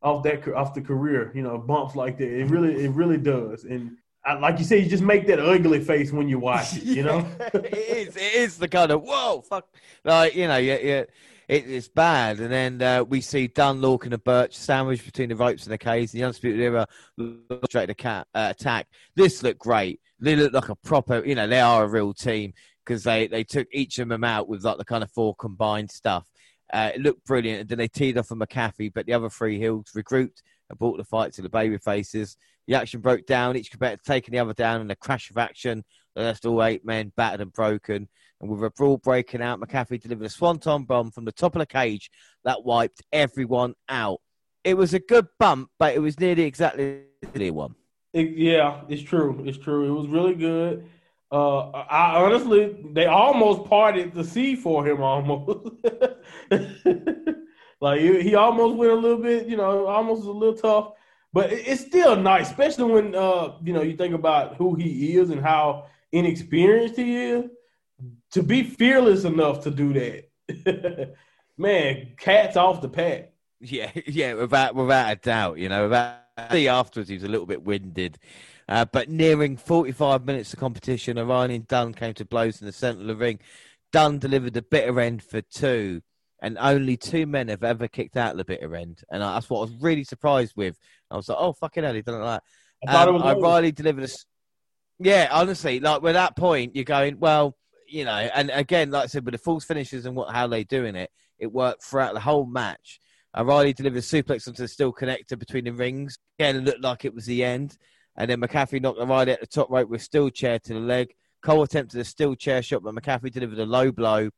[0.01, 1.31] off that off the career.
[1.33, 2.27] You know, bumps like that.
[2.27, 3.63] It really it really does.
[3.63, 6.83] And I, like you said, you just make that ugly face when you watch it.
[6.83, 8.15] You know, it is.
[8.15, 9.67] It is the kind of whoa fuck.
[10.03, 11.03] Like you know, yeah, yeah.
[11.47, 12.39] it, it's bad.
[12.39, 15.77] And then uh, we see Dunne, Lorcan, and Burch sandwiched between the ropes and the
[15.77, 16.11] cage.
[16.11, 16.87] The Undisputed Era
[17.65, 18.87] straight to cat, uh, attack.
[19.15, 19.99] This looked great.
[20.19, 22.53] They look like a proper, you know, they are a real team
[22.85, 25.91] because they, they took each of them out with like the kind of four combined
[25.91, 26.25] stuff.
[26.71, 27.61] Uh, it looked brilliant.
[27.61, 30.97] And then they teed off for McAfee, but the other three heels regrouped and brought
[30.97, 32.37] the fight to the baby faces.
[32.67, 35.83] The action broke down, each competitor taking the other down in a crash of action.
[36.15, 38.07] They left all eight men battered and broken.
[38.39, 41.59] And with a brawl breaking out, McAfee delivered a swanton bomb from the top of
[41.59, 42.09] the cage
[42.43, 44.19] that wiped everyone out.
[44.63, 47.03] It was a good bump, but it was nearly exactly
[47.33, 47.75] the one.
[48.13, 49.43] It, yeah, it's true.
[49.45, 49.87] It's true.
[49.87, 50.87] It was really good.
[51.31, 55.01] Uh, I honestly, they almost parted the sea for him.
[55.01, 55.67] Almost,
[57.81, 60.91] like he almost went a little bit, you know, almost a little tough.
[61.33, 65.31] But it's still nice, especially when uh, you know you think about who he is
[65.31, 67.45] and how inexperienced he is
[68.31, 71.15] to be fearless enough to do that,
[71.57, 73.29] man, cats off the pad.
[73.59, 75.57] Yeah, yeah, without without a doubt.
[75.57, 76.19] You know, without
[76.51, 78.19] the afterwards he was a little bit winded.
[78.69, 83.01] Uh, but nearing 45 minutes of competition, Iranian Dunne came to blows in the centre
[83.01, 83.39] of the ring.
[83.91, 86.01] Dunne delivered the bitter end for two,
[86.43, 89.01] and only two men have ever kicked out the bitter end.
[89.09, 90.77] And that's what I was really surprised with.
[91.09, 92.41] I was like, oh, fucking hell, he done it like
[92.85, 93.07] that.
[93.07, 94.09] Um, I Riley delivered a.
[94.99, 97.55] Yeah, honestly, like with that point, you're going, well,
[97.87, 100.65] you know, and again, like I said, with the false finishes and what how they
[100.65, 101.09] doing it,
[101.39, 102.99] it worked throughout the whole match.
[103.35, 106.17] O'Reilly delivered a suplex onto the steel connector between the rings.
[106.37, 107.77] Again, it looked like it was the end.
[108.17, 110.79] And then McAfee knocked O'Reilly at the top rope with a steel chair to the
[110.79, 111.15] leg.
[111.41, 114.29] Cole attempted a steel chair shot, but McAfee delivered a low blow.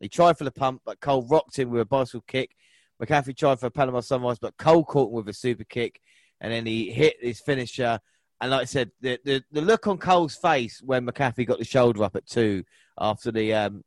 [0.00, 2.56] He tried for the pump, but Cole rocked him with a bicycle kick.
[3.02, 6.00] McAfee tried for a Panama Sunrise, but Cole caught him with a super kick.
[6.40, 8.00] And then he hit his finisher.
[8.40, 11.64] And like I said, the, the, the look on Cole's face when McAfee got the
[11.64, 12.64] shoulder up at two
[12.98, 13.84] after the um,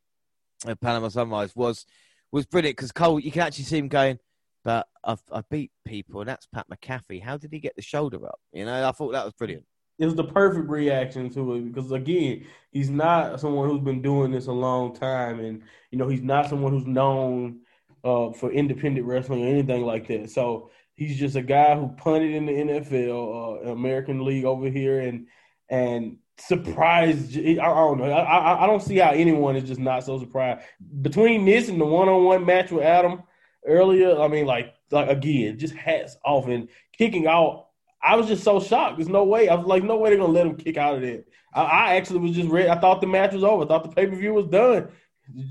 [0.81, 1.85] Panama Sunrise was
[2.31, 4.19] was brilliant because Cole, you can actually see him going,
[4.63, 7.23] but I've, I beat people, and that's Pat McAfee.
[7.23, 8.39] How did he get the shoulder up?
[8.51, 9.65] You know, I thought that was brilliant.
[9.99, 14.47] Was the perfect reaction to it because again, he's not someone who's been doing this
[14.47, 17.61] a long time, and you know, he's not someone who's known
[18.03, 20.29] uh, for independent wrestling or anything like that.
[20.29, 24.99] So he's just a guy who punted in the NFL, uh, American League over here,
[24.99, 25.27] and
[25.69, 27.37] and surprised.
[27.37, 28.11] I, don't know.
[28.11, 30.61] I, I don't see how anyone is just not so surprised
[31.01, 33.23] between this and the one-on-one match with Adam
[33.65, 34.19] earlier.
[34.19, 37.66] I mean, like like again, just hats off and kicking out.
[38.01, 38.97] I was just so shocked.
[38.97, 39.49] There's no way.
[39.49, 41.23] I was like, no way they're gonna let him kick out of there.
[41.53, 42.69] I, I actually was just ready.
[42.69, 43.63] I thought the match was over.
[43.63, 44.89] I thought the pay per view was done.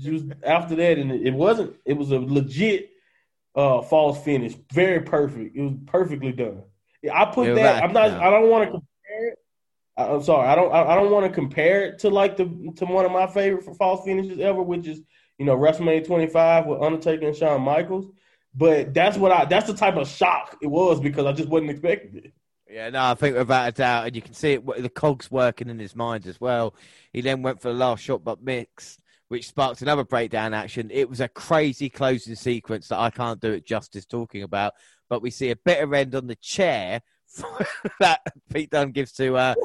[0.01, 1.75] Just after that, and it wasn't.
[1.85, 2.91] It was a legit
[3.55, 4.55] uh false finish.
[4.73, 5.55] Very perfect.
[5.55, 6.63] It was perfectly done.
[7.13, 7.83] I put that.
[7.83, 8.11] I'm not.
[8.11, 9.39] I don't want to compare it
[9.97, 12.45] I'm sorry, I don't I don't want to compare it to like the
[12.75, 15.01] to one of my favorite false finishes ever, which is
[15.39, 18.05] you know WrestleMania 25 with Undertaker and Shawn Michaels.
[18.57, 21.69] But that's what I that's the type of shock it was because I just wasn't
[21.71, 22.33] expecting it.
[22.69, 25.69] Yeah, no, I think without a doubt, and you can see it the cogs working
[25.69, 26.73] in his mind as well.
[27.13, 30.89] He then went for the last shot, but mixed, which sparked another breakdown action.
[30.91, 34.73] It was a crazy closing sequence that I can't do it justice talking about.
[35.07, 37.01] But we see a bitter end on the chair
[37.99, 38.21] that
[38.51, 39.55] Pete Dunne gives to uh,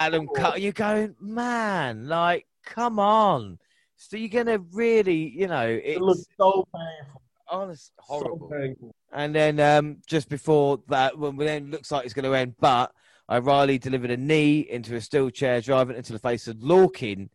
[0.00, 0.60] Adam Cut.
[0.60, 3.58] You're going, man, like, come on.
[3.96, 7.22] So you're gonna really, you know, it looks so painful.
[7.48, 8.48] Honest, horrible.
[8.50, 12.54] So and then um, just before that, when then looks like it's going to end,
[12.58, 12.92] but
[13.28, 17.28] O'Reilly delivered a knee into a steel chair, driving into the face of Lorcan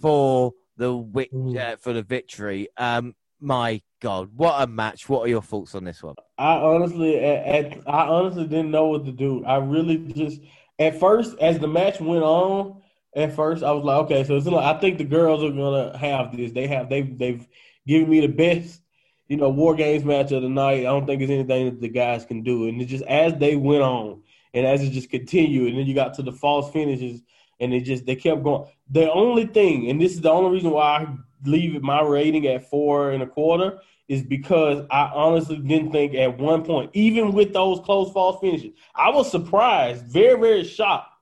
[0.00, 0.96] for the
[1.60, 2.68] uh, for the victory.
[2.76, 5.08] Um, my God, what a match!
[5.08, 6.14] What are your thoughts on this one?
[6.38, 9.44] I honestly, at, at, I honestly didn't know what to do.
[9.44, 10.40] I really just
[10.78, 12.82] at first, as the match went on,
[13.14, 15.96] at first I was like, okay, so it's like I think the girls are gonna
[15.98, 16.52] have this.
[16.52, 17.46] They have they've they've
[17.86, 18.80] given me the best,
[19.28, 20.80] you know, war games match of the night.
[20.80, 22.66] I don't think there's anything that the guys can do.
[22.66, 24.22] And it just as they went on
[24.54, 27.22] and as it just continued, and then you got to the false finishes,
[27.60, 28.68] and it just they kept going.
[28.90, 31.06] The only thing, and this is the only reason why I
[31.44, 36.38] leave my rating at four and a quarter, is because I honestly didn't think at
[36.38, 41.12] one point, even with those close false finishes, I was surprised, very, very shocked.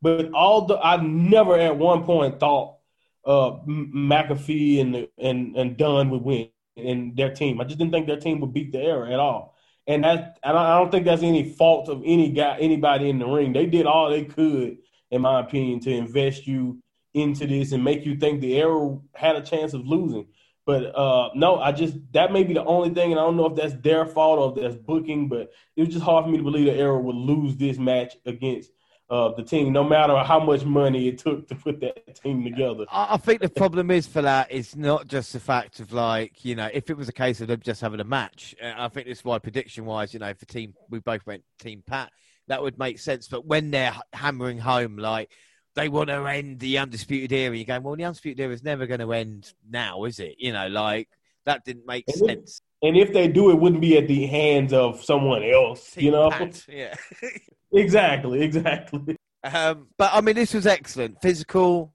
[0.00, 2.76] But all the I never at one point thought
[3.24, 7.60] uh, McAfee and and and Dunne would win and their team.
[7.60, 9.56] I just didn't think their team would beat the era at all.
[9.86, 13.52] And that I don't think that's any fault of any guy, anybody in the ring.
[13.52, 14.78] They did all they could,
[15.10, 16.82] in my opinion, to invest you
[17.14, 20.26] into this and make you think the era had a chance of losing.
[20.66, 23.46] But uh, no, I just that may be the only thing, and I don't know
[23.46, 25.28] if that's their fault or if that's booking.
[25.28, 28.16] But it was just hard for me to believe the Era would lose this match
[28.26, 28.72] against
[29.08, 32.84] uh, the team, no matter how much money it took to put that team together.
[32.90, 36.56] I think the problem is for that is not just the fact of like you
[36.56, 38.54] know if it was a case of them just having a match.
[38.62, 41.84] I think this is why prediction wise, you know, for team we both went team
[41.86, 42.10] Pat,
[42.48, 43.28] that would make sense.
[43.28, 45.30] But when they're hammering home like
[45.76, 48.86] they want to end the undisputed era, you're going, well, the undisputed era is never
[48.86, 50.36] going to end now, is it?
[50.38, 51.08] You know, like
[51.44, 52.62] that didn't make and sense.
[52.82, 55.92] And if they do, it wouldn't be at the hands of someone else.
[55.92, 56.30] Team you know,
[56.68, 56.94] yeah.
[57.72, 59.16] exactly, exactly.
[59.42, 61.94] Um, but I mean, this was excellent, physical,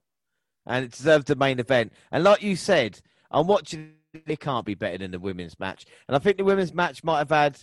[0.66, 1.92] and it deserved the main event.
[2.10, 3.00] And like you said,
[3.30, 3.94] I'm watching.
[4.26, 7.18] It can't be better than the women's match, and I think the women's match might
[7.18, 7.58] have had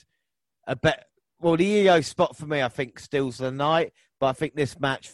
[0.66, 1.06] a bet.
[1.40, 4.80] Well, the Io spot for me, I think, steals the night, but I think this
[4.80, 5.12] match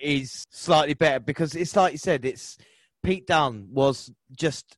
[0.00, 2.56] is slightly better because it's like you said, it's
[3.02, 4.76] Pete Dunne was just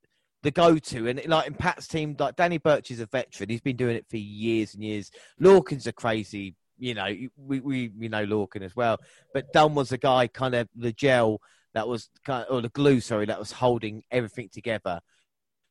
[0.48, 3.76] the go-to, and like in Pat's team, like Danny Burch is a veteran; he's been
[3.76, 5.10] doing it for years and years.
[5.40, 8.98] Lorcan's a crazy you know, we, we, we know Lorcan as well.
[9.34, 11.40] But Dunne was the guy, kind of the gel
[11.74, 15.00] that was, kind of, or the glue, sorry, that was holding everything together.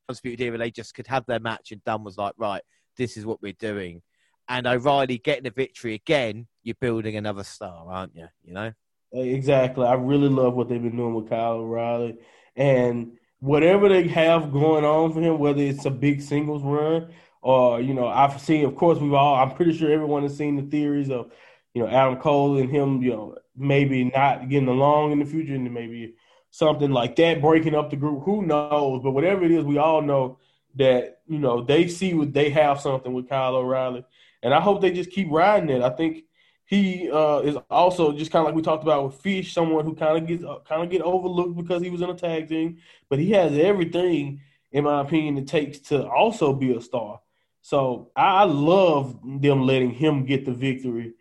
[0.09, 2.61] Undisputed Era, they just could have their match, and Dunne was like, right,
[2.97, 4.01] this is what we're doing.
[4.49, 8.27] And O'Reilly getting a victory again, you're building another star, aren't you?
[8.43, 8.71] You know?
[9.13, 9.85] Exactly.
[9.85, 12.17] I really love what they've been doing with Kyle O'Reilly.
[12.55, 17.11] And whatever they have going on for him, whether it's a big singles run
[17.41, 18.65] or you know, I've seen.
[18.65, 19.35] Of course, we've all.
[19.35, 21.31] I'm pretty sure everyone has seen the theories of
[21.73, 23.01] you know Adam Cole and him.
[23.01, 26.15] You know, maybe not getting along in the future, and maybe
[26.51, 28.23] something like that breaking up the group.
[28.25, 29.01] Who knows?
[29.01, 30.39] But whatever it is, we all know
[30.75, 34.05] that you know they see what they have something with Kyle O'Reilly,
[34.43, 35.81] and I hope they just keep riding it.
[35.81, 36.23] I think
[36.67, 39.95] he uh, is also just kind of like we talked about with Fish, someone who
[39.95, 42.77] kind of gets uh, kind of get overlooked because he was in a tag team,
[43.09, 44.41] but he has everything,
[44.73, 47.21] in my opinion, it takes to also be a star.
[47.61, 51.13] So I love them letting him get the victory.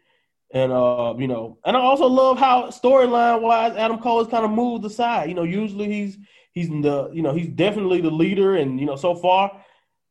[0.52, 4.44] And uh, you know, and I also love how storyline wise Adam Cole is kind
[4.44, 5.28] of moved aside.
[5.28, 6.18] You know, usually he's
[6.50, 9.64] he's the you know he's definitely the leader, and you know so far,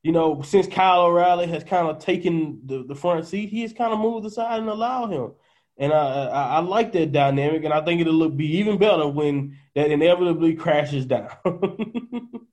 [0.06, 3.74] you know since Kyle O'Reilly has kind of taken the, the front seat, he has
[3.74, 5.32] kind of moved aside and allowed him.
[5.78, 9.08] And I, I, I like that dynamic, and I think it'll look be even better
[9.08, 11.30] when that inevitably crashes down.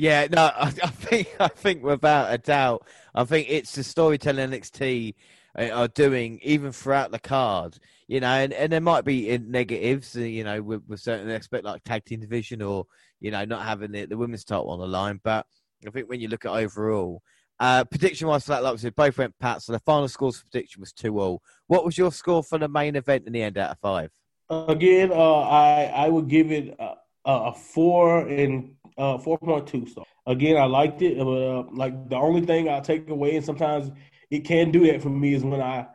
[0.00, 2.86] Yeah, no, I, I, think I think without a doubt,
[3.16, 5.16] I think it's the storytelling NXT
[5.58, 7.80] uh, are doing even throughout the card.
[8.06, 11.64] You know, and, and there might be negatives, uh, you know, with, with certain aspect
[11.64, 12.86] like tag team division or
[13.18, 15.18] you know not having the, the women's title on the line.
[15.20, 15.46] But
[15.86, 17.22] I think when you look at overall,
[17.60, 19.62] uh, prediction wise for that, like said, both went pat.
[19.62, 21.42] So the final scores for prediction was two all.
[21.66, 24.10] What was your score for the main event in the end out of five?
[24.50, 26.94] Again, uh, I I would give it a,
[27.24, 30.04] a four and uh, 4.2 star.
[30.26, 31.18] Again, I liked it.
[31.18, 33.90] But, uh, like the only thing I take away, and sometimes
[34.30, 35.86] it can do that for me, is when I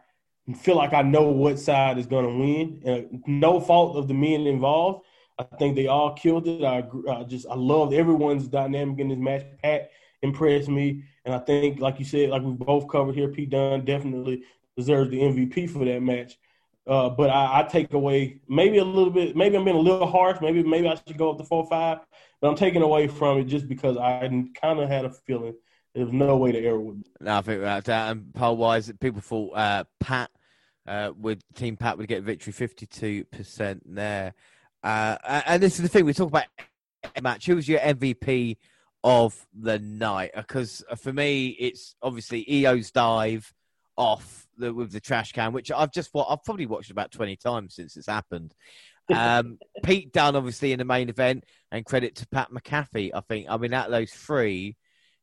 [0.61, 2.81] feel like I know what side is going to win.
[2.85, 5.05] Uh, no fault of the men involved.
[5.37, 6.63] I think they all killed it.
[6.63, 9.45] I, I just I loved everyone's dynamic in this match.
[9.61, 9.91] Pat
[10.21, 13.85] impressed me, and I think, like you said, like we both covered here, Pete Dunne
[13.85, 14.43] definitely
[14.77, 16.37] deserves the MVP for that match.
[16.85, 19.37] Uh, but I, I, take away maybe a little bit.
[19.37, 20.39] Maybe I'm being a little harsh.
[20.41, 21.99] Maybe maybe I should go up to four five.
[22.41, 24.27] But I'm taking away from it just because I
[24.59, 25.53] kind of had a feeling
[25.95, 27.03] there's no way the error would.
[27.21, 27.87] No, I think that.
[27.89, 30.29] And poll wise, people thought uh, Pat
[30.85, 34.33] uh, with Team Pat would get victory, fifty two percent there.
[34.83, 36.45] Uh, and this is the thing we talk about
[37.21, 37.45] match.
[37.45, 38.57] Who was your MVP
[39.03, 40.31] of the night?
[40.35, 43.53] Because for me, it's obviously Io's dive
[43.95, 47.75] off the, with the trash can, which I've just I've probably watched about twenty times
[47.75, 48.53] since it's happened.
[49.13, 53.11] Um, Pete Dunne, obviously, in the main event, and credit to Pat McAfee.
[53.13, 53.47] I think.
[53.49, 54.75] I mean, out of those three,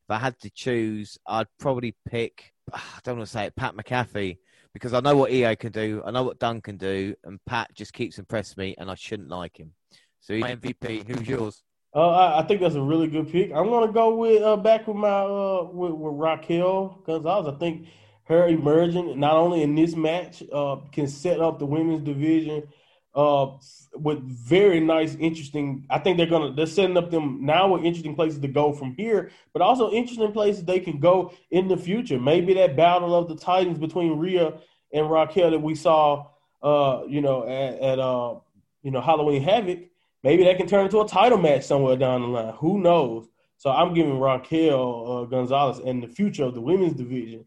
[0.04, 2.52] if I had to choose, I'd probably pick.
[2.72, 4.38] I don't want to say it, Pat McAfee,
[4.72, 7.70] because I know what Io can do, I know what Dunne can do, and Pat
[7.74, 9.72] just keeps impressing me, and I shouldn't like him.
[10.20, 11.06] So he's MVP.
[11.06, 11.62] Who's yours?
[11.94, 13.50] Uh, I think that's a really good pick.
[13.52, 17.46] I'm gonna go with uh, back with my uh, with, with Raquel Gonzalez.
[17.46, 17.88] I was think
[18.24, 22.68] her emerging not only in this match uh, can set up the women's division
[23.14, 23.48] uh,
[23.94, 25.86] with very nice, interesting.
[25.90, 28.94] I think they're gonna they're setting up them now with interesting places to go from
[28.94, 32.18] here, but also interesting places they can go in the future.
[32.18, 34.54] Maybe that battle of the Titans between Rhea
[34.92, 36.26] and Raquel that we saw,
[36.62, 38.36] uh, you know, at, at uh,
[38.82, 39.80] you know Halloween Havoc.
[40.22, 42.54] Maybe that can turn into a title match somewhere down the line.
[42.58, 43.26] Who knows?
[43.56, 47.44] So I'm giving Raquel uh, Gonzalez and the future of the women's division.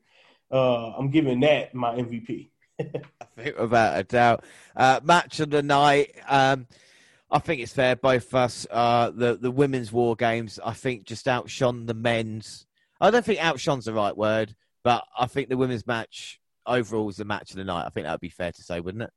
[0.52, 2.49] Uh, I'm giving that my MVP.
[2.80, 4.44] I think without a doubt.
[4.76, 6.16] Uh, match of the night.
[6.28, 6.68] Um,
[7.32, 7.95] I think it's fair.
[7.95, 12.66] Both of us, uh, the the women's war games, I think just outshone the men's.
[13.02, 17.18] I don't think outshone's the right word, but I think the women's match overall was
[17.18, 17.86] the match of the night.
[17.86, 19.10] I think that would be fair to say, wouldn't it?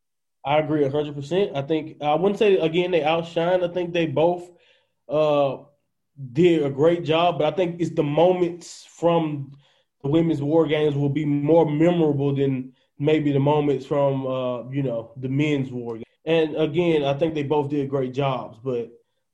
[0.44, 1.56] I agree hundred percent.
[1.56, 3.62] I think I wouldn't say again they outshine.
[3.62, 4.50] I think they both
[5.08, 5.58] uh,
[6.32, 9.52] did a great job, but I think it's the moments from
[10.02, 14.82] the women's war games will be more memorable than maybe the moments from uh, you
[14.82, 15.98] know the men's war.
[16.24, 18.90] And again, I think they both did great jobs, but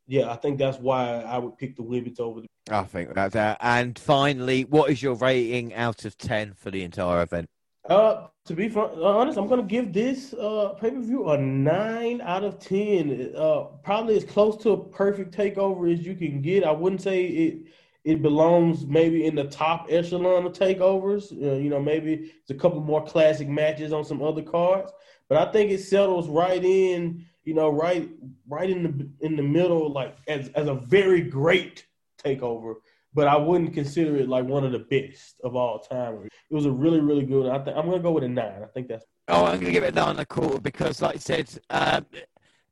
[0.06, 2.48] yeah, I think that's why I would pick the women's over the.
[2.70, 3.58] I think that's that.
[3.60, 7.48] And finally, what is your rating out of ten for the entire event?
[7.88, 12.44] Uh, to be honest, I'm gonna give this uh pay per view a nine out
[12.44, 13.32] of ten.
[13.36, 16.64] Uh, probably as close to a perfect takeover as you can get.
[16.64, 17.58] I wouldn't say it
[18.04, 21.32] it belongs maybe in the top echelon of takeovers.
[21.32, 24.92] Uh, you know, maybe it's a couple more classic matches on some other cards,
[25.28, 27.26] but I think it settles right in.
[27.44, 28.08] You know, right
[28.48, 31.86] right in the in the middle, like as as a very great
[32.22, 32.76] takeover
[33.14, 36.28] but I wouldn't consider it like one of the best of all time.
[36.50, 37.46] It was a really, really good.
[37.46, 38.62] I think I'm gonna go with a nine.
[38.62, 39.04] I think that's.
[39.28, 42.06] Oh, I'm gonna give it nine a quarter because, like I said, um,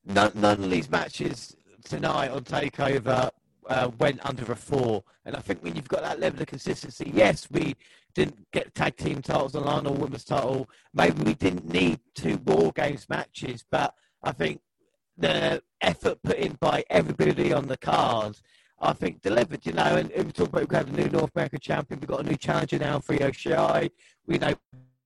[0.05, 1.55] none, none of these matches
[1.85, 3.31] tonight on Takeover
[3.69, 7.11] uh, went under a four, and I think when you've got that level of consistency,
[7.15, 7.77] yes, we
[8.15, 10.69] didn't get tag team titles line or women's title.
[10.93, 14.61] Maybe we didn't need two War Games matches, but I think
[15.17, 18.37] the effort put in by everybody on the card
[18.81, 19.97] I think, delivered, you know.
[19.97, 22.01] And we talk about we have got a new North American champion.
[22.01, 23.91] We've got a new challenger now, for Shy.
[24.27, 24.55] We know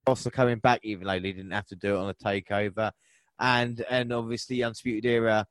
[0.07, 2.93] Kross are coming back, even though they didn't have to do it on a takeover.
[3.41, 5.45] And and obviously, Undisputed Era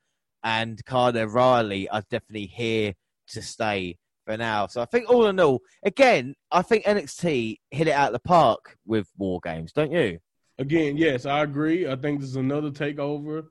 [0.43, 2.93] and Kyle O'Reilly are definitely here
[3.29, 4.67] to stay for now.
[4.67, 8.27] So I think, all in all, again, I think NXT hit it out of the
[8.27, 10.19] park with War Games, don't you?
[10.59, 11.87] Again, yes, I agree.
[11.87, 13.45] I think this is another takeover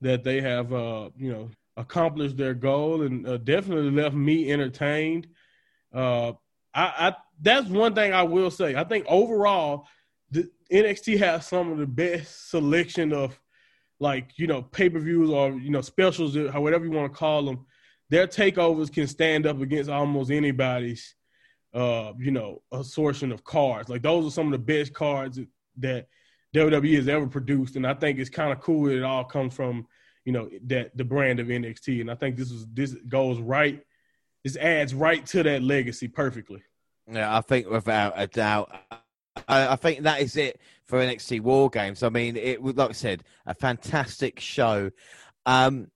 [0.00, 5.28] that they have, uh, you know, accomplished their goal and uh, definitely left me entertained.
[5.94, 6.32] Uh,
[6.74, 8.74] I, I, that's one thing I will say.
[8.74, 9.86] I think overall,
[10.30, 13.38] the NXT has some of the best selection of
[14.00, 17.18] like you know pay per views or you know specials, or whatever you want to
[17.18, 17.66] call them.
[18.10, 21.14] Their takeovers can stand up against almost anybody's,
[21.74, 23.90] uh, you know, assortment of cards.
[23.90, 25.38] Like those are some of the best cards
[25.78, 26.06] that
[26.54, 29.54] WWE has ever produced, and I think it's kind of cool that it all comes
[29.54, 29.86] from
[30.24, 33.82] you know that the brand of NXT, and I think this is this goes right.
[34.44, 36.62] This adds right to that legacy perfectly.
[37.10, 38.74] Yeah, I think without a doubt.
[39.46, 42.02] I, I think that is it for NXT War Games.
[42.02, 44.90] I mean, it was like I said, a fantastic show.
[45.46, 45.88] Um,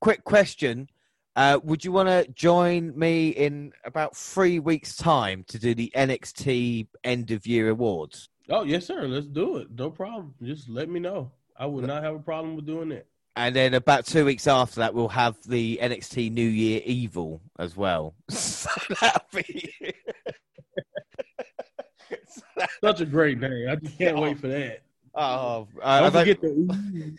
[0.00, 0.90] quick question:
[1.36, 5.90] uh, Would you want to join me in about three weeks' time to do the
[5.96, 8.28] NXT End of Year Awards?
[8.50, 9.06] Oh yes, sir.
[9.06, 9.68] Let's do it.
[9.70, 10.34] No problem.
[10.42, 11.30] Just let me know.
[11.56, 13.06] I would not have a problem with doing it.
[13.36, 17.76] And then about two weeks after that, we'll have the NXT New Year Evil as
[17.76, 18.14] well.
[18.30, 18.70] so
[19.00, 19.74] that'll be.
[22.84, 23.66] Such a great name.
[23.70, 24.20] I just can't oh.
[24.20, 24.82] wait for that.
[25.14, 27.16] Oh, I, don't I forget the.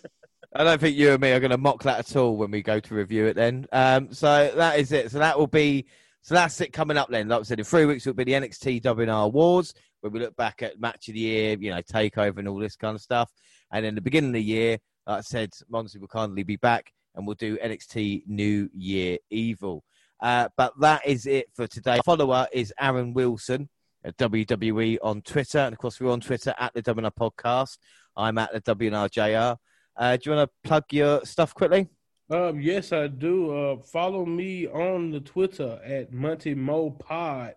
[0.56, 2.62] I don't think you and me are going to mock that at all when we
[2.62, 3.34] go to review it.
[3.34, 5.10] Then, um, so that is it.
[5.10, 5.88] So that will be.
[6.22, 7.28] So that's it coming up then.
[7.28, 10.20] Like I said, in three weeks it will be the NXT WNR Awards, where we
[10.20, 13.02] look back at match of the year, you know, takeover and all this kind of
[13.02, 13.32] stuff.
[13.72, 14.78] And in the beginning of the year,
[15.08, 19.84] like I said, Monty will kindly be back and we'll do NXT New Year Evil.
[20.22, 22.00] Uh, but that is it for today.
[22.06, 23.70] Follower is Aaron Wilson
[24.04, 25.60] at WWE on Twitter.
[25.60, 27.78] And of course, we're on Twitter at the WNR Podcast.
[28.16, 29.58] I'm at the WNRJR.
[29.96, 31.88] Uh, do you want to plug your stuff quickly?
[32.30, 33.56] Um, yes, I do.
[33.56, 37.56] Uh, follow me on the Twitter at Monty Mo Pod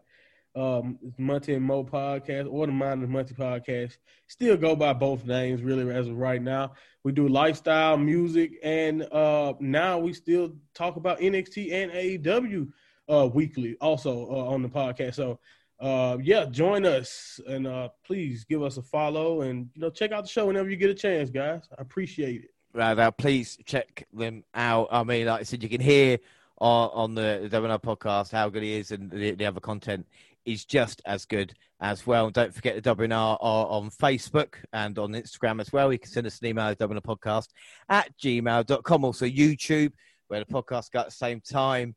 [0.56, 3.98] um, Monty and Mo podcast or the Mind of Monty podcast.
[4.26, 6.72] Still go by both names, really, as of right now.
[7.04, 12.72] We do lifestyle, music, and uh, now we still talk about NXT and AEW
[13.08, 15.14] uh, weekly, also uh, on the podcast.
[15.14, 15.38] So,
[15.80, 20.12] uh, yeah, join us and uh, please give us a follow and you know check
[20.12, 21.68] out the show whenever you get a chance, guys.
[21.76, 22.50] I appreciate it.
[22.72, 24.88] Right, now, please check them out.
[24.90, 26.18] I mean, like I said, you can hear
[26.58, 30.06] on, on the, WNR podcast how good he is and the, the other content
[30.44, 32.26] is just as good as well.
[32.26, 35.92] And don't forget the WNR are on Facebook and on Instagram as well.
[35.92, 37.48] You can send us an email at WNR podcast
[37.88, 39.04] at gmail.com.
[39.04, 39.92] Also YouTube,
[40.28, 41.94] where the podcast got at the same time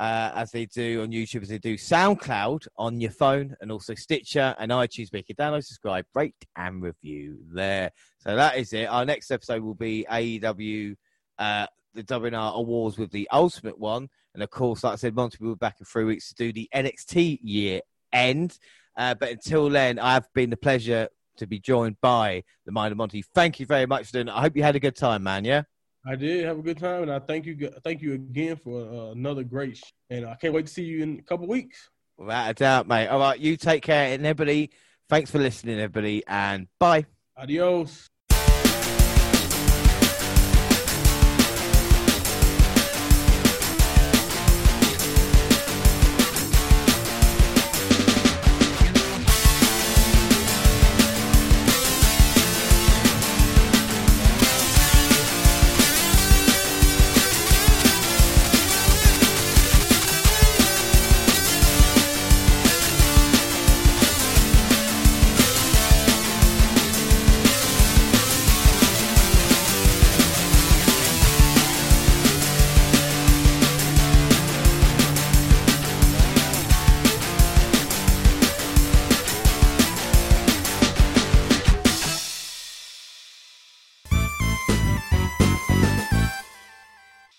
[0.00, 3.94] uh, as they do on YouTube, as they do SoundCloud on your phone, and also
[3.94, 5.12] Stitcher and iTunes.
[5.12, 7.90] Make it download, subscribe, rate, and review there.
[8.16, 8.86] So that is it.
[8.86, 10.96] Our next episode will be AEW,
[11.38, 14.08] uh, the WNR Awards with the Ultimate One.
[14.32, 16.50] And of course, like I said, Monty will be back in three weeks to do
[16.50, 18.58] the NXT year end.
[18.96, 22.96] Uh, but until then, I've been the pleasure to be joined by the Mind of
[22.96, 23.22] Monty.
[23.34, 24.28] Thank you very much it.
[24.30, 25.44] I hope you had a good time, man.
[25.44, 25.64] Yeah.
[26.06, 27.70] I did have a good time, and I thank you.
[27.84, 29.76] Thank you again for uh, another great.
[29.76, 31.90] Sh- and I can't wait to see you in a couple weeks.
[32.16, 33.08] Without a doubt, mate.
[33.08, 34.70] All right, you take care, and everybody.
[35.08, 37.04] Thanks for listening, everybody, and bye.
[37.36, 38.09] Adios.